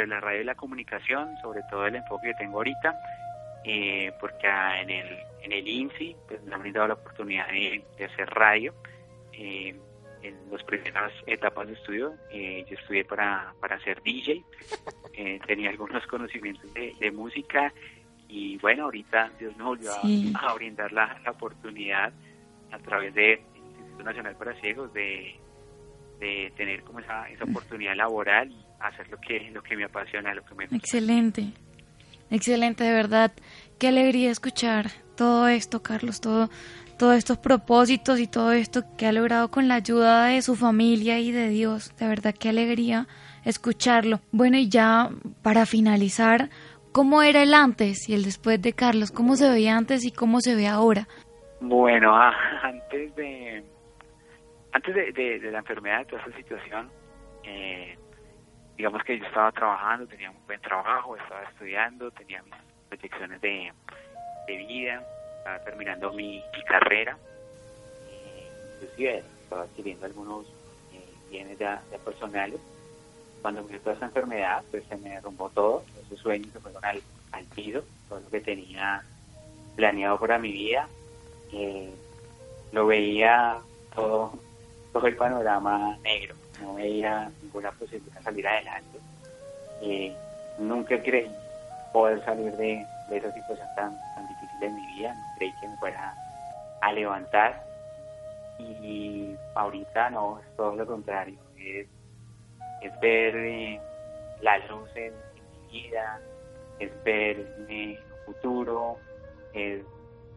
en 0.00 0.10
la 0.10 0.20
radio 0.20 0.40
y 0.40 0.44
la 0.44 0.54
comunicación, 0.54 1.36
sobre 1.42 1.62
todo 1.70 1.86
el 1.86 1.96
enfoque 1.96 2.28
que 2.28 2.34
tengo 2.34 2.58
ahorita, 2.58 2.94
eh, 3.64 4.12
porque 4.20 4.48
en 4.48 4.90
el, 4.90 5.18
en 5.42 5.52
el 5.52 5.66
INSI 5.68 6.16
pues, 6.28 6.42
me 6.44 6.54
han 6.54 6.62
brindado 6.62 6.88
la 6.88 6.94
oportunidad 6.94 7.48
de, 7.48 7.84
hacer 8.04 8.28
radio. 8.30 8.74
Eh, 9.32 9.74
en 10.22 10.36
las 10.52 10.62
primeras 10.62 11.12
etapas 11.26 11.66
de 11.66 11.72
estudio, 11.72 12.14
eh, 12.30 12.64
yo 12.70 12.76
estudié 12.76 13.04
para, 13.04 13.54
para 13.60 13.80
ser 13.80 14.00
DJ, 14.02 14.44
tenía 15.46 15.70
algunos 15.70 16.06
conocimientos 16.06 16.72
de, 16.74 17.10
música 17.10 17.74
y 18.28 18.56
bueno, 18.58 18.84
ahorita 18.84 19.32
Dios 19.40 19.56
me 19.56 19.64
volvió 19.64 19.90
a, 19.92 20.54
brindar 20.54 20.92
la, 20.92 21.20
oportunidad 21.28 22.12
a 22.70 22.78
través 22.78 23.12
del 23.14 23.40
Instituto 23.56 24.04
Nacional 24.04 24.36
para 24.36 24.54
Ciegos 24.60 24.92
de, 24.92 25.40
de 26.22 26.52
tener 26.56 26.82
como 26.84 27.00
esa, 27.00 27.28
esa 27.28 27.44
oportunidad 27.44 27.96
laboral 27.96 28.50
y 28.50 28.64
hacer 28.78 29.08
lo 29.10 29.18
que, 29.18 29.50
lo 29.50 29.62
que 29.62 29.76
me 29.76 29.84
apasiona, 29.84 30.32
lo 30.34 30.44
que 30.44 30.54
me 30.54 30.64
gusta. 30.64 30.76
Excelente, 30.76 31.48
excelente, 32.30 32.84
de 32.84 32.92
verdad. 32.92 33.32
Qué 33.78 33.88
alegría 33.88 34.30
escuchar 34.30 34.86
todo 35.16 35.48
esto, 35.48 35.82
Carlos, 35.82 36.20
todo, 36.20 36.48
todos 36.96 37.16
estos 37.16 37.38
propósitos 37.38 38.20
y 38.20 38.28
todo 38.28 38.52
esto 38.52 38.84
que 38.96 39.06
ha 39.06 39.12
logrado 39.12 39.50
con 39.50 39.66
la 39.66 39.74
ayuda 39.74 40.26
de 40.26 40.40
su 40.42 40.54
familia 40.54 41.18
y 41.18 41.32
de 41.32 41.48
Dios. 41.48 41.94
De 41.96 42.06
verdad, 42.06 42.34
qué 42.38 42.50
alegría 42.50 43.08
escucharlo. 43.44 44.20
Bueno, 44.30 44.56
y 44.58 44.68
ya 44.68 45.10
para 45.42 45.66
finalizar, 45.66 46.50
¿cómo 46.92 47.22
era 47.22 47.42
el 47.42 47.52
antes 47.52 48.08
y 48.08 48.14
el 48.14 48.24
después 48.24 48.62
de 48.62 48.74
Carlos? 48.74 49.10
¿Cómo 49.10 49.34
se 49.34 49.50
veía 49.50 49.76
antes 49.76 50.04
y 50.04 50.12
cómo 50.12 50.40
se 50.40 50.54
ve 50.54 50.68
ahora? 50.68 51.08
Bueno, 51.60 52.14
antes 52.62 53.14
de 53.16 53.64
antes 54.72 54.94
de, 54.94 55.50
la 55.50 55.58
enfermedad, 55.58 56.00
de 56.00 56.04
toda 56.06 56.22
esta 56.22 56.36
situación, 56.36 56.90
eh, 57.44 57.96
digamos 58.76 59.02
que 59.04 59.18
yo 59.18 59.26
estaba 59.26 59.52
trabajando, 59.52 60.06
tenía 60.06 60.30
un 60.30 60.46
buen 60.46 60.60
trabajo, 60.60 61.16
estaba 61.16 61.42
estudiando, 61.44 62.10
tenía 62.10 62.42
mis 62.42 62.54
proyecciones 62.88 63.40
de, 63.40 63.72
vida, 64.46 65.02
estaba 65.38 65.58
terminando 65.64 66.12
mi, 66.12 66.42
carrera, 66.68 67.16
eh, 68.10 68.50
inclusive 68.76 69.22
estaba 69.42 69.62
adquiriendo 69.62 70.06
algunos 70.06 70.46
eh, 70.92 71.14
bienes 71.30 71.58
ya, 71.58 71.82
personales. 72.04 72.60
Cuando 73.40 73.62
me 73.62 73.70
dio 73.70 73.80
toda 73.80 73.96
esa 73.96 74.06
enfermedad, 74.06 74.62
pues 74.70 74.84
se 74.86 74.96
me 74.96 75.10
derrumbó 75.10 75.50
todo, 75.50 75.84
esos 76.06 76.18
sueños 76.18 76.48
se 76.52 76.60
fueron 76.60 76.84
al, 76.84 77.02
al 77.32 77.44
piso, 77.46 77.84
todo 78.08 78.20
lo 78.20 78.30
que 78.30 78.40
tenía 78.40 79.02
planeado 79.76 80.18
para 80.18 80.38
mi 80.38 80.52
vida, 80.52 80.88
eh, 81.52 81.92
lo 82.72 82.86
veía 82.86 83.58
todo 83.94 84.32
todo 84.92 85.06
el 85.06 85.16
panorama 85.16 85.96
negro, 86.02 86.34
no 86.60 86.74
veía 86.74 87.30
ninguna 87.42 87.70
posibilidad 87.72 88.16
de 88.16 88.22
salir 88.22 88.46
adelante. 88.46 88.98
Eh, 89.80 90.14
nunca 90.58 91.02
creí 91.02 91.30
poder 91.92 92.24
salir 92.24 92.52
de, 92.56 92.86
esa 93.10 93.32
situación 93.32 93.68
tan, 93.76 93.96
tan 94.14 94.28
difícil 94.28 94.62
en 94.62 94.74
mi 94.74 94.86
vida, 94.94 95.14
no 95.14 95.36
creí 95.36 95.52
que 95.60 95.68
me 95.68 95.76
fuera 95.76 96.14
a 96.80 96.92
levantar 96.92 97.64
y 98.58 99.34
ahorita 99.54 100.10
no, 100.10 100.38
es 100.38 100.56
todo 100.56 100.76
lo 100.76 100.86
contrario, 100.86 101.38
es, 101.56 101.86
ver 103.00 103.36
eh, 103.36 103.80
la 104.40 104.58
luz 104.66 104.88
en, 104.96 105.12
mi 105.70 105.82
vida, 105.82 106.20
es 106.78 106.90
en 107.04 107.40
un 107.90 107.96
futuro, 108.26 108.96
es 109.52 109.82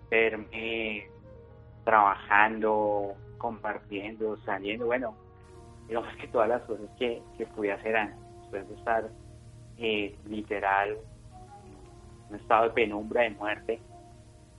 verme 0.10 1.08
trabajando 1.84 3.16
compartiendo, 3.38 4.38
saliendo, 4.46 4.86
bueno, 4.86 5.16
digamos 5.88 6.16
que 6.18 6.28
todas 6.28 6.50
las 6.50 6.62
cosas 6.64 6.90
que, 6.98 7.22
que 7.38 7.46
pude 7.48 7.72
hacer 7.72 7.96
antes, 7.96 8.20
después 8.42 8.68
de 8.68 8.76
estar 8.76 9.10
eh, 9.78 10.16
literal 10.28 10.98
un 12.30 12.36
estado 12.38 12.64
de 12.66 12.70
penumbra, 12.72 13.24
de 13.24 13.30
muerte, 13.32 13.80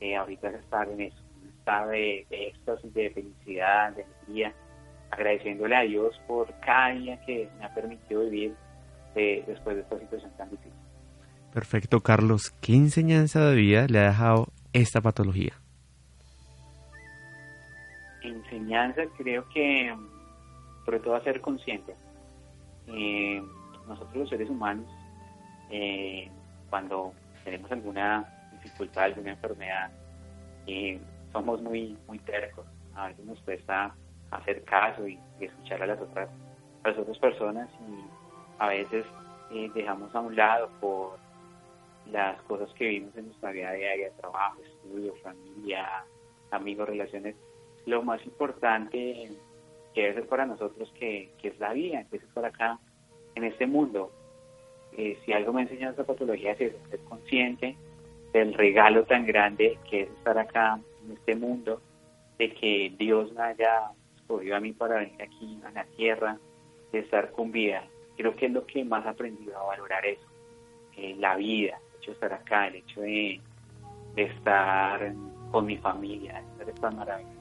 eh, 0.00 0.16
ahorita 0.16 0.48
es 0.50 0.56
estar 0.56 0.88
en 0.88 1.00
eso, 1.00 1.16
un 1.42 1.48
estado 1.48 1.90
de, 1.90 2.26
éxtasis, 2.30 2.94
de 2.94 3.10
felicidad, 3.10 3.92
de 3.92 4.04
alegría, 4.04 4.54
agradeciéndole 5.10 5.76
a 5.76 5.82
Dios 5.82 6.20
por 6.26 6.52
cada 6.60 6.90
día 6.90 7.20
que 7.24 7.48
me 7.58 7.64
ha 7.64 7.74
permitido 7.74 8.22
vivir 8.24 8.54
eh, 9.14 9.42
después 9.46 9.76
de 9.76 9.82
esta 9.82 9.98
situación 9.98 10.30
tan 10.36 10.50
difícil. 10.50 10.72
Perfecto, 11.52 12.00
Carlos. 12.00 12.50
¿Qué 12.60 12.74
enseñanza 12.74 13.48
de 13.48 13.56
vida 13.56 13.86
le 13.88 14.00
ha 14.00 14.08
dejado 14.08 14.48
esta 14.72 15.00
patología? 15.00 15.54
Enseñanza 18.56 19.02
creo 19.16 19.48
que 19.48 19.94
sobre 20.84 21.00
todo 21.00 21.16
a 21.16 21.20
ser 21.22 21.40
consciente. 21.40 21.94
Eh, 22.86 23.42
nosotros 23.86 24.16
los 24.16 24.28
seres 24.28 24.48
humanos, 24.48 24.86
eh, 25.70 26.30
cuando 26.70 27.12
tenemos 27.44 27.70
alguna 27.70 28.24
dificultad, 28.52 29.04
alguna 29.04 29.32
enfermedad, 29.32 29.90
eh, 30.66 31.00
somos 31.32 31.60
muy, 31.60 31.96
muy 32.06 32.18
tercos. 32.20 32.66
A 32.94 33.08
veces 33.08 33.24
nos 33.24 33.40
cuesta 33.40 33.94
hacer 34.30 34.64
caso 34.64 35.06
y, 35.06 35.18
escuchar 35.40 35.82
a 35.82 35.86
las 35.86 36.00
otras, 36.00 36.30
a 36.82 36.88
las 36.88 36.98
otras 36.98 37.18
personas 37.18 37.68
y 37.86 38.04
a 38.58 38.68
veces 38.68 39.04
dejamos 39.74 40.14
a 40.14 40.20
un 40.20 40.34
lado 40.34 40.70
por 40.80 41.18
las 42.10 42.40
cosas 42.42 42.72
que 42.74 42.86
vivimos 42.86 43.16
en 43.16 43.26
nuestra 43.26 43.50
vida 43.50 43.72
diaria, 43.72 44.10
trabajo, 44.16 44.56
estudio, 44.62 45.14
familia, 45.22 46.04
amigos, 46.50 46.88
relaciones, 46.88 47.36
lo 47.86 48.02
más 48.02 48.24
importante 48.26 49.30
que 49.94 50.12
ser 50.12 50.26
para 50.26 50.44
nosotros, 50.44 50.92
que, 50.98 51.30
es 51.42 51.58
la 51.58 51.72
vida, 51.72 52.04
que 52.10 52.18
es 52.18 52.22
estar 52.24 52.44
acá 52.44 52.78
en 53.34 53.44
este 53.44 53.66
mundo. 53.66 54.12
Si 55.24 55.32
algo 55.32 55.52
me 55.52 55.62
enseña 55.62 55.90
esta 55.90 56.04
patología 56.04 56.52
es 56.52 56.58
ser 56.58 57.00
consciente 57.08 57.76
del 58.32 58.54
regalo 58.54 59.04
tan 59.04 59.24
grande 59.26 59.78
que 59.88 60.02
es 60.02 60.10
estar 60.10 60.38
acá 60.38 60.78
en 61.04 61.12
este 61.12 61.36
mundo, 61.36 61.80
de 62.38 62.52
que 62.52 62.92
Dios 62.98 63.32
me 63.32 63.42
haya 63.42 63.90
escogido 64.16 64.56
a 64.56 64.60
mí 64.60 64.72
para 64.72 64.96
venir 64.96 65.22
aquí 65.22 65.58
a 65.64 65.70
la 65.70 65.84
tierra, 65.84 66.38
de 66.92 66.98
estar 66.98 67.30
con 67.32 67.52
vida. 67.52 67.84
Creo 68.16 68.34
que 68.34 68.46
es 68.46 68.52
lo 68.52 68.66
que 68.66 68.84
más 68.84 69.04
he 69.04 69.08
aprendido 69.08 69.58
a 69.58 69.64
valorar 69.64 70.04
eso, 70.04 70.26
eh, 70.96 71.14
la 71.18 71.36
vida, 71.36 71.78
el 71.78 71.96
hecho 71.98 72.10
de 72.10 72.14
estar 72.14 72.32
acá, 72.32 72.66
el 72.68 72.76
hecho 72.76 73.00
de, 73.02 73.40
estar 74.16 75.12
con 75.50 75.66
mi 75.66 75.76
familia, 75.76 76.42
de 76.58 76.72
estar 76.72 76.94
maravilloso 76.94 77.35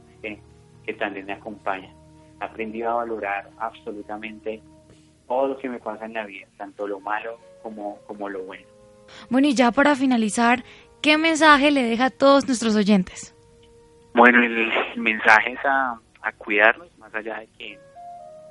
que, 0.85 0.93
también 0.93 1.25
me 1.25 1.33
acompaña. 1.33 1.93
He 2.41 2.45
aprendido 2.45 2.91
a 2.91 2.95
valorar 2.95 3.49
absolutamente 3.57 4.61
todo 5.27 5.47
lo 5.47 5.57
que 5.57 5.69
me 5.69 5.79
pasa 5.79 6.05
en 6.05 6.13
la 6.13 6.25
vida, 6.25 6.47
tanto 6.57 6.87
lo 6.87 6.99
malo 6.99 7.39
como, 7.63 7.97
como 8.07 8.29
lo 8.29 8.43
bueno. 8.43 8.65
Bueno, 9.29 9.47
y 9.47 9.55
ya 9.55 9.71
para 9.71 9.95
finalizar, 9.95 10.63
¿qué 11.01 11.17
mensaje 11.17 11.71
le 11.71 11.83
deja 11.83 12.05
a 12.05 12.09
todos 12.09 12.47
nuestros 12.47 12.75
oyentes? 12.75 13.35
Bueno, 14.13 14.43
el, 14.43 14.71
mensaje 14.97 15.53
es 15.53 15.59
a, 15.65 15.99
cuidarnos, 16.37 16.87
más 16.97 17.13
allá 17.13 17.39
de 17.39 17.47
que 17.57 17.79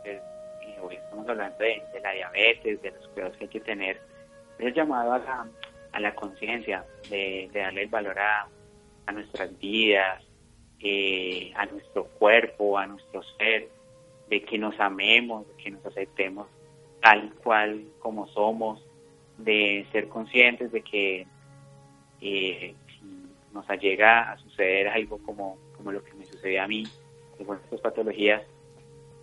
pues, 0.03 0.16
eh, 0.16 0.79
hoy 0.83 0.97
estamos 0.97 1.29
hablando 1.29 1.57
de, 1.59 1.83
la 2.03 2.12
diabetes, 2.12 2.83
de 2.83 2.91
los 2.91 3.09
cuidados 3.09 3.37
que 3.37 3.45
hay 3.45 3.51
que 3.51 3.61
tener, 3.61 4.01
es 4.59 4.66
el 4.66 4.75
llamado 4.75 5.12
a 5.12 5.18
la, 5.18 5.47
a 5.93 6.01
la 6.01 6.14
conciencia, 6.14 6.85
de, 7.11 7.51
darle 7.53 7.83
el 7.83 7.89
valor 7.89 8.18
a, 8.18 8.47
a 9.07 9.12
nuestras 9.12 9.59
vidas, 9.59 10.24
eh, 10.87 11.51
a 11.57 11.64
nuestro 11.64 12.05
cuerpo, 12.05 12.76
a 12.76 12.87
nuestro 12.87 13.22
ser, 13.39 13.70
de 14.28 14.43
que 14.43 14.59
nos 14.59 14.78
amemos, 14.78 15.49
de 15.49 15.55
que 15.62 15.70
nos 15.70 15.85
aceptemos 15.87 16.47
tal 17.01 17.32
cual 17.43 17.85
como 18.01 18.28
somos, 18.28 18.85
de 19.39 19.87
ser 19.93 20.09
conscientes 20.09 20.72
de 20.72 20.82
que 20.82 21.26
eh, 22.20 22.74
si 22.99 23.55
nos 23.55 23.66
llega 23.80 24.30
a 24.30 24.37
suceder 24.37 24.89
algo 24.89 25.18
como, 25.18 25.57
como 25.76 25.91
lo 25.91 26.05
que 26.05 26.12
me 26.14 26.26
sucedió 26.26 26.62
a 26.62 26.68
mí, 26.68 26.85
con 27.47 27.59
estas 27.64 27.80
patologías, 27.80 28.43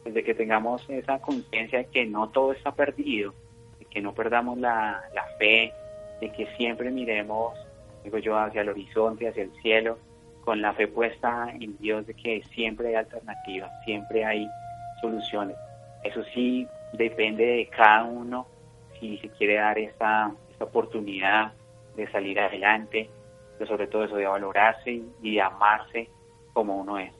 pues 0.02 0.16
de 0.16 0.24
que 0.24 0.34
tengamos 0.34 0.90
esa 0.90 1.22
conciencia 1.22 1.80
de 1.80 1.86
que 1.86 2.06
no 2.08 2.30
todo 2.30 2.54
está 2.54 2.74
perdido, 2.74 3.36
de 3.78 3.86
que 3.86 4.02
no 4.02 4.16
perdamos 4.16 4.58
la, 4.58 5.04
la 5.14 5.26
fe, 5.38 5.72
de 6.20 6.32
que 6.32 6.48
siempre 6.58 6.90
miremos, 6.90 7.54
digo 8.04 8.18
yo, 8.18 8.36
hacia 8.36 8.62
el 8.62 8.70
horizonte, 8.70 9.28
hacia 9.28 9.44
el 9.44 9.52
cielo, 9.62 10.00
con 10.44 10.62
la 10.62 10.74
fe 10.74 10.88
puesta 10.88 11.50
en 11.60 11.78
Dios 11.78 12.06
de 12.08 12.14
que 12.14 12.44
siempre 12.54 12.90
hay 12.90 12.96
alternativas, 12.96 13.72
siempre 13.86 14.26
hay 14.26 14.48
soluciones. 15.02 15.56
Eso 16.04 16.24
sí 16.34 16.68
depende 16.94 17.46
de 17.46 17.68
cada 17.68 18.04
uno 18.04 18.48
si 19.00 19.18
se 19.18 19.30
quiere 19.30 19.56
dar 19.56 19.78
esta, 19.78 20.32
esta 20.52 20.66
oportunidad 20.66 21.54
de 21.96 22.10
salir 22.12 22.40
adelante, 22.40 23.10
pero 23.58 23.70
sobre 23.70 23.88
todo 23.88 24.06
eso 24.06 24.16
de 24.16 24.26
valorarse 24.26 25.02
y 25.22 25.32
de 25.32 25.42
amarse 25.42 26.10
como 26.54 26.78
uno 26.78 26.98
es. 26.98 27.12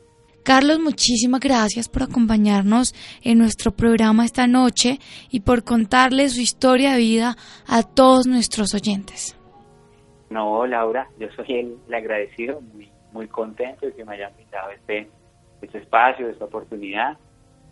Carlos, 0.44 0.80
muchísimas 0.80 1.40
gracias 1.40 1.88
por 1.88 2.04
acompañarnos 2.04 2.96
en 3.22 3.38
nuestro 3.38 3.72
programa 3.72 4.26
esta 4.26 4.48
noche 4.48 4.98
y 5.30 5.42
por 5.42 5.64
contarle 5.64 6.30
su 6.30 6.42
historia 6.42 6.94
de 6.94 6.98
vida 6.98 7.36
a 7.68 7.84
todos 7.84 8.26
nuestros 8.26 8.74
oyentes. 8.74 9.38
No, 10.32 10.66
Laura, 10.66 11.08
yo 11.20 11.28
soy 11.36 11.46
el, 11.54 11.78
el 11.88 11.94
agradecido, 11.94 12.60
muy, 12.74 12.90
muy 13.12 13.28
contento 13.28 13.86
de 13.86 13.94
que 13.94 14.06
me 14.06 14.14
hayan 14.14 14.32
invitado 14.32 14.72
este, 14.72 15.10
este 15.62 15.78
espacio, 15.80 16.30
esta 16.30 16.46
oportunidad. 16.46 17.18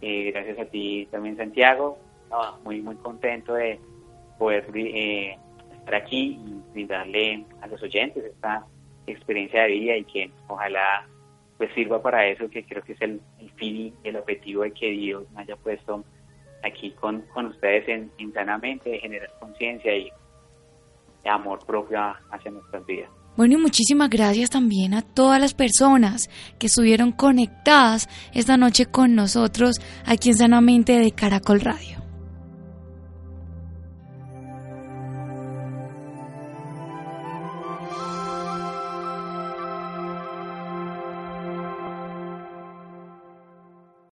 Eh, 0.02 0.32
gracias 0.32 0.60
a 0.60 0.66
ti 0.66 1.08
también, 1.12 1.38
Santiago. 1.38 1.98
muy, 2.64 2.82
muy 2.82 2.96
contento 2.98 3.54
de 3.54 3.80
poder 4.38 4.66
eh, 4.74 5.38
estar 5.78 5.96
aquí 5.96 6.40
y 6.74 6.86
darle 6.86 7.46
a 7.62 7.68
los 7.68 7.82
oyentes 7.82 8.24
esta 8.24 8.66
experiencia 9.08 9.64
de 9.64 9.68
vida 9.70 9.98
y 9.98 10.04
que 10.06 10.32
ojalá 10.48 11.08
pues 11.58 11.74
sirva 11.74 12.02
para 12.02 12.26
eso, 12.26 12.50
que 12.50 12.64
creo 12.64 12.82
que 12.84 12.94
es 12.94 13.02
el, 13.02 13.22
fin 13.58 13.76
y 13.76 13.94
el 14.08 14.16
objetivo 14.16 14.64
de 14.64 14.72
que 14.72 14.92
Dios 14.92 15.30
me 15.32 15.42
haya 15.42 15.58
puesto 15.58 16.06
aquí 16.64 16.92
con, 16.92 17.22
con 17.34 17.48
ustedes 17.48 17.90
en, 17.90 18.34
Sanamente, 18.34 18.90
de 18.90 19.00
generar 19.00 19.30
conciencia 19.40 19.94
y 19.98 20.10
amor 21.26 21.60
propio 21.66 22.00
hacia 22.32 22.52
nuestras 22.52 22.86
vidas. 22.86 23.19
Bueno, 23.40 23.54
y 23.54 23.62
muchísimas 23.62 24.10
gracias 24.10 24.50
también 24.50 24.94
a 24.94 25.02
todas 25.02 25.40
las 25.40 25.54
personas 25.54 26.30
que 26.58 26.68
estuvieron 26.68 27.14
conectadas 27.14 28.10
esta 28.34 28.58
noche 28.58 28.86
con 28.86 29.16
nosotros 29.16 29.78
aquí 30.06 30.32
en 30.32 30.38
Sanamente 30.38 31.00
de 31.00 31.12
Caracol 31.14 31.62
Radio. 31.62 31.99